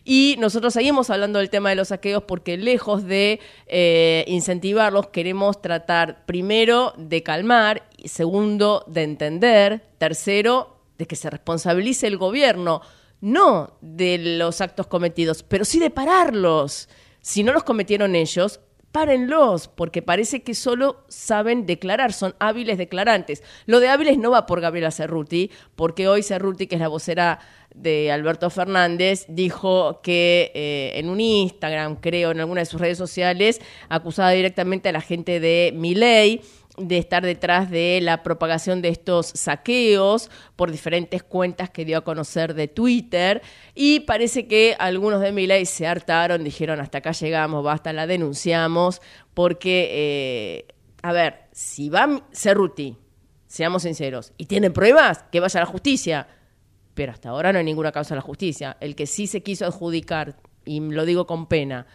Y 0.05 0.35
nosotros 0.39 0.73
seguimos 0.73 1.09
hablando 1.09 1.39
del 1.39 1.49
tema 1.49 1.69
de 1.69 1.75
los 1.75 1.89
saqueos 1.89 2.23
porque 2.23 2.57
lejos 2.57 3.05
de 3.05 3.39
eh, 3.67 4.25
incentivarlos, 4.27 5.07
queremos 5.07 5.61
tratar 5.61 6.25
primero 6.25 6.93
de 6.97 7.23
calmar, 7.23 7.87
segundo 8.03 8.83
de 8.87 9.03
entender, 9.03 9.87
tercero 9.97 10.77
de 10.97 11.05
que 11.05 11.15
se 11.15 11.29
responsabilice 11.29 12.07
el 12.07 12.17
gobierno, 12.17 12.81
no 13.21 13.77
de 13.81 14.37
los 14.37 14.59
actos 14.59 14.87
cometidos, 14.87 15.43
pero 15.43 15.63
sí 15.63 15.79
de 15.79 15.89
pararlos. 15.89 16.89
Si 17.21 17.43
no 17.43 17.53
los 17.53 17.63
cometieron 17.63 18.15
ellos, 18.15 18.59
párenlos, 18.93 19.69
porque 19.69 20.03
parece 20.03 20.43
que 20.43 20.53
solo 20.53 21.03
saben 21.07 21.65
declarar, 21.65 22.13
son 22.13 22.35
hábiles 22.37 22.77
declarantes. 22.77 23.41
Lo 23.65 23.79
de 23.79 23.87
hábiles 23.87 24.19
no 24.19 24.29
va 24.29 24.45
por 24.45 24.61
Gabriela 24.61 24.91
Cerruti, 24.91 25.49
porque 25.75 26.07
hoy 26.07 26.21
Cerruti, 26.21 26.67
que 26.67 26.75
es 26.75 26.81
la 26.81 26.89
vocera 26.89 27.39
de 27.73 28.11
Alberto 28.11 28.49
Fernández, 28.49 29.25
dijo 29.27 30.01
que 30.01 30.51
eh, 30.53 30.91
en 30.95 31.09
un 31.09 31.19
Instagram, 31.19 31.97
creo, 31.97 32.31
en 32.31 32.39
alguna 32.39 32.61
de 32.61 32.65
sus 32.65 32.79
redes 32.79 32.97
sociales, 32.97 33.61
acusaba 33.89 34.31
directamente 34.31 34.89
a 34.89 34.91
la 34.91 35.01
gente 35.01 35.39
de 35.39 35.73
Miley 35.75 36.41
de 36.77 36.97
estar 36.97 37.23
detrás 37.23 37.69
de 37.69 37.99
la 38.01 38.23
propagación 38.23 38.81
de 38.81 38.89
estos 38.89 39.27
saqueos 39.27 40.31
por 40.55 40.71
diferentes 40.71 41.21
cuentas 41.21 41.69
que 41.69 41.85
dio 41.85 41.99
a 41.99 42.03
conocer 42.03 42.55
de 42.55 42.67
Twitter. 42.67 43.41
Y 43.75 44.01
parece 44.01 44.47
que 44.47 44.75
algunos 44.79 45.21
de 45.21 45.31
ley 45.31 45.65
se 45.65 45.85
hartaron, 45.85 46.43
dijeron 46.43 46.79
hasta 46.79 46.99
acá 46.99 47.11
llegamos, 47.11 47.63
basta, 47.63 47.93
la 47.93 48.07
denunciamos, 48.07 49.01
porque, 49.33 49.89
eh, 49.91 50.73
a 51.03 51.13
ver, 51.13 51.43
si 51.51 51.89
va 51.89 52.27
Cerruti, 52.33 52.97
seamos 53.45 53.83
sinceros, 53.83 54.33
y 54.37 54.45
tiene 54.45 54.71
pruebas, 54.71 55.25
que 55.31 55.39
vaya 55.39 55.59
a 55.59 55.63
la 55.63 55.69
justicia, 55.69 56.27
pero 56.93 57.11
hasta 57.11 57.29
ahora 57.29 57.51
no 57.51 57.59
hay 57.59 57.65
ninguna 57.65 57.91
causa 57.91 58.13
a 58.13 58.17
la 58.17 58.21
justicia. 58.21 58.77
El 58.79 58.95
que 58.95 59.05
sí 59.07 59.27
se 59.27 59.41
quiso 59.41 59.65
adjudicar, 59.65 60.35
y 60.65 60.79
lo 60.79 61.05
digo 61.05 61.25
con 61.27 61.47
pena, 61.47 61.87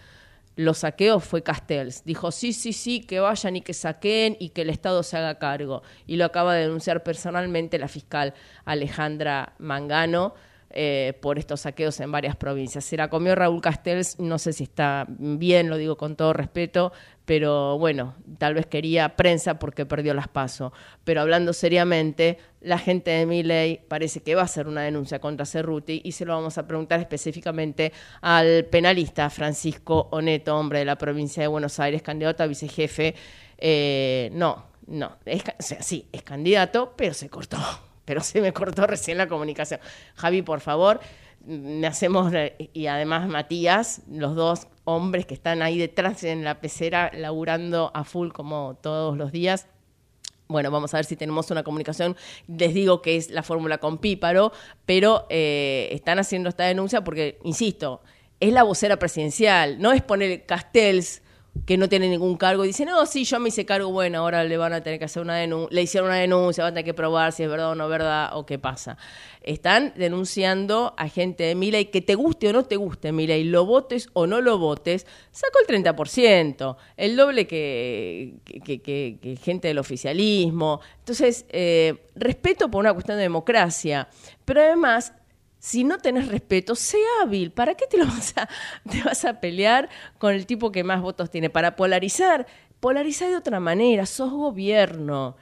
los 0.59 0.79
saqueos 0.79 1.23
fue 1.23 1.45
Castells. 1.45 2.03
Dijo, 2.05 2.33
sí, 2.33 2.53
sí, 2.53 2.73
sí, 2.73 3.01
que 3.01 3.21
vayan 3.21 3.55
y 3.55 3.61
que 3.61 3.73
saquen 3.73 4.37
y 4.41 4.49
que 4.49 4.63
el 4.63 4.71
Estado 4.71 5.05
se 5.05 5.17
haga 5.17 5.39
cargo. 5.39 5.83
Y 6.07 6.17
lo 6.17 6.25
acaba 6.25 6.55
de 6.55 6.63
denunciar 6.63 7.05
personalmente 7.05 7.79
la 7.79 7.87
fiscal 7.87 8.35
Alejandra 8.65 9.55
Mangano. 9.59 10.35
Eh, 10.71 11.19
por 11.23 11.39
estos 11.39 11.63
saqueos 11.63 11.99
en 12.01 12.13
varias 12.13 12.37
provincias. 12.37 12.85
Se 12.85 12.97
la 12.97 13.09
comió 13.09 13.35
Raúl 13.35 13.63
Castells, 13.63 14.19
no 14.19 14.39
sé 14.39 14.53
si 14.53 14.65
está 14.65 15.07
bien, 15.09 15.71
lo 15.71 15.79
digo 15.79 15.97
con 15.97 16.15
todo 16.15 16.35
respeto, 16.35 16.93
pero 17.25 17.79
bueno, 17.79 18.15
tal 18.39 18.55
vez 18.55 18.67
quería 18.67 19.17
prensa 19.17 19.59
porque 19.59 19.87
perdió 19.87 20.13
las 20.13 20.29
pasos. 20.29 20.73
Pero 21.05 21.23
hablando 21.23 21.53
seriamente, 21.53 22.39
la 22.61 22.79
gente 22.79 23.11
de 23.11 23.25
Miley 23.25 23.81
parece 23.89 24.23
que 24.23 24.35
va 24.35 24.43
a 24.43 24.45
hacer 24.45 24.69
una 24.69 24.83
denuncia 24.83 25.21
contra 25.21 25.47
Cerruti 25.47 26.03
y 26.05 26.13
se 26.13 26.25
lo 26.25 26.35
vamos 26.35 26.59
a 26.59 26.67
preguntar 26.67 27.01
específicamente 27.01 27.93
al 28.21 28.67
penalista 28.67 29.31
Francisco 29.31 30.09
Oneto, 30.11 30.57
hombre 30.57 30.81
de 30.81 30.85
la 30.85 30.97
provincia 30.97 31.43
de 31.43 31.47
Buenos 31.47 31.81
Aires, 31.81 32.03
candidato 32.03 32.43
a 32.43 32.47
vicejefe. 32.47 33.15
Eh, 33.57 34.31
no, 34.33 34.67
no, 34.87 35.17
o 35.27 35.63
sea, 35.63 35.83
sí, 35.83 36.09
es 36.13 36.23
candidato, 36.23 36.95
pero 36.97 37.15
se 37.15 37.29
cortó, 37.29 37.59
pero 38.09 38.23
se 38.23 38.41
me 38.41 38.55
cortó 38.55 38.87
recién 38.87 39.19
la 39.19 39.29
comunicación. 39.29 39.81
Javi, 40.15 40.41
por 40.41 40.61
favor, 40.61 40.99
me 41.45 41.87
hacemos, 41.87 42.33
y 42.73 42.87
además 42.87 43.29
Matías, 43.29 44.01
los 44.11 44.35
dos 44.35 44.67
hombres 44.85 45.27
que 45.27 45.35
están 45.35 45.61
ahí 45.61 45.77
detrás 45.77 46.25
en 46.25 46.43
la 46.43 46.59
pecera 46.63 47.11
laburando 47.13 47.91
a 47.93 48.05
full 48.05 48.31
como 48.31 48.79
todos 48.81 49.19
los 49.19 49.31
días. 49.31 49.67
Bueno, 50.49 50.71
vamos 50.71 50.95
a 50.95 50.97
ver 50.97 51.05
si 51.05 51.17
tenemos 51.17 51.51
una 51.51 51.63
comunicación. 51.63 52.17
Les 52.47 52.73
digo 52.73 53.03
que 53.03 53.19
es 53.19 53.31
la 53.31 53.43
fórmula 53.43 53.77
con 53.77 53.99
Píparo, 53.99 54.53
pero 54.87 55.27
eh, 55.29 55.91
están 55.93 56.19
haciendo 56.19 56.49
esta 56.49 56.65
denuncia 56.65 57.05
porque, 57.05 57.39
insisto, 57.45 58.01
es 58.41 58.55
la 58.55 58.63
vocera 58.63 58.99
presidencial, 58.99 59.79
no 59.79 59.93
es 59.93 60.01
poner 60.01 60.47
Castells 60.47 61.21
que 61.67 61.77
no 61.77 61.89
tiene 61.89 62.09
ningún 62.09 62.37
cargo 62.37 62.65
y 62.65 62.69
dice, 62.69 62.85
no, 62.85 63.05
sí, 63.07 63.25
yo 63.25 63.39
me 63.41 63.49
hice 63.49 63.65
cargo, 63.65 63.91
bueno, 63.91 64.19
ahora 64.19 64.45
le 64.45 64.57
van 64.57 64.73
a 64.73 64.83
tener 64.83 64.99
que 64.99 65.05
hacer 65.05 65.23
una 65.23 65.37
denuncia, 65.37 65.75
le 65.75 65.83
hicieron 65.83 66.09
una 66.09 66.19
denuncia, 66.19 66.65
van 66.65 66.73
a 66.73 66.75
tener 66.75 66.85
que 66.85 66.95
probar 66.95 67.33
si 67.33 67.43
es 67.43 67.51
verdad 67.51 67.71
o 67.71 67.75
no 67.75 67.89
verdad 67.89 68.31
o 68.35 68.47
qué 68.47 68.59
pasa. 68.59 68.97
Están 69.43 69.93
denunciando 69.97 70.95
a 70.97 71.09
gente 71.09 71.45
de 71.45 71.55
Miley 71.55 71.87
que 71.87 72.01
te 72.01 72.15
guste 72.15 72.49
o 72.49 72.53
no 72.53 72.65
te 72.65 72.77
guste 72.77 73.13
Miley, 73.13 73.45
lo 73.45 73.65
votes 73.65 74.09
o 74.13 74.27
no 74.27 74.41
lo 74.41 74.59
votes, 74.59 75.07
sacó 75.31 75.59
el 75.67 75.85
30%, 75.85 76.77
el 76.97 77.17
doble 77.17 77.47
que, 77.47 78.35
que, 78.65 78.81
que, 78.81 79.39
gente 79.43 79.69
del 79.69 79.79
oficialismo. 79.79 80.81
Entonces, 80.99 81.47
eh, 81.51 82.07
respeto 82.15 82.71
por 82.71 82.81
una 82.81 82.93
cuestión 82.93 83.17
de 83.17 83.23
democracia, 83.23 84.09
pero 84.45 84.61
además 84.61 85.13
si 85.59 85.85
no 85.85 85.99
tenés 85.99 86.29
respeto, 86.29 86.75
sé 86.75 86.99
hábil. 87.21 87.51
¿Para 87.51 87.75
qué 87.75 87.87
te, 87.87 87.99
lo 87.99 88.07
vas 88.07 88.35
a, 88.37 88.49
te 88.91 89.03
vas 89.03 89.25
a 89.25 89.41
pelear 89.41 89.89
con 90.19 90.35
el 90.35 90.47
tipo 90.47 90.71
que 90.73 90.85
más 90.85 91.03
votos 91.03 91.31
tiene? 91.31 91.51
Para 91.51 91.77
polarizar. 91.77 92.47
Polarizar 92.81 93.29
de 93.29 93.37
otra 93.37 93.61
manera. 93.61 94.07
Sos 94.07 94.31
gobierno. 94.31 95.37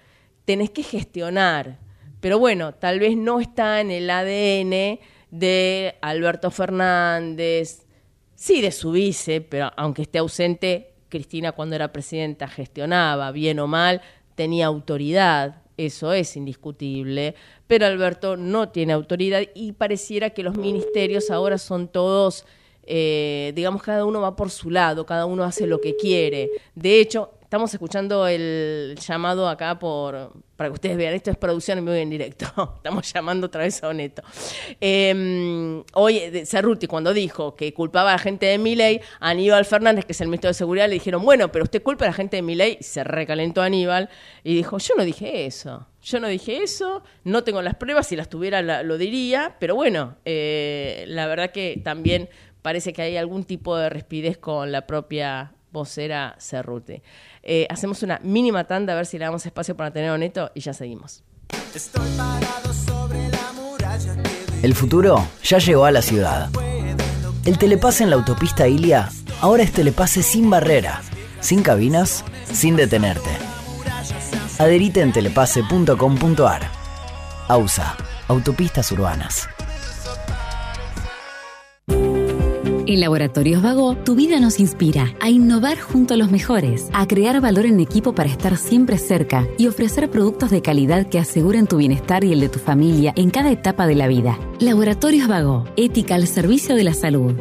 Tenés 0.44 0.70
que 0.70 0.82
gestionar. 0.82 1.78
Pero 2.20 2.38
bueno, 2.38 2.74
tal 2.74 2.98
vez 2.98 3.16
no 3.16 3.40
está 3.40 3.80
en 3.80 3.90
el 3.90 4.08
ADN 4.08 4.98
de 5.30 5.96
Alberto 6.00 6.50
Fernández, 6.50 7.86
sí 8.34 8.62
de 8.62 8.72
su 8.72 8.92
vice, 8.92 9.40
pero 9.40 9.70
aunque 9.76 10.02
esté 10.02 10.18
ausente, 10.18 10.94
Cristina 11.08 11.52
cuando 11.52 11.76
era 11.76 11.92
presidenta 11.92 12.48
gestionaba, 12.48 13.30
bien 13.32 13.58
o 13.58 13.66
mal, 13.66 14.00
tenía 14.34 14.66
autoridad 14.66 15.62
eso 15.76 16.12
es 16.12 16.36
indiscutible, 16.36 17.34
pero 17.66 17.86
Alberto 17.86 18.36
no 18.36 18.70
tiene 18.70 18.92
autoridad 18.92 19.42
y 19.54 19.72
pareciera 19.72 20.30
que 20.30 20.42
los 20.42 20.56
ministerios 20.56 21.30
ahora 21.30 21.58
son 21.58 21.88
todos, 21.88 22.46
eh, 22.84 23.52
digamos, 23.54 23.82
cada 23.82 24.04
uno 24.04 24.20
va 24.20 24.36
por 24.36 24.50
su 24.50 24.70
lado, 24.70 25.04
cada 25.06 25.26
uno 25.26 25.44
hace 25.44 25.66
lo 25.66 25.80
que 25.80 25.96
quiere. 25.96 26.50
De 26.74 27.00
hecho, 27.00 27.32
estamos 27.46 27.72
escuchando 27.72 28.26
el 28.26 28.98
llamado 29.00 29.48
acá 29.48 29.78
por 29.78 30.32
para 30.56 30.68
que 30.70 30.74
ustedes 30.74 30.96
vean, 30.96 31.14
esto 31.14 31.30
es 31.30 31.36
producción 31.36 31.78
en 31.78 31.84
vivo 31.84 31.94
en 31.94 32.10
directo. 32.10 32.46
Estamos 32.76 33.12
llamando 33.12 33.46
otra 33.46 33.62
vez 33.62 33.82
a 33.84 33.88
Oneto. 33.88 34.22
Eh, 34.80 35.82
hoy, 35.92 36.44
Cerruti, 36.46 36.86
cuando 36.86 37.12
dijo 37.12 37.54
que 37.54 37.72
culpaba 37.74 38.10
a 38.10 38.12
la 38.14 38.18
gente 38.18 38.46
de 38.46 38.58
Miley, 38.58 39.00
Aníbal 39.20 39.64
Fernández, 39.66 40.06
que 40.06 40.12
es 40.12 40.20
el 40.22 40.28
ministro 40.28 40.48
de 40.48 40.54
Seguridad, 40.54 40.88
le 40.88 40.94
dijeron, 40.94 41.22
bueno, 41.22 41.52
pero 41.52 41.64
usted 41.64 41.82
culpa 41.82 42.06
a 42.06 42.08
la 42.08 42.14
gente 42.14 42.36
de 42.36 42.42
Miley. 42.42 42.78
Se 42.80 43.04
recalentó 43.04 43.60
Aníbal 43.60 44.08
y 44.42 44.54
dijo, 44.54 44.78
yo 44.78 44.94
no 44.96 45.04
dije 45.04 45.44
eso. 45.44 45.86
Yo 46.02 46.20
no 46.20 46.28
dije 46.28 46.62
eso, 46.62 47.02
no 47.24 47.44
tengo 47.44 47.60
las 47.62 47.74
pruebas, 47.74 48.06
si 48.06 48.16
las 48.16 48.30
tuviera 48.30 48.62
lo 48.82 48.96
diría, 48.96 49.56
pero 49.58 49.74
bueno, 49.74 50.16
eh, 50.24 51.04
la 51.08 51.26
verdad 51.26 51.50
que 51.50 51.80
también 51.84 52.28
parece 52.62 52.92
que 52.92 53.02
hay 53.02 53.16
algún 53.16 53.44
tipo 53.44 53.76
de 53.76 53.90
respidez 53.90 54.38
con 54.38 54.72
la 54.72 54.86
propia 54.86 55.55
vocera 55.76 56.34
Cerruti. 56.38 57.02
Eh, 57.42 57.66
hacemos 57.70 58.02
una 58.02 58.18
mínima 58.22 58.64
tanda 58.64 58.94
a 58.94 58.96
ver 58.96 59.06
si 59.06 59.18
le 59.18 59.24
damos 59.26 59.44
espacio 59.46 59.76
para 59.76 59.90
tener 59.90 60.18
Neto 60.18 60.50
y 60.54 60.60
ya 60.60 60.72
seguimos. 60.72 61.22
El 64.62 64.74
futuro 64.74 65.28
ya 65.42 65.58
llegó 65.58 65.84
a 65.84 65.90
la 65.90 66.02
ciudad. 66.02 66.50
El 67.44 67.58
telepase 67.58 68.04
en 68.04 68.10
la 68.10 68.16
autopista 68.16 68.66
Ilia 68.66 69.08
ahora 69.40 69.62
es 69.62 69.72
telepase 69.72 70.22
sin 70.22 70.50
barrera, 70.50 71.02
sin 71.40 71.62
cabinas, 71.62 72.24
sin 72.52 72.74
detenerte. 72.76 73.30
Adherite 74.58 75.02
en 75.02 75.12
telepase.com.ar. 75.12 76.62
AUSA, 77.48 77.96
Autopistas 78.28 78.90
Urbanas. 78.90 79.48
En 82.88 83.00
Laboratorios 83.00 83.62
Vago, 83.62 83.96
tu 83.96 84.14
vida 84.14 84.38
nos 84.38 84.60
inspira 84.60 85.12
a 85.18 85.28
innovar 85.28 85.76
junto 85.76 86.14
a 86.14 86.16
los 86.16 86.30
mejores, 86.30 86.88
a 86.92 87.08
crear 87.08 87.40
valor 87.40 87.66
en 87.66 87.80
equipo 87.80 88.14
para 88.14 88.28
estar 88.28 88.56
siempre 88.56 88.96
cerca 88.96 89.44
y 89.58 89.66
ofrecer 89.66 90.08
productos 90.08 90.50
de 90.50 90.62
calidad 90.62 91.08
que 91.08 91.18
aseguren 91.18 91.66
tu 91.66 91.78
bienestar 91.78 92.22
y 92.22 92.32
el 92.32 92.38
de 92.38 92.48
tu 92.48 92.60
familia 92.60 93.12
en 93.16 93.30
cada 93.30 93.50
etapa 93.50 93.88
de 93.88 93.96
la 93.96 94.06
vida. 94.06 94.38
Laboratorios 94.60 95.26
Vago, 95.26 95.64
ética 95.76 96.14
al 96.14 96.28
servicio 96.28 96.76
de 96.76 96.84
la 96.84 96.94
salud. 96.94 97.32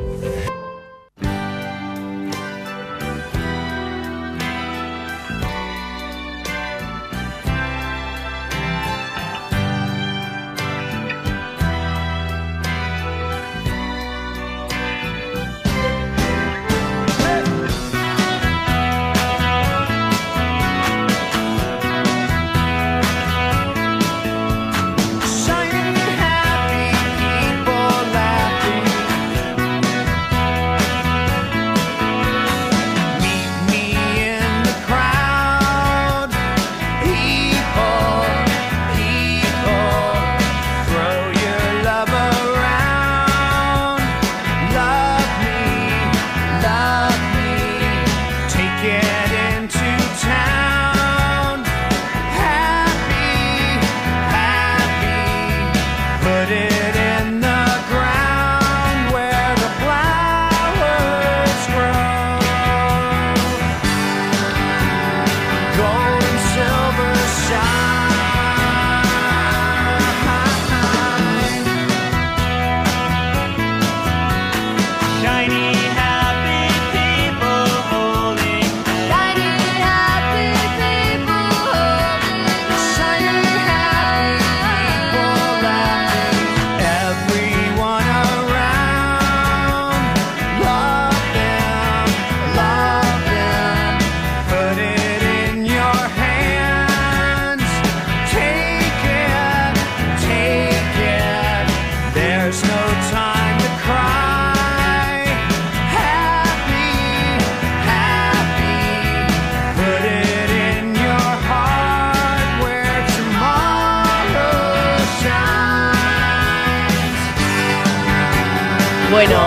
Bueno, 119.16 119.40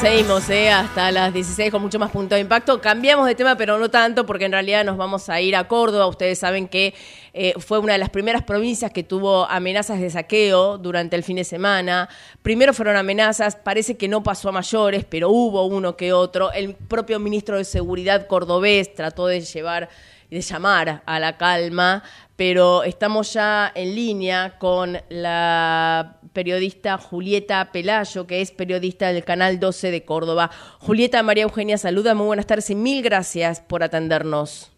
seguimos 0.00 0.48
¿eh? 0.48 0.70
hasta 0.70 1.12
las 1.12 1.34
16 1.34 1.70
con 1.70 1.82
mucho 1.82 1.98
más 1.98 2.10
punto 2.10 2.34
de 2.34 2.40
impacto. 2.40 2.80
Cambiamos 2.80 3.26
de 3.26 3.34
tema, 3.34 3.58
pero 3.58 3.78
no 3.78 3.90
tanto, 3.90 4.24
porque 4.24 4.46
en 4.46 4.52
realidad 4.52 4.86
nos 4.86 4.96
vamos 4.96 5.28
a 5.28 5.38
ir 5.42 5.54
a 5.54 5.68
Córdoba. 5.68 6.06
Ustedes 6.06 6.38
saben 6.38 6.66
que 6.66 6.94
eh, 7.34 7.52
fue 7.58 7.78
una 7.78 7.92
de 7.92 7.98
las 7.98 8.08
primeras 8.08 8.42
provincias 8.42 8.90
que 8.90 9.02
tuvo 9.02 9.44
amenazas 9.50 10.00
de 10.00 10.08
saqueo 10.08 10.78
durante 10.78 11.14
el 11.14 11.24
fin 11.24 11.36
de 11.36 11.44
semana. 11.44 12.08
Primero 12.40 12.72
fueron 12.72 12.96
amenazas, 12.96 13.54
parece 13.54 13.98
que 13.98 14.08
no 14.08 14.22
pasó 14.22 14.48
a 14.48 14.52
mayores, 14.52 15.04
pero 15.04 15.28
hubo 15.28 15.66
uno 15.66 15.94
que 15.94 16.14
otro. 16.14 16.50
El 16.50 16.74
propio 16.74 17.20
ministro 17.20 17.58
de 17.58 17.64
Seguridad 17.64 18.26
cordobés 18.26 18.94
trató 18.94 19.26
de 19.26 19.42
llevar 19.42 19.90
de 20.30 20.40
llamar 20.40 21.02
a 21.06 21.20
la 21.20 21.36
calma, 21.36 22.02
pero 22.36 22.82
estamos 22.82 23.32
ya 23.32 23.70
en 23.74 23.94
línea 23.94 24.58
con 24.58 24.98
la 25.08 26.16
periodista 26.32 26.98
Julieta 26.98 27.70
Pelayo, 27.72 28.26
que 28.26 28.40
es 28.40 28.50
periodista 28.50 29.12
del 29.12 29.24
Canal 29.24 29.60
12 29.60 29.90
de 29.90 30.04
Córdoba. 30.04 30.50
Julieta 30.80 31.22
María 31.22 31.44
Eugenia, 31.44 31.78
saluda, 31.78 32.14
muy 32.14 32.26
buenas 32.26 32.46
tardes 32.46 32.70
y 32.70 32.74
mil 32.74 33.02
gracias 33.02 33.60
por 33.60 33.82
atendernos. 33.82 34.74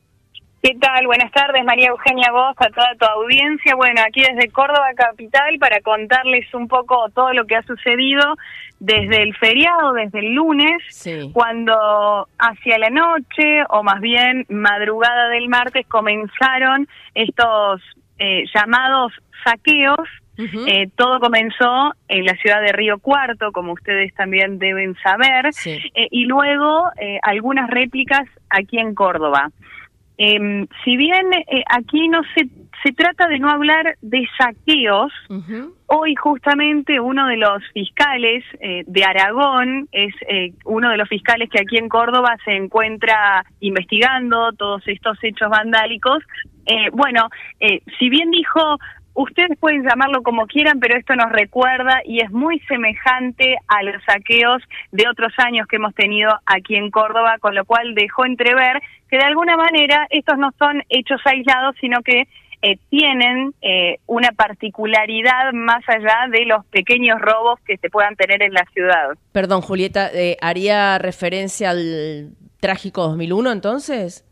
¿Qué 0.62 0.74
tal? 0.80 1.06
Buenas 1.06 1.30
tardes, 1.30 1.64
María 1.64 1.90
Eugenia, 1.90 2.32
vos, 2.32 2.56
a 2.56 2.68
toda 2.70 2.92
tu 2.98 3.06
audiencia. 3.06 3.76
Bueno, 3.76 4.02
aquí 4.04 4.20
desde 4.20 4.50
Córdoba 4.50 4.88
Capital 4.96 5.58
para 5.60 5.80
contarles 5.80 6.52
un 6.54 6.66
poco 6.66 7.08
todo 7.14 7.32
lo 7.34 7.46
que 7.46 7.54
ha 7.54 7.62
sucedido 7.62 8.34
desde 8.78 9.22
el 9.22 9.34
feriado, 9.36 9.92
desde 9.92 10.18
el 10.20 10.34
lunes, 10.34 10.82
cuando 11.32 12.28
hacia 12.38 12.78
la 12.78 12.90
noche, 12.90 13.64
o 13.70 13.82
más 13.82 14.00
bien 14.00 14.44
madrugada 14.48 15.28
del 15.28 15.48
martes, 15.48 15.86
comenzaron 15.86 16.86
estos 17.14 17.82
eh, 18.18 18.44
llamados 18.54 19.12
saqueos. 19.44 20.08
Eh, 20.38 20.90
todo 20.96 21.18
comenzó 21.18 21.94
en 22.08 22.26
la 22.26 22.36
ciudad 22.36 22.60
de 22.60 22.72
Río 22.72 22.98
Cuarto, 22.98 23.52
como 23.52 23.72
ustedes 23.72 24.12
también 24.14 24.58
deben 24.58 24.94
saber, 25.02 25.46
eh, 25.64 26.08
y 26.10 26.26
luego 26.26 26.90
algunas 27.22 27.70
réplicas 27.70 28.28
aquí 28.50 28.78
en 28.78 28.94
Córdoba. 28.94 29.50
Eh, 30.18 30.66
si 30.82 30.96
bien 30.96 31.26
eh, 31.34 31.62
aquí 31.68 32.08
no 32.08 32.22
se, 32.34 32.48
se 32.82 32.92
trata 32.92 33.26
de 33.28 33.38
no 33.38 33.50
hablar 33.50 33.96
de 34.00 34.26
saqueos, 34.38 35.12
hoy 35.86 36.14
justamente 36.14 37.00
uno 37.00 37.26
de 37.26 37.36
los 37.36 37.62
fiscales 37.72 38.44
eh, 38.60 38.84
de 38.86 39.04
Aragón 39.04 39.88
es 39.92 40.14
eh, 40.28 40.52
uno 40.64 40.90
de 40.90 40.96
los 40.96 41.08
fiscales 41.08 41.48
que 41.50 41.60
aquí 41.60 41.76
en 41.76 41.88
Córdoba 41.88 42.36
se 42.44 42.52
encuentra 42.52 43.44
investigando 43.60 44.52
todos 44.52 44.82
estos 44.86 45.18
hechos 45.22 45.48
vandálicos. 45.50 46.22
bueno, 46.92 47.28
si 47.98 48.08
bien 48.08 48.30
dijo 48.30 48.78
ustedes 49.16 49.58
pueden 49.58 49.82
llamarlo 49.82 50.22
como 50.22 50.46
quieran, 50.46 50.78
pero 50.78 50.96
esto 50.96 51.16
nos 51.16 51.32
recuerda 51.32 52.02
y 52.04 52.20
es 52.20 52.30
muy 52.30 52.60
semejante 52.60 53.56
a 53.66 53.82
los 53.82 54.02
saqueos 54.04 54.62
de 54.92 55.08
otros 55.08 55.32
años 55.38 55.66
que 55.66 55.76
hemos 55.76 55.94
tenido 55.94 56.30
aquí 56.44 56.76
en 56.76 56.90
Córdoba, 56.90 57.38
con 57.40 57.54
lo 57.54 57.64
cual 57.64 57.94
dejó 57.94 58.26
entrever 58.26 58.82
que 59.08 59.16
de 59.16 59.24
alguna 59.24 59.56
manera 59.56 60.06
estos 60.10 60.36
no 60.38 60.52
son 60.58 60.82
hechos 60.90 61.20
aislados, 61.24 61.74
sino 61.80 62.02
que 62.02 62.28
eh, 62.62 62.78
tienen 62.90 63.54
eh, 63.62 63.98
una 64.06 64.30
particularidad 64.32 65.52
más 65.52 65.82
allá 65.88 66.28
de 66.30 66.44
los 66.46 66.64
pequeños 66.66 67.20
robos 67.20 67.60
que 67.66 67.76
se 67.76 67.90
puedan 67.90 68.16
tener 68.16 68.42
en 68.42 68.52
la 68.52 68.64
ciudad. 68.72 69.16
Perdón, 69.32 69.60
Julieta, 69.60 70.10
eh, 70.12 70.36
¿haría 70.40 70.98
referencia 70.98 71.70
al 71.70 72.30
trágico 72.60 73.02
2001 73.02 73.52
entonces? 73.52 74.25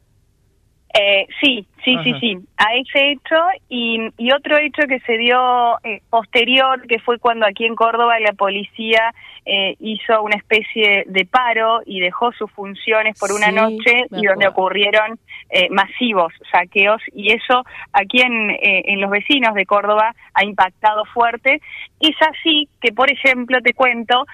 Eh, 0.96 1.26
sí, 1.40 1.66
sí, 1.84 1.96
sí, 2.04 2.14
sí, 2.20 2.38
a 2.56 2.72
ese 2.76 3.10
hecho 3.10 3.36
y, 3.68 3.98
y 4.16 4.32
otro 4.32 4.56
hecho 4.58 4.86
que 4.86 5.00
se 5.00 5.18
dio 5.18 5.76
eh, 5.82 6.00
posterior, 6.08 6.86
que 6.86 7.00
fue 7.00 7.18
cuando 7.18 7.46
aquí 7.46 7.64
en 7.64 7.74
Córdoba 7.74 8.20
la 8.20 8.32
policía 8.32 9.12
eh, 9.46 9.76
hizo 9.80 10.22
una 10.22 10.36
especie 10.36 11.04
de 11.06 11.26
paro 11.26 11.82
y 11.84 12.00
dejó 12.00 12.32
sus 12.32 12.50
funciones 12.52 13.18
por 13.18 13.30
una 13.32 13.50
noche 13.50 14.06
y 14.10 14.24
donde 14.24 14.48
ocurrieron 14.48 15.18
eh, 15.50 15.68
masivos 15.70 16.32
saqueos. 16.50 17.02
Y 17.12 17.32
eso 17.32 17.62
aquí 17.92 18.22
en, 18.22 18.50
eh, 18.50 18.84
en 18.86 19.00
los 19.00 19.10
vecinos 19.10 19.54
de 19.54 19.66
Córdoba 19.66 20.14
ha 20.32 20.44
impactado 20.44 21.04
fuerte. 21.06 21.60
Es 22.00 22.16
así 22.22 22.68
que, 22.80 22.92
por 22.92 23.10
ejemplo, 23.10 23.60
te 23.60 23.74
cuento, 23.74 24.24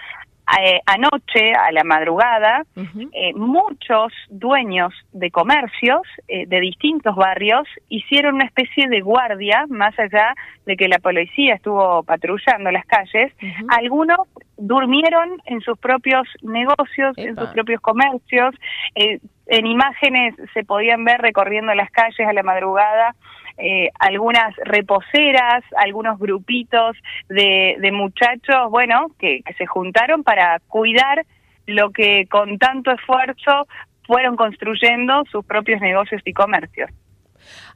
eh, 0.59 0.81
anoche, 0.87 1.53
a 1.53 1.71
la 1.73 1.85
madrugada, 1.85 2.65
eh, 2.77 3.33
muchos 3.35 4.13
dueños 4.29 4.93
de 5.13 5.31
comercios 5.31 6.03
eh, 6.29 6.47
de 6.47 6.61
distintos 6.61 7.15
barrios 7.15 7.69
hicieron 7.89 8.37
una 8.37 8.47
especie 8.47 8.89
de 8.89 9.01
guardia, 9.01 9.67
más 9.69 9.97
allá 9.99 10.35
de 10.67 10.77
que 10.77 10.89
la 10.89 10.99
policía 10.99 11.55
estuvo 11.55 12.03
patrullando 12.03 12.71
las 12.71 12.85
calles. 12.87 13.33
Algunos 13.69 14.19
durmieron 14.57 15.41
en 15.47 15.61
sus 15.61 15.79
propios 15.79 16.27
negocios, 16.43 17.17
en 17.17 17.37
sus 17.37 17.49
propios 17.51 17.81
comercios. 17.81 18.55
en 18.95 19.67
imágenes 19.67 20.35
se 20.55 20.65
podían 20.65 21.05
ver 21.05 21.21
recorriendo 21.21 21.75
las 21.75 21.91
calles 21.91 22.27
a 22.27 22.33
la 22.33 22.43
madrugada 22.43 23.15
eh, 23.63 23.91
algunas 23.99 24.55
reposeras, 24.65 25.63
algunos 25.77 26.19
grupitos 26.19 26.97
de, 27.29 27.91
muchachos, 27.93 28.71
bueno, 28.71 29.09
que, 29.19 29.43
se 29.57 29.67
juntaron 29.67 30.23
para 30.23 30.61
cuidar 30.69 31.25
lo 31.67 31.91
que 31.91 32.27
con 32.31 32.59
tanto 32.59 32.91
esfuerzo 32.91 33.67
fueron 34.07 34.37
construyendo 34.37 35.23
sus 35.31 35.45
propios 35.45 35.81
negocios 35.81 36.23
y 36.25 36.33
comercios. 36.33 36.91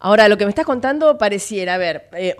Ahora, 0.00 0.28
lo 0.28 0.36
que 0.36 0.44
me 0.44 0.50
estás 0.50 0.66
contando 0.66 1.16
pareciera, 1.16 1.74
a 1.74 1.78
ver, 1.78 2.04
eh, 2.16 2.34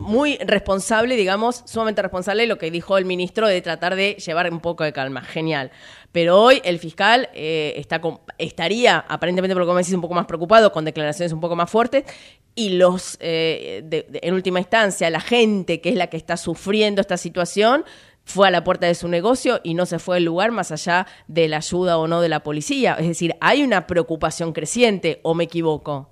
muy 0.00 0.38
responsable, 0.38 1.16
digamos, 1.16 1.62
sumamente 1.66 2.02
responsable 2.02 2.46
lo 2.46 2.58
que 2.58 2.70
dijo 2.70 2.98
el 2.98 3.04
ministro 3.04 3.46
de 3.46 3.60
tratar 3.60 3.96
de 3.96 4.14
llevar 4.14 4.52
un 4.52 4.60
poco 4.60 4.84
de 4.84 4.92
calma. 4.92 5.22
Genial. 5.22 5.70
Pero 6.12 6.40
hoy 6.40 6.60
el 6.64 6.78
fiscal 6.78 7.28
eh, 7.34 7.74
está 7.76 8.00
estaría, 8.38 9.04
aparentemente 9.08 9.54
por 9.54 9.62
lo 9.62 9.66
que 9.66 9.74
me 9.74 9.80
decís, 9.80 9.94
un 9.94 10.00
poco 10.00 10.14
más 10.14 10.26
preocupado, 10.26 10.72
con 10.72 10.84
declaraciones 10.84 11.32
un 11.32 11.40
poco 11.40 11.56
más 11.56 11.70
fuertes, 11.70 12.04
y 12.54 12.70
los, 12.70 13.18
eh, 13.20 13.84
en 13.90 14.34
última 14.34 14.58
instancia, 14.58 15.10
la 15.10 15.20
gente 15.20 15.80
que 15.80 15.90
es 15.90 15.94
la 15.94 16.08
que 16.08 16.16
está 16.16 16.36
sufriendo 16.36 17.00
esta 17.00 17.16
situación, 17.16 17.84
fue 18.28 18.46
a 18.46 18.50
la 18.50 18.62
puerta 18.62 18.86
de 18.86 18.94
su 18.94 19.08
negocio 19.08 19.60
y 19.64 19.72
no 19.72 19.86
se 19.86 19.98
fue 19.98 20.18
al 20.18 20.24
lugar 20.24 20.50
más 20.50 20.70
allá 20.70 21.06
de 21.28 21.48
la 21.48 21.58
ayuda 21.58 21.96
o 21.98 22.06
no 22.06 22.20
de 22.20 22.28
la 22.28 22.40
policía. 22.40 22.94
Es 22.98 23.08
decir, 23.08 23.34
hay 23.40 23.62
una 23.62 23.86
preocupación 23.86 24.52
creciente, 24.52 25.20
¿o 25.22 25.34
me 25.34 25.44
equivoco? 25.44 26.10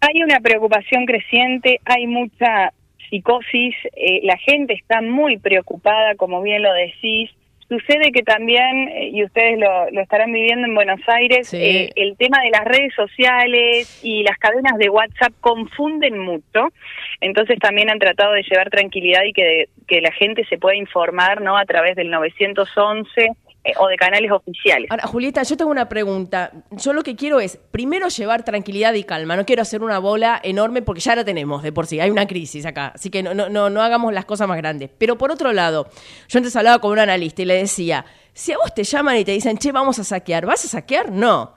Hay 0.00 0.22
una 0.22 0.40
preocupación 0.40 1.04
creciente, 1.04 1.80
hay 1.84 2.06
mucha 2.06 2.72
psicosis, 3.08 3.74
eh, 3.94 4.20
la 4.22 4.36
gente 4.38 4.74
está 4.74 5.00
muy 5.02 5.38
preocupada, 5.38 6.14
como 6.16 6.42
bien 6.42 6.62
lo 6.62 6.72
decís. 6.72 7.30
Sucede 7.68 8.12
que 8.12 8.22
también, 8.22 8.88
eh, 8.88 9.10
y 9.12 9.24
ustedes 9.24 9.58
lo, 9.58 9.90
lo, 9.90 10.00
estarán 10.00 10.32
viviendo 10.32 10.68
en 10.68 10.74
Buenos 10.74 11.00
Aires, 11.08 11.52
eh, 11.52 11.90
el 11.96 12.16
tema 12.16 12.40
de 12.42 12.50
las 12.50 12.64
redes 12.64 12.94
sociales 12.94 14.00
y 14.04 14.22
las 14.22 14.38
cadenas 14.38 14.78
de 14.78 14.88
WhatsApp 14.88 15.32
confunden 15.40 16.18
mucho. 16.18 16.68
Entonces 17.20 17.58
también 17.58 17.90
han 17.90 17.98
tratado 17.98 18.34
de 18.34 18.44
llevar 18.44 18.70
tranquilidad 18.70 19.24
y 19.24 19.32
que, 19.32 19.68
que 19.88 20.00
la 20.00 20.12
gente 20.12 20.44
se 20.44 20.58
pueda 20.58 20.76
informar 20.76 21.40
no 21.40 21.56
a 21.56 21.64
través 21.64 21.96
del 21.96 22.10
911 22.10 23.32
eh, 23.66 23.72
o 23.78 23.88
de 23.88 23.96
canales 23.96 24.30
oficiales. 24.30 24.88
Ahora, 24.88 25.08
Julieta, 25.08 25.42
yo 25.42 25.56
tengo 25.56 25.72
una 25.72 25.88
pregunta. 25.88 26.52
Yo 26.70 26.92
lo 26.92 27.02
que 27.02 27.16
quiero 27.16 27.40
es, 27.40 27.56
primero, 27.56 28.06
llevar 28.06 28.44
tranquilidad 28.44 28.94
y 28.94 29.02
calma. 29.02 29.34
No 29.34 29.44
quiero 29.44 29.62
hacer 29.62 29.82
una 29.82 29.98
bola 29.98 30.40
enorme 30.40 30.82
porque 30.82 31.00
ya 31.00 31.16
la 31.16 31.24
tenemos 31.24 31.64
de 31.64 31.72
por 31.72 31.86
sí. 31.86 31.98
Hay 31.98 32.10
una 32.10 32.28
crisis 32.28 32.64
acá. 32.64 32.92
Así 32.94 33.10
que 33.10 33.24
no, 33.24 33.34
no, 33.34 33.48
no, 33.48 33.82
hagamos 33.82 34.14
las 34.14 34.24
cosas 34.24 34.46
más 34.46 34.56
grandes. 34.58 34.90
Pero 34.96 35.18
por 35.18 35.32
otro 35.32 35.52
lado, 35.52 35.88
yo 36.28 36.38
antes 36.38 36.54
hablaba 36.54 36.78
con 36.78 36.92
un 36.92 37.00
analista 37.00 37.42
y 37.42 37.46
le 37.46 37.54
decía, 37.54 38.04
si 38.32 38.52
a 38.52 38.56
vos 38.58 38.72
te 38.72 38.84
llaman 38.84 39.16
y 39.16 39.24
te 39.24 39.32
dicen, 39.32 39.58
che, 39.58 39.72
vamos 39.72 39.98
a 39.98 40.04
saquear, 40.04 40.46
¿vas 40.46 40.64
a 40.64 40.68
saquear? 40.68 41.10
No. 41.10 41.54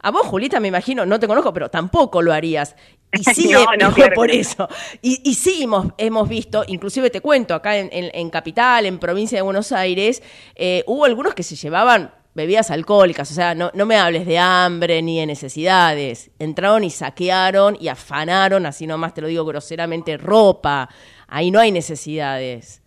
A 0.00 0.10
vos, 0.10 0.26
Julieta, 0.26 0.58
me 0.58 0.66
imagino, 0.66 1.06
no 1.06 1.20
te 1.20 1.28
conozco, 1.28 1.52
pero 1.52 1.70
tampoco 1.70 2.22
lo 2.22 2.32
harías. 2.32 2.74
Y 3.18 3.24
sí, 3.24 3.52
no, 3.78 3.94
por 4.14 4.30
eso. 4.30 4.68
Y, 5.02 5.20
y, 5.22 5.34
sí 5.34 5.64
hemos, 5.64 5.88
hemos 5.98 6.28
visto, 6.28 6.64
inclusive 6.66 7.10
te 7.10 7.20
cuento, 7.20 7.54
acá 7.54 7.76
en, 7.76 7.90
en, 7.92 8.30
Capital, 8.30 8.86
en 8.86 8.98
provincia 8.98 9.36
de 9.36 9.42
Buenos 9.42 9.70
Aires, 9.70 10.22
eh, 10.54 10.82
hubo 10.86 11.04
algunos 11.04 11.34
que 11.34 11.42
se 11.42 11.54
llevaban 11.54 12.10
bebidas 12.34 12.70
alcohólicas, 12.70 13.30
o 13.30 13.34
sea, 13.34 13.54
no, 13.54 13.70
no 13.74 13.84
me 13.84 13.96
hables 13.96 14.26
de 14.26 14.38
hambre 14.38 15.02
ni 15.02 15.20
de 15.20 15.26
necesidades. 15.26 16.30
Entraron 16.38 16.84
y 16.84 16.90
saquearon 16.90 17.76
y 17.78 17.88
afanaron, 17.88 18.64
así 18.64 18.86
nomás 18.86 19.12
te 19.12 19.20
lo 19.20 19.28
digo 19.28 19.44
groseramente, 19.44 20.16
ropa. 20.16 20.88
Ahí 21.28 21.50
no 21.50 21.60
hay 21.60 21.70
necesidades. 21.70 22.81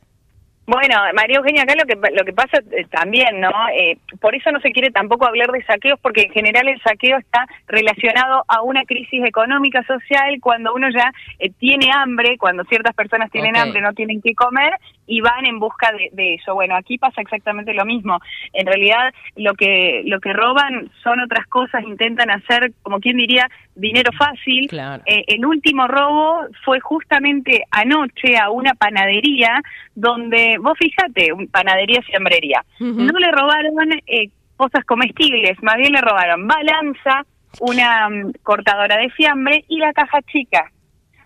Bueno, 0.68 0.96
María 1.14 1.38
Eugenia, 1.38 1.62
acá 1.62 1.76
lo 1.76 1.86
que 1.86 1.96
lo 2.12 2.26
que 2.26 2.34
pasa 2.34 2.58
eh, 2.72 2.86
también, 2.90 3.40
¿no? 3.40 3.52
Eh, 3.78 4.00
por 4.20 4.34
eso 4.34 4.52
no 4.52 4.60
se 4.62 4.72
quiere 4.72 4.90
tampoco 4.90 5.28
hablar 5.28 5.52
de 5.52 5.64
saqueos, 5.64 6.00
porque 6.02 6.24
en 6.24 6.32
general 6.32 6.68
el 6.68 6.82
saqueo 6.82 7.18
está 7.18 7.46
relacionado 7.68 8.44
a 8.48 8.64
una 8.64 8.84
crisis 8.84 9.24
económica 9.24 9.84
social, 9.84 10.40
cuando 10.42 10.74
uno 10.74 10.90
ya 10.90 11.12
eh, 11.38 11.52
tiene 11.60 11.92
hambre, 11.94 12.38
cuando 12.40 12.64
ciertas 12.64 12.96
personas 12.96 13.30
tienen 13.30 13.56
hambre, 13.56 13.80
no 13.80 13.94
tienen 13.94 14.22
que 14.24 14.34
comer, 14.34 14.74
y 15.08 15.22
van 15.22 15.46
en 15.46 15.60
busca 15.60 15.92
de, 15.92 16.10
de, 16.14 16.36
eso. 16.36 16.54
Bueno, 16.54 16.76
aquí 16.76 16.98
pasa 16.98 17.22
exactamente 17.22 17.74
lo 17.74 17.86
mismo. 17.86 18.20
En 18.54 18.66
realidad, 18.66 19.14
lo 19.36 19.54
que 19.54 20.04
lo 20.06 20.20
que 20.20 20.34
roban 20.34 20.90
son 21.04 21.20
otras 21.20 21.46
cosas, 21.48 21.84
intentan 21.84 22.30
hacer, 22.30 22.74
como 22.82 23.00
quien 23.00 23.18
diría, 23.18 23.50
dinero 23.76 24.12
fácil. 24.18 24.68
Eh, 25.06 25.24
el 25.28 25.46
último 25.46 25.88
robo 25.88 26.42
fue 26.64 26.80
justamente 26.80 27.64
anoche 27.72 28.38
a 28.38 28.50
una 28.50 28.74
panadería 28.74 29.62
donde, 29.94 30.58
vos 30.60 30.78
fíjate, 30.78 31.30
panadería 31.52 32.02
siembrería. 32.04 32.64
No 32.80 33.20
le 33.20 33.32
robaron 33.32 33.92
eh, 34.08 34.30
cosas 34.58 34.84
comestibles, 34.86 35.62
más 35.62 35.78
bien 35.78 35.94
le 35.94 36.02
robaron 36.02 36.48
balanza, 36.48 37.26
una 37.60 38.10
mm, 38.10 38.34
cortadora 38.44 38.98
de 38.98 39.10
fiambre 39.10 39.66
y 39.68 39.78
la 39.78 39.94
caja 39.94 40.22
chica. 40.24 40.72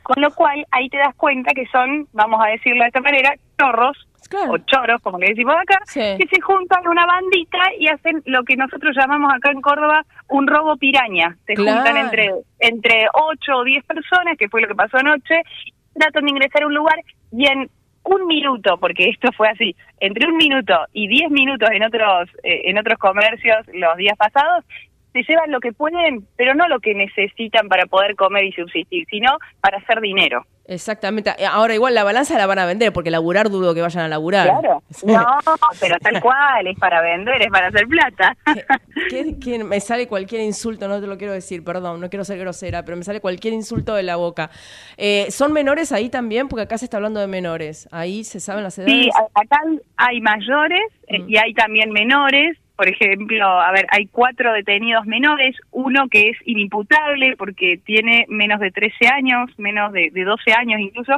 Con 0.10 0.24
lo 0.24 0.32
cual 0.32 0.66
ahí 0.72 0.90
te 0.90 0.98
das 0.98 1.14
cuenta 1.14 1.54
que 1.54 1.68
son, 1.68 2.08
vamos 2.14 2.42
a 2.44 2.48
decirlo 2.48 2.82
de 2.82 2.88
esta 2.88 3.00
manera, 3.00 3.32
chorros 3.60 3.96
o 4.50 4.58
choros, 4.58 5.00
como 5.04 5.20
le 5.20 5.28
decimos 5.28 5.54
acá, 5.56 5.78
que 5.94 6.26
se 6.28 6.42
juntan 6.42 6.88
una 6.88 7.06
bandita 7.06 7.60
y 7.78 7.90
hacen 7.90 8.24
lo 8.26 8.44
que 8.44 8.56
nosotros 8.56 8.96
llamamos 8.98 9.32
acá 9.32 9.52
en 9.52 9.62
Córdoba 9.62 10.04
un 10.30 10.48
robo 10.48 10.78
piraña. 10.78 11.38
Se 11.46 11.56
juntan 11.56 11.96
entre 11.96 12.32
entre 12.58 13.06
8 13.14 13.52
o 13.56 13.64
10 13.64 13.86
personas, 13.86 14.36
que 14.36 14.50
fue 14.50 14.62
lo 14.62 14.68
que 14.68 14.74
pasó 14.74 14.98
anoche, 14.98 15.44
tratan 15.94 16.26
de 16.26 16.32
ingresar 16.32 16.64
a 16.64 16.68
un 16.68 16.74
lugar 16.74 17.00
y 17.32 17.46
en 17.46 17.70
un 18.04 18.26
minuto, 18.26 18.80
porque 18.80 19.10
esto 19.10 19.32
fue 19.38 19.48
así, 19.50 19.76
entre 20.00 20.28
un 20.28 20.38
minuto 20.38 20.74
y 20.92 21.08
10 21.08 21.30
minutos 21.30 21.70
en 21.72 21.84
otros 21.84 22.30
eh, 22.42 22.62
en 22.66 22.80
otros 22.80 22.98
comercios 22.98 23.58
los 23.74 23.96
días 23.98 24.18
pasados, 24.18 24.66
se 25.14 25.24
llevan 25.24 25.52
lo 25.52 25.60
que 25.60 25.74
pueden, 25.74 26.26
pero 26.36 26.54
no 26.54 26.68
lo 26.68 26.80
que 26.80 26.94
necesitan 26.94 27.68
para 27.68 27.86
poder 27.86 28.16
comer 28.16 28.46
y 28.46 28.52
subsistir, 28.52 29.06
sino 29.10 29.38
para 29.62 29.78
hacer 29.78 30.02
dinero. 30.02 30.46
Exactamente. 30.70 31.32
Ahora 31.50 31.74
igual 31.74 31.96
la 31.96 32.04
balanza 32.04 32.38
la 32.38 32.46
van 32.46 32.60
a 32.60 32.66
vender, 32.68 32.94
porque 32.94 33.10
laburar 33.10 33.50
dudo 33.50 33.74
que 33.74 33.82
vayan 33.82 34.04
a 34.04 34.08
laburar. 34.08 34.48
Claro. 34.48 34.84
No, 35.06 35.26
pero 35.80 35.98
tal 36.00 36.22
cual, 36.22 36.68
es 36.68 36.78
para 36.78 37.02
vender, 37.02 37.42
es 37.42 37.48
para 37.48 37.68
hacer 37.68 37.88
plata. 37.88 38.38
¿Qué, 39.10 39.64
me 39.64 39.80
sale 39.80 40.08
cualquier 40.08 40.42
insulto, 40.42 40.88
no 40.88 41.02
te 41.02 41.08
lo 41.08 41.18
quiero 41.18 41.34
decir, 41.34 41.64
perdón, 41.64 42.00
no 42.00 42.10
quiero 42.10 42.24
ser 42.24 42.38
grosera, 42.38 42.84
pero 42.86 42.98
me 42.98 43.04
sale 43.04 43.22
cualquier 43.22 43.54
insulto 43.54 43.96
de 43.96 44.04
la 44.04 44.18
boca. 44.18 44.52
Eh, 44.98 45.28
¿Son 45.32 45.52
menores 45.54 45.92
ahí 45.92 46.10
también? 46.10 46.48
Porque 46.48 46.64
acá 46.64 46.78
se 46.78 46.86
está 46.86 46.98
hablando 46.98 47.20
de 47.20 47.28
menores. 47.28 47.90
¿Ahí 47.92 48.24
se 48.24 48.40
saben 48.40 48.64
las 48.64 48.78
edades? 48.78 48.94
Sí, 48.94 49.10
acá 49.34 49.62
hay 49.98 50.22
mayores 50.22 50.92
eh, 51.08 51.20
mm. 51.20 51.30
y 51.30 51.38
hay 51.38 51.54
también 51.54 51.92
menores 51.92 52.58
por 52.80 52.88
ejemplo, 52.88 53.46
a 53.46 53.74
ver, 53.74 53.88
hay 53.92 54.08
cuatro 54.08 54.54
detenidos 54.54 55.06
menores, 55.06 55.54
uno 55.72 56.08
que 56.08 56.30
es 56.30 56.38
inimputable 56.46 57.36
porque 57.36 57.78
tiene 57.84 58.26
menos 58.30 58.62
de 58.62 58.72
13 58.72 59.06
años, 59.10 59.50
menos 59.58 59.92
de, 59.92 60.10
12 60.14 60.54
años 60.54 60.80
incluso, 60.80 61.12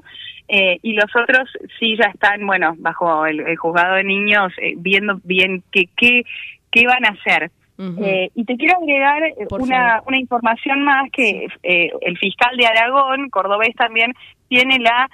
eh, 0.47 0.80
y 0.82 0.93
los 0.93 1.16
otros 1.16 1.47
sí 1.80 1.95
ya 1.97 2.09
están, 2.09 2.47
bueno, 2.47 2.74
bajo 2.80 3.28
el, 3.28 3.55
juzgado 3.57 3.97
de 3.97 4.03
niños, 4.03 4.51
eh, 4.57 4.74
viendo 4.76 5.20
bien 5.24 5.62
qué, 5.72 5.88
qué, 5.95 6.24
qué 6.72 6.88
van 6.88 7.05
a 7.05 7.09
hacer. 7.09 7.51
Eh, 7.78 8.30
y 8.34 8.43
te 8.45 8.57
quiero 8.57 8.78
agregar 8.80 9.22
una, 9.51 10.01
una 10.07 10.18
información 10.18 10.84
más 10.84 11.12
que 11.12 11.47
el 11.64 12.18
fiscal 12.18 12.57
de 12.57 12.66
Aragón, 12.66 13.30
cordobés 13.30 13.76
también, 13.76 14.14
tiene 14.47 14.80
la 14.80 15.07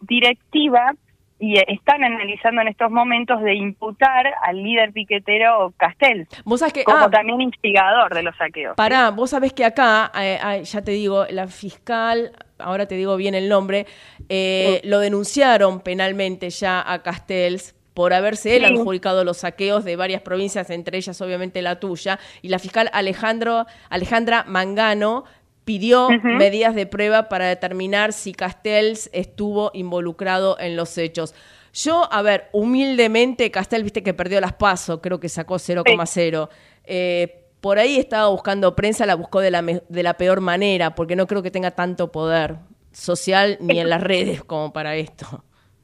directiva 0.00 0.94
y 1.38 1.58
están 1.58 2.02
analizando 2.02 2.62
en 2.62 2.68
estos 2.68 2.90
momentos 2.90 3.42
de 3.42 3.54
imputar 3.54 4.26
al 4.42 4.62
líder 4.62 4.92
piquetero 4.92 5.74
Castel 5.76 6.26
¿Vos 6.44 6.60
sabés 6.60 6.72
que, 6.72 6.84
como 6.84 7.04
ah, 7.04 7.10
también 7.10 7.40
instigador 7.42 8.14
de 8.14 8.22
los 8.22 8.34
saqueos. 8.36 8.74
Pará, 8.76 9.10
vos 9.10 9.30
sabés 9.30 9.52
que 9.52 9.64
acá, 9.64 10.10
eh, 10.18 10.62
ya 10.64 10.82
te 10.82 10.92
digo, 10.92 11.26
la 11.30 11.46
fiscal, 11.46 12.32
ahora 12.58 12.86
te 12.86 12.94
digo 12.94 13.16
bien 13.16 13.34
el 13.34 13.48
nombre, 13.48 13.86
eh, 14.28 14.80
lo 14.84 14.98
denunciaron 15.00 15.80
penalmente 15.80 16.48
ya 16.50 16.90
a 16.90 17.02
Castells 17.02 17.74
por 17.96 18.12
haberse 18.12 18.56
él 18.56 18.66
adjudicado 18.66 19.24
los 19.24 19.38
saqueos 19.38 19.82
de 19.82 19.96
varias 19.96 20.20
provincias, 20.20 20.68
entre 20.68 20.98
ellas 20.98 21.18
obviamente 21.22 21.62
la 21.62 21.80
tuya, 21.80 22.18
y 22.42 22.48
la 22.48 22.58
fiscal 22.58 22.90
Alejandro, 22.92 23.64
Alejandra 23.88 24.44
Mangano 24.46 25.24
pidió 25.66 26.08
medidas 26.22 26.76
de 26.76 26.86
prueba 26.86 27.28
para 27.28 27.48
determinar 27.48 28.12
si 28.12 28.32
Castells 28.32 29.10
estuvo 29.12 29.72
involucrado 29.74 30.56
en 30.60 30.76
los 30.76 30.96
hechos. 30.96 31.34
Yo, 31.74 32.08
a 32.10 32.22
ver, 32.22 32.44
humildemente, 32.52 33.50
Castells, 33.50 33.82
viste 33.82 34.04
que 34.04 34.14
perdió 34.14 34.40
las 34.40 34.52
pasos, 34.52 35.00
creo 35.02 35.18
que 35.18 35.28
sacó 35.28 35.56
0,0. 35.56 36.48
Eh, 36.84 37.42
por 37.60 37.80
ahí 37.80 37.98
estaba 37.98 38.28
buscando 38.28 38.76
prensa, 38.76 39.06
la 39.06 39.16
buscó 39.16 39.40
de 39.40 39.50
la, 39.50 39.62
de 39.62 40.02
la 40.04 40.14
peor 40.14 40.40
manera, 40.40 40.94
porque 40.94 41.16
no 41.16 41.26
creo 41.26 41.42
que 41.42 41.50
tenga 41.50 41.72
tanto 41.72 42.12
poder 42.12 42.58
social 42.92 43.58
ni 43.60 43.80
en 43.80 43.90
las 43.90 44.02
redes 44.02 44.44
como 44.44 44.72
para 44.72 44.94
esto. 44.94 45.42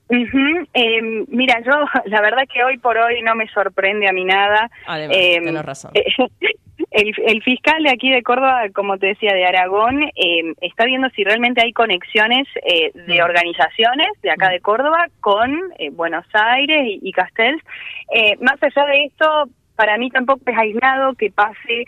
Em, 0.08 1.26
mira, 1.28 1.60
yo 1.64 1.72
la 2.04 2.20
verdad 2.20 2.42
que 2.52 2.62
hoy 2.62 2.78
por 2.78 2.96
hoy 2.98 3.20
no 3.22 3.34
me 3.34 3.48
sorprende 3.48 4.08
a 4.08 4.12
mí 4.12 4.24
nada. 4.24 4.70
Además, 4.86 5.16
em, 5.18 5.56
razón. 5.56 5.90
El, 6.92 7.42
fiscal 7.42 7.82
de 7.82 7.90
aquí 7.90 8.10
de 8.10 8.22
Córdoba, 8.22 8.64
como 8.74 8.98
te 8.98 9.08
decía, 9.08 9.32
de 9.32 9.46
Aragón, 9.46 10.02
eh, 10.02 10.52
está 10.60 10.84
viendo 10.84 11.08
si 11.10 11.24
realmente 11.24 11.62
hay 11.62 11.72
conexiones 11.72 12.46
eh, 12.66 12.92
de 12.94 13.20
mm. 13.20 13.24
organizaciones 13.24 14.08
de 14.22 14.30
acá 14.30 14.50
de 14.50 14.60
Córdoba 14.60 15.06
con 15.20 15.58
eh, 15.78 15.88
Buenos 15.90 16.26
Aires 16.34 16.82
y, 16.84 17.00
y 17.02 17.12
Castells. 17.12 17.62
más 18.40 18.62
allá 18.62 18.86
de 18.86 19.04
esto, 19.04 19.48
para 19.74 19.96
mí 19.96 20.10
tampoco 20.10 20.42
es 20.46 20.58
aislado 20.58 21.14
que 21.14 21.30
pase 21.30 21.86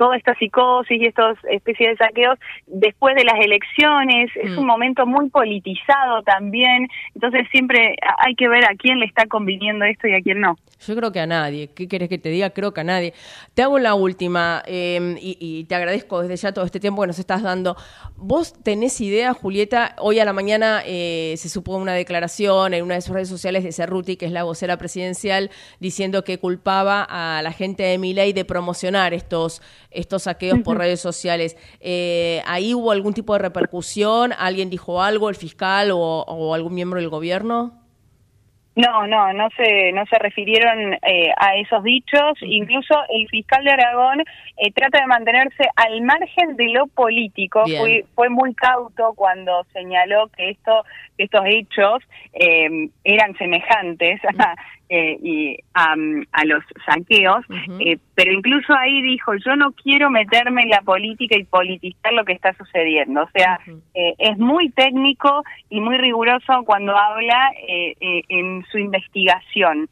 toda 0.00 0.16
esta 0.16 0.34
psicosis 0.36 0.98
y 0.98 1.04
estas 1.04 1.36
especies 1.50 1.90
de 1.90 1.96
saqueos 2.06 2.38
después 2.66 3.14
de 3.16 3.22
las 3.22 3.38
elecciones, 3.38 4.30
es 4.34 4.56
un 4.56 4.64
mm. 4.64 4.66
momento 4.66 5.04
muy 5.04 5.28
politizado 5.28 6.22
también, 6.22 6.88
entonces 7.14 7.46
siempre 7.52 7.96
hay 8.16 8.34
que 8.34 8.48
ver 8.48 8.64
a 8.64 8.74
quién 8.78 8.98
le 8.98 9.04
está 9.04 9.26
conviniendo 9.26 9.84
esto 9.84 10.08
y 10.08 10.14
a 10.14 10.22
quién 10.22 10.40
no. 10.40 10.56
Yo 10.86 10.96
creo 10.96 11.12
que 11.12 11.20
a 11.20 11.26
nadie. 11.26 11.68
¿Qué 11.74 11.86
querés 11.86 12.08
que 12.08 12.16
te 12.16 12.30
diga? 12.30 12.48
Creo 12.48 12.72
que 12.72 12.80
a 12.80 12.84
nadie. 12.84 13.12
Te 13.52 13.62
hago 13.62 13.78
la 13.78 13.94
última 13.94 14.62
em, 14.66 15.16
y, 15.20 15.64
te 15.64 15.74
agradezco 15.74 16.22
desde 16.22 16.36
ya 16.36 16.52
todo 16.52 16.64
este 16.64 16.80
tiempo 16.80 17.02
que 17.02 17.08
nos 17.08 17.18
estás 17.18 17.42
dando. 17.42 17.76
¿Vos 18.16 18.54
tenés 18.62 18.98
idea, 19.02 19.34
Julieta? 19.34 19.94
Hoy 19.98 20.18
a 20.20 20.24
la 20.24 20.32
mañana 20.32 20.82
eh, 20.86 21.34
se 21.36 21.50
supo 21.50 21.76
una 21.76 21.92
declaración 21.92 22.72
en 22.72 22.82
una 22.82 22.94
de 22.94 23.02
sus 23.02 23.12
redes 23.12 23.28
sociales 23.28 23.64
de 23.64 23.72
Cerruti, 23.72 24.16
que 24.16 24.24
es 24.24 24.32
la 24.32 24.44
vocera 24.44 24.78
presidencial, 24.78 25.50
diciendo 25.80 26.24
que 26.24 26.38
culpaba 26.38 27.02
a 27.02 27.42
la 27.42 27.52
gente 27.52 27.82
de 27.82 27.98
Miley 27.98 28.32
de 28.32 28.46
promocionar 28.46 29.12
estos 29.12 29.60
estos 29.90 30.24
saqueos 30.24 30.60
por 30.60 30.78
redes 30.78 31.00
sociales. 31.00 31.56
Eh, 31.80 32.42
¿Ahí 32.46 32.74
hubo 32.74 32.90
algún 32.92 33.14
tipo 33.14 33.32
de 33.32 33.40
repercusión? 33.40 34.32
¿Alguien 34.38 34.70
dijo 34.70 35.02
algo, 35.02 35.28
el 35.28 35.36
fiscal 35.36 35.90
o, 35.92 36.54
algún 36.54 36.74
miembro 36.74 37.00
del 37.00 37.08
gobierno? 37.08 37.76
No, 38.76 39.06
no, 39.06 39.32
no 39.32 39.48
se, 39.56 39.92
no 39.92 40.06
se 40.06 40.18
refirieron 40.18 40.94
eh, 41.02 41.32
a 41.36 41.56
esos 41.56 41.82
dichos. 41.82 42.38
Incluso 42.40 42.94
el 43.08 43.28
fiscal 43.28 43.64
de 43.64 43.72
Aragón 43.72 44.20
eh, 44.56 44.72
trata 44.72 45.00
de 45.00 45.06
mantenerse 45.06 45.64
al 45.74 46.00
margen 46.02 46.56
de 46.56 46.68
lo 46.68 46.86
político. 46.86 47.64
Fue, 47.66 48.06
fue 48.14 48.30
muy 48.30 48.54
cauto 48.54 49.12
cuando 49.16 49.64
señaló 49.72 50.28
que 50.28 50.50
esto, 50.50 50.84
estos 51.18 51.42
hechos 51.46 51.98
eran 52.32 53.36
semejantes 53.36 54.20
a 54.38 54.54
eh, 54.92 55.16
y 55.22 55.56
a, 55.72 55.94
los 56.44 56.64
saqueos, 56.84 57.44
eh, 57.78 57.96
pero 58.16 58.32
incluso 58.32 58.74
ahí 58.76 59.00
dijo, 59.02 59.36
yo 59.36 59.54
no 59.54 59.70
quiero 59.70 60.10
meterme 60.10 60.62
en 60.62 60.70
la 60.70 60.80
política 60.80 61.38
y 61.38 61.44
politizar 61.44 62.12
lo 62.12 62.24
que 62.24 62.32
está 62.32 62.52
sucediendo. 62.54 63.22
O 63.22 63.28
sea, 63.32 63.60
eh, 63.94 64.14
es 64.18 64.36
muy 64.36 64.70
técnico 64.70 65.44
y 65.68 65.80
muy 65.80 65.96
riguroso 65.96 66.64
cuando 66.64 66.96
habla 66.96 67.52
en 67.68 68.66
su 68.72 68.78
investigación. 68.78 69.88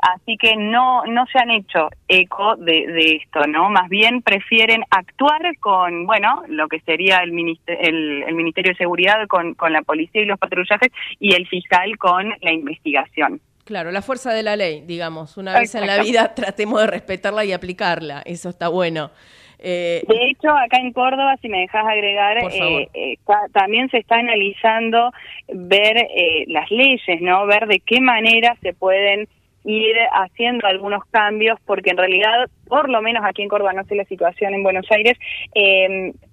así 0.00 0.36
que 0.36 0.54
no, 0.54 1.04
no 1.06 1.26
se 1.26 1.40
han 1.40 1.50
hecho 1.50 1.88
eco 2.06 2.54
de, 2.54 3.20
esto, 3.20 3.40
¿no? 3.48 3.68
Más 3.68 3.88
bien 3.88 4.22
prefieren 4.22 4.84
actuar 4.90 5.42
con, 5.58 6.06
bueno, 6.06 6.44
lo 6.46 6.68
que 6.68 6.78
sería 6.82 7.16
el, 7.24 7.58
el, 7.66 8.22
el 8.22 8.34
Ministerio 8.36 8.70
de 8.70 8.78
Seguridad 8.78 9.26
con, 9.26 9.54
con 9.54 9.72
la 9.72 9.82
policía 9.82 10.22
y 10.22 10.26
los 10.26 10.38
patrullajes 10.38 10.92
y 11.18 11.34
el 11.34 11.48
fiscal 11.48 11.98
con 11.98 12.32
la 12.40 12.52
investigación. 12.52 13.40
Claro, 13.64 13.90
la 13.90 14.02
fuerza 14.02 14.32
de 14.32 14.42
la 14.42 14.56
ley, 14.56 14.82
digamos. 14.86 15.36
Una 15.38 15.58
vez 15.58 15.74
en 15.74 15.86
la 15.86 16.02
vida 16.02 16.34
tratemos 16.34 16.80
de 16.82 16.86
respetarla 16.86 17.44
y 17.44 17.52
aplicarla. 17.52 18.22
Eso 18.26 18.50
está 18.50 18.68
bueno. 18.68 19.10
Eh, 19.58 20.02
de 20.06 20.30
hecho, 20.30 20.50
acá 20.50 20.76
en 20.78 20.92
Córdoba, 20.92 21.36
si 21.40 21.48
me 21.48 21.60
dejas 21.60 21.86
agregar, 21.86 22.36
eh, 22.52 22.88
eh, 22.92 23.16
también 23.54 23.88
se 23.88 23.98
está 23.98 24.16
analizando 24.16 25.10
ver 25.48 26.06
las 26.48 26.70
leyes, 26.70 27.22
¿no? 27.22 27.46
Ver 27.46 27.66
de 27.66 27.80
qué 27.80 28.00
manera 28.02 28.54
se 28.60 28.74
pueden 28.74 29.26
ir 29.64 29.96
haciendo 30.12 30.66
algunos 30.66 31.02
cambios, 31.06 31.58
porque 31.64 31.90
en 31.90 31.96
realidad, 31.96 32.50
por 32.68 32.90
lo 32.90 33.00
menos 33.00 33.24
aquí 33.24 33.40
en 33.40 33.48
Córdoba, 33.48 33.72
no 33.72 33.84
sé 33.84 33.94
la 33.94 34.04
situación 34.04 34.52
en 34.52 34.62
Buenos 34.62 34.84
Aires, 34.90 35.16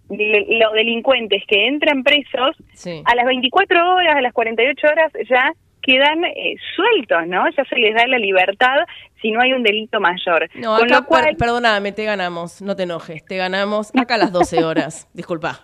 los 0.09 0.73
delincuentes 0.73 1.43
que 1.47 1.67
entran 1.67 2.03
presos, 2.03 2.57
a 3.05 3.15
las 3.15 3.25
24 3.25 3.95
horas, 3.95 4.17
a 4.17 4.21
las 4.21 4.33
48 4.33 4.87
horas 4.87 5.13
ya 5.29 5.53
quedan 5.81 6.23
eh, 6.25 6.55
sueltos, 6.75 7.27
¿no? 7.27 7.43
Ya 7.55 7.63
se 7.65 7.75
les 7.75 7.95
da 7.95 8.05
la 8.07 8.17
libertad 8.17 8.77
si 9.21 9.31
no 9.31 9.41
hay 9.41 9.53
un 9.53 9.63
delito 9.63 9.99
mayor. 9.99 10.49
No, 10.55 10.75
acá, 10.75 11.05
perdóname, 11.37 11.91
te 11.91 12.03
ganamos, 12.05 12.61
no 12.61 12.75
te 12.75 12.83
enojes, 12.83 13.23
te 13.25 13.37
ganamos 13.37 13.91
acá 13.95 14.15
a 14.15 14.17
las 14.17 14.31
12 14.31 14.63
horas, 14.63 15.07
disculpa. 15.13 15.61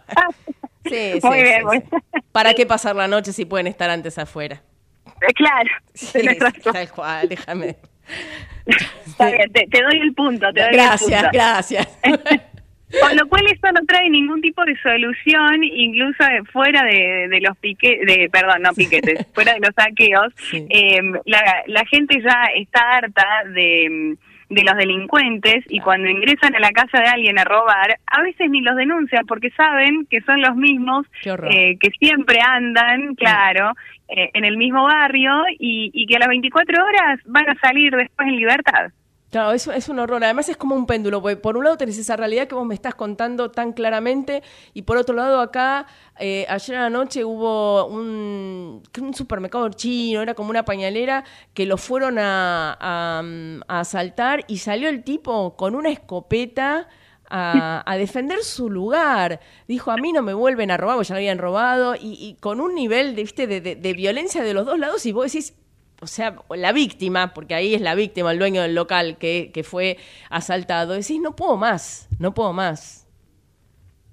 sí, 0.86 1.20
sí, 1.22 1.28
Muy 1.28 1.42
bien, 1.44 1.64
¿Para 2.32 2.54
qué 2.54 2.66
pasar 2.66 2.96
la 2.96 3.08
noche 3.08 3.34
si 3.34 3.46
pueden 3.46 3.68
estar 3.68 3.90
antes 3.90 4.18
afuera? 4.18 4.62
Eh, 5.06 5.34
claro, 5.34 5.70
razón. 6.40 6.74
tal 6.74 6.92
cual, 6.92 7.30
déjame. 7.30 7.76
Está 9.06 9.32
bien, 9.32 9.52
te, 9.52 9.66
te 9.68 9.82
doy 9.82 10.00
el 10.00 10.14
punto, 10.14 10.46
te 10.54 10.62
doy 10.62 10.74
Gracias, 10.74 11.12
el 11.12 11.18
punto. 11.18 11.30
gracias. 11.34 12.00
Con 13.02 13.18
lo 13.18 13.28
cual 13.28 13.44
esto 13.52 13.70
no 13.74 13.86
trae 13.86 14.10
ningún 14.10 14.42
tipo 14.42 14.64
de 14.64 14.78
solución, 14.78 15.64
incluso 15.64 16.24
fuera 16.54 16.84
de, 16.84 17.28
de 17.30 17.42
los 17.42 17.58
piquetes, 17.58 18.06
de, 18.06 18.30
perdón, 18.30 18.62
no 18.62 18.74
piquetes, 18.74 19.28
fuera 19.34 19.54
de 19.54 19.60
los 19.60 19.76
saqueos, 19.76 20.34
eh, 20.54 21.02
la, 21.26 21.64
la 21.68 21.86
gente 21.86 22.22
ya 22.22 22.46
está 22.56 22.98
harta 22.98 23.26
de, 23.54 24.16
de 24.50 24.64
los 24.64 24.78
delincuentes 24.78 25.66
y 25.68 25.80
cuando 25.80 26.10
ingresan 26.10 26.56
a 26.56 26.60
la 26.60 26.72
casa 26.72 27.00
de 27.02 27.10
alguien 27.10 27.38
a 27.40 27.44
robar, 27.44 28.00
a 28.06 28.22
veces 28.22 28.50
ni 28.50 28.62
los 28.62 28.76
denuncian 28.76 29.26
porque 29.26 29.50
saben 29.52 30.06
que 30.10 30.22
son 30.22 30.42
los 30.42 30.56
mismos 30.56 31.06
eh, 31.26 31.78
que 31.80 31.90
siempre 32.00 32.40
andan, 32.42 33.16
claro, 33.16 33.74
eh, 34.08 34.30
en 34.34 34.46
el 34.46 34.58
mismo 34.58 34.84
barrio 34.84 35.44
y, 35.60 35.92
y 35.94 36.06
que 36.08 36.16
a 36.16 36.20
las 36.20 36.30
24 36.30 36.84
horas 36.84 37.20
van 37.26 37.50
a 37.50 37.60
salir 37.60 37.94
después 37.94 38.28
en 38.28 38.38
libertad. 38.38 38.92
Claro, 39.30 39.52
es, 39.52 39.68
es 39.68 39.90
un 39.90 40.00
horror. 40.00 40.24
Además 40.24 40.48
es 40.48 40.56
como 40.56 40.74
un 40.74 40.86
péndulo, 40.86 41.22
porque 41.22 41.36
por 41.36 41.58
un 41.58 41.66
lado 41.66 41.76
tenés 41.76 41.98
esa 41.98 42.16
realidad 42.16 42.48
que 42.48 42.56
vos 42.56 42.66
me 42.66 42.74
estás 42.74 42.96
contando 42.96 43.52
tan 43.52 43.74
claramente 43.74 44.42
y 44.74 44.84
por 44.84 44.96
otro 44.96 45.16
lado 45.16 45.42
acá, 45.42 45.86
eh, 46.18 46.46
ayer 46.48 46.78
a 46.78 46.84
la 46.84 46.90
noche 46.90 47.26
hubo 47.26 47.86
un, 47.88 48.82
un 49.02 49.14
supermercado 49.14 49.68
chino, 49.70 50.22
era 50.22 50.34
como 50.34 50.50
una 50.50 50.64
pañalera, 50.64 51.26
que 51.54 51.66
lo 51.66 51.76
fueron 51.78 52.18
a, 52.20 52.78
a, 52.80 53.22
a 53.68 53.80
asaltar 53.82 54.46
y 54.48 54.60
salió 54.60 54.88
el 54.88 55.04
tipo 55.04 55.58
con 55.58 55.76
una 55.76 55.90
escopeta 55.90 56.88
a, 57.30 57.84
a 57.86 57.98
defender 57.98 58.40
su 58.44 58.70
lugar. 58.70 59.42
Dijo, 59.68 59.92
a 59.92 59.98
mí 59.98 60.14
no 60.14 60.22
me 60.22 60.34
vuelven 60.34 60.72
a 60.72 60.78
robar, 60.78 60.96
porque 60.96 61.10
ya 61.10 61.16
lo 61.16 61.20
habían 61.20 61.38
robado, 61.38 61.96
y, 61.96 62.14
y 62.14 62.38
con 62.40 62.62
un 62.62 62.74
nivel 62.76 63.14
de, 63.14 63.24
¿viste? 63.24 63.46
De, 63.46 63.60
de, 63.60 63.76
de 63.76 63.94
violencia 63.94 64.42
de 64.42 64.54
los 64.54 64.66
dos 64.66 64.80
lados 64.80 65.06
y 65.06 65.12
vos 65.12 65.26
decís, 65.26 65.54
o 66.02 66.08
sea, 66.08 66.36
la 66.50 66.72
víctima, 66.72 67.34
porque 67.34 67.56
ahí 67.56 67.74
es 67.74 67.82
la 67.82 67.96
víctima, 67.96 68.32
el 68.32 68.40
dueño 68.40 68.62
del 68.62 68.76
local 68.76 69.18
que, 69.18 69.52
que 69.54 69.64
fue 69.64 69.98
asaltado, 70.30 70.94
decís, 70.94 71.20
no 71.22 71.36
puedo 71.36 71.58
más, 71.58 72.08
no 72.20 72.34
puedo 72.34 72.54
más. 72.54 73.08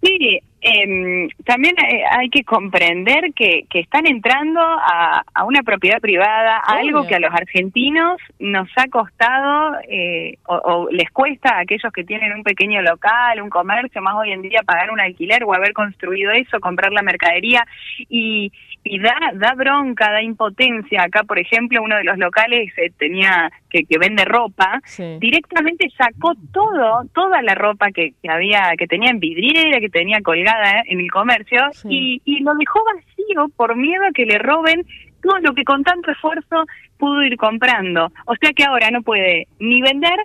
Sí, 0.02 0.40
em, 0.64 1.28
también 1.44 1.74
eh, 1.78 2.02
hay 2.10 2.30
que 2.30 2.42
comprender 2.42 3.32
que, 3.34 3.64
que 3.68 3.80
están 3.80 4.06
entrando 4.06 4.60
a, 4.60 5.22
a 5.34 5.44
una 5.44 5.62
propiedad 5.62 6.00
privada, 6.00 6.56
a 6.58 6.74
Obvio. 6.76 6.80
algo 6.80 7.06
que 7.06 7.14
a 7.16 7.20
los 7.20 7.32
argentinos 7.34 8.20
nos 8.38 8.68
ha 8.76 8.86
costado 8.88 9.76
eh, 9.88 10.38
o, 10.46 10.54
o 10.56 10.90
les 10.90 11.10
cuesta 11.10 11.50
a 11.56 11.60
aquellos 11.60 11.92
que 11.92 12.04
tienen 12.04 12.32
un 12.32 12.42
pequeño 12.42 12.80
local, 12.82 13.42
un 13.42 13.50
comercio, 13.50 14.00
más 14.00 14.14
hoy 14.14 14.32
en 14.32 14.42
día 14.42 14.60
pagar 14.64 14.90
un 14.90 15.00
alquiler 15.00 15.44
o 15.44 15.52
haber 15.54 15.72
construido 15.74 16.32
eso, 16.32 16.58
comprar 16.60 16.92
la 16.92 17.02
mercadería 17.02 17.66
y, 18.08 18.50
y 18.82 18.98
da, 19.00 19.14
da 19.34 19.54
bronca, 19.54 20.10
da 20.10 20.22
impotencia. 20.22 21.02
Acá, 21.02 21.24
por 21.24 21.38
ejemplo, 21.38 21.82
uno 21.82 21.96
de 21.96 22.04
los 22.04 22.16
locales 22.18 22.72
eh, 22.78 22.90
tenía 22.98 23.50
que, 23.68 23.84
que 23.84 23.98
vende 23.98 24.24
ropa, 24.24 24.80
Sí. 24.84 25.18
directamente 25.20 25.88
sacó 25.96 26.34
todo, 26.52 27.02
toda 27.14 27.42
la 27.42 27.54
ropa 27.54 27.90
que, 27.90 28.12
que 28.22 28.30
había, 28.30 28.72
que 28.78 28.86
tenía 28.86 29.10
en 29.10 29.20
vidriera, 29.20 29.80
que 29.80 29.88
tenía 29.88 30.20
colgada 30.22 30.53
en 30.86 31.00
el 31.00 31.10
comercio, 31.10 31.60
y, 31.88 32.20
y 32.24 32.40
lo 32.42 32.54
dejó 32.54 32.80
vacío 32.84 33.48
por 33.56 33.76
miedo 33.76 34.04
a 34.08 34.12
que 34.12 34.26
le 34.26 34.38
roben 34.38 34.86
todo 35.22 35.38
lo 35.40 35.54
que 35.54 35.64
con 35.64 35.82
tanto 35.84 36.10
esfuerzo 36.10 36.64
pudo 36.98 37.22
ir 37.22 37.36
comprando. 37.36 38.06
O 38.26 38.34
sea 38.40 38.52
que 38.52 38.64
ahora 38.64 38.90
no 38.90 39.02
puede 39.02 39.48
ni 39.58 39.80
vender, 39.82 40.18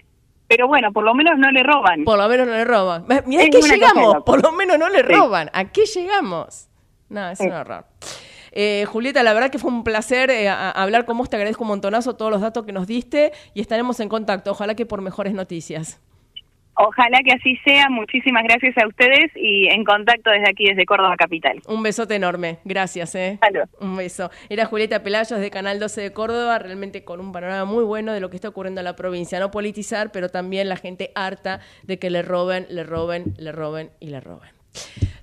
pero 0.47 0.67
bueno, 0.67 0.91
por 0.91 1.03
lo 1.03 1.13
menos 1.13 1.37
no 1.37 1.51
le 1.51 1.63
roban. 1.63 2.03
Por 2.03 2.17
lo 2.17 2.27
menos 2.27 2.47
no 2.47 2.53
le 2.53 2.65
roban. 2.65 3.05
Mira, 3.25 3.43
¿a 3.43 3.49
qué 3.49 3.61
llegamos? 3.61 4.23
Por 4.25 4.43
lo 4.43 4.51
menos 4.51 4.77
no 4.79 4.89
le 4.89 4.99
Sí. 4.99 5.13
roban. 5.13 5.49
¿A 5.53 5.65
qué 5.65 5.85
llegamos? 5.85 6.67
No, 7.09 7.29
es 7.29 7.37
Sí. 7.39 7.45
un 7.47 7.53
horror. 7.53 7.85
Eh, 8.51 8.85
Julieta, 8.87 9.21
la 9.23 9.33
verdad 9.33 9.51
que 9.51 9.59
fue 9.59 9.71
un 9.71 9.83
placer 9.83 10.31
eh, 10.31 10.49
a- 10.49 10.69
a 10.71 10.83
hablar 10.83 11.05
con 11.05 11.17
vos. 11.17 11.29
Te 11.29 11.35
agradezco 11.35 11.63
un 11.63 11.67
montonazo 11.69 12.15
todos 12.15 12.31
los 12.31 12.41
datos 12.41 12.65
que 12.65 12.71
nos 12.71 12.87
diste 12.87 13.31
y 13.53 13.61
estaremos 13.61 13.99
en 13.99 14.09
contacto. 14.09 14.51
Ojalá 14.51 14.73
que 14.75 14.85
por 14.87 15.01
mejores 15.01 15.33
noticias. 15.33 16.01
Ojalá 16.81 17.19
que 17.25 17.33
así 17.33 17.57
sea. 17.65 17.89
Muchísimas 17.89 18.43
gracias 18.43 18.77
a 18.77 18.87
ustedes 18.87 19.31
y 19.35 19.67
en 19.67 19.83
contacto 19.83 20.29
desde 20.29 20.49
aquí, 20.49 20.65
desde 20.65 20.85
Córdoba 20.85 21.17
Capital. 21.17 21.61
Un 21.67 21.83
besote 21.83 22.15
enorme. 22.15 22.59
Gracias, 22.63 23.15
¿eh? 23.15 23.37
Un 23.81 23.97
beso. 23.97 24.31
Era 24.49 24.63
Julieta 24.63 25.03
Pelayos 25.03 25.41
de 25.41 25.51
Canal 25.51 25.77
12 25.79 25.99
de 25.99 26.13
Córdoba, 26.13 26.57
realmente 26.57 27.03
con 27.03 27.19
un 27.19 27.33
panorama 27.33 27.65
muy 27.65 27.83
bueno 27.83 28.13
de 28.13 28.21
lo 28.21 28.29
que 28.29 28.37
está 28.37 28.47
ocurriendo 28.47 28.79
en 28.79 28.85
la 28.85 28.95
provincia. 28.95 29.41
No 29.41 29.51
politizar, 29.51 30.13
pero 30.13 30.29
también 30.29 30.69
la 30.69 30.77
gente 30.77 31.11
harta 31.15 31.59
de 31.83 31.99
que 31.99 32.09
le 32.09 32.21
roben, 32.21 32.65
le 32.69 32.85
roben, 32.85 33.33
le 33.37 33.51
roben 33.51 33.89
y 33.99 34.07
le 34.07 34.21
roben. 34.21 34.58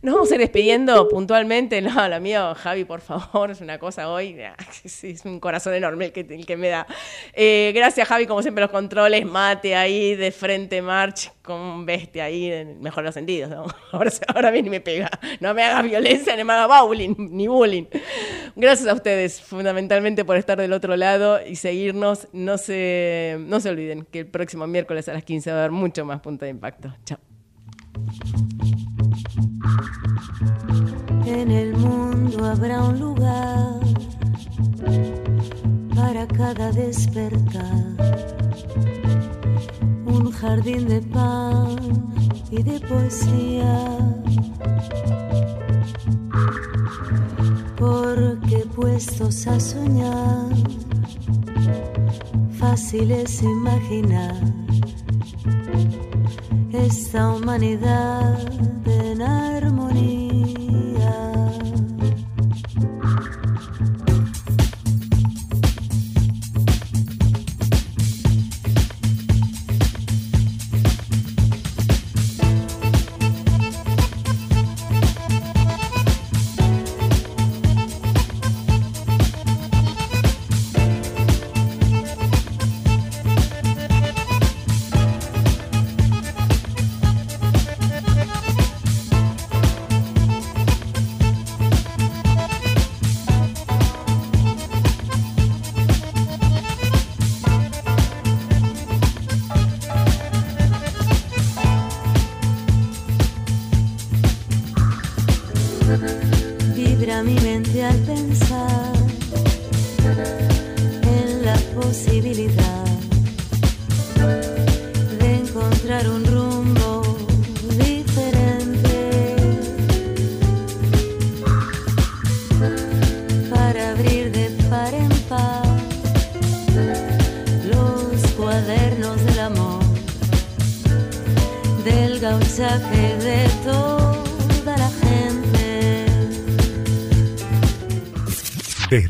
Nos 0.03 0.14
vamos 0.14 0.30
a 0.30 0.34
ir 0.34 0.40
despidiendo 0.40 1.09
puntualmente. 1.09 1.82
No, 1.82 2.09
la 2.09 2.20
mía, 2.20 2.55
Javi, 2.55 2.84
por 2.84 3.01
favor, 3.01 3.51
es 3.51 3.61
una 3.61 3.78
cosa 3.78 4.09
hoy. 4.09 4.36
Es 4.84 5.24
un 5.24 5.40
corazón 5.40 5.74
enorme 5.74 6.07
el 6.07 6.12
que, 6.12 6.20
el 6.20 6.47
que 6.47 6.57
me 6.57 6.68
da. 6.68 6.86
Eh, 7.32 7.72
gracias, 7.74 8.07
Javi, 8.07 8.26
como 8.26 8.40
siempre, 8.40 8.62
los 8.62 8.70
controles. 8.70 9.24
Mate 9.24 9.74
ahí 9.74 10.14
de 10.14 10.30
frente, 10.30 10.80
March, 10.80 11.32
con 11.42 11.84
bestia 11.86 12.24
ahí, 12.24 12.53
en 12.53 12.80
mejor 12.80 13.03
los 13.03 13.14
sentidos. 13.14 13.51
Ahora, 13.92 14.12
ahora 14.32 14.51
viene 14.51 14.68
y 14.68 14.70
me 14.70 14.80
pega. 14.80 15.11
No 15.40 15.55
me 15.55 15.64
haga 15.64 15.82
violencia, 15.82 16.36
ni 16.36 16.44
me 16.44 16.53
haga 16.53 16.82
bullying, 16.82 17.14
ni 17.18 17.49
bullying. 17.49 17.86
Gracias 18.55 18.88
a 18.88 18.94
ustedes, 18.94 19.40
fundamentalmente, 19.40 20.24
por 20.24 20.36
estar 20.36 20.57
del 20.57 20.72
otro 20.72 20.97
lado 20.97 21.44
y 21.44 21.57
seguirnos. 21.57 22.28
No 22.32 22.59
se, 22.59 23.38
no 23.40 23.59
se 23.59 23.70
olviden 23.70 24.05
que 24.05 24.20
el 24.20 24.26
próximo 24.26 24.66
miércoles 24.66 25.09
a 25.09 25.14
las 25.14 25.24
15 25.24 25.51
va 25.51 25.57
a 25.57 25.61
haber 25.61 25.72
mucho 25.72 26.05
más 26.05 26.20
punto 26.20 26.44
de 26.44 26.53
impacto. 26.53 26.94
Chao. 27.05 27.18
En 31.24 31.51
el 31.51 31.77
mundo 31.77 32.45
habrá 32.45 32.83
un 32.85 32.99
lugar 32.99 33.81
para 35.95 36.27
cada 36.27 36.70
despertar, 36.72 37.97
un 40.07 40.31
jardín 40.31 40.89
de 40.89 41.01
pan 41.03 41.77
y 42.51 42.62
de 42.62 42.81
poesía. 42.81 43.99
Porque 47.77 48.59
puestos 48.74 49.47
a 49.47 49.61
soñar, 49.61 50.49
fácil 52.59 53.11
es 53.11 53.43
imaginar 53.43 54.35
esta 56.72 57.33
humanidad 57.33 58.55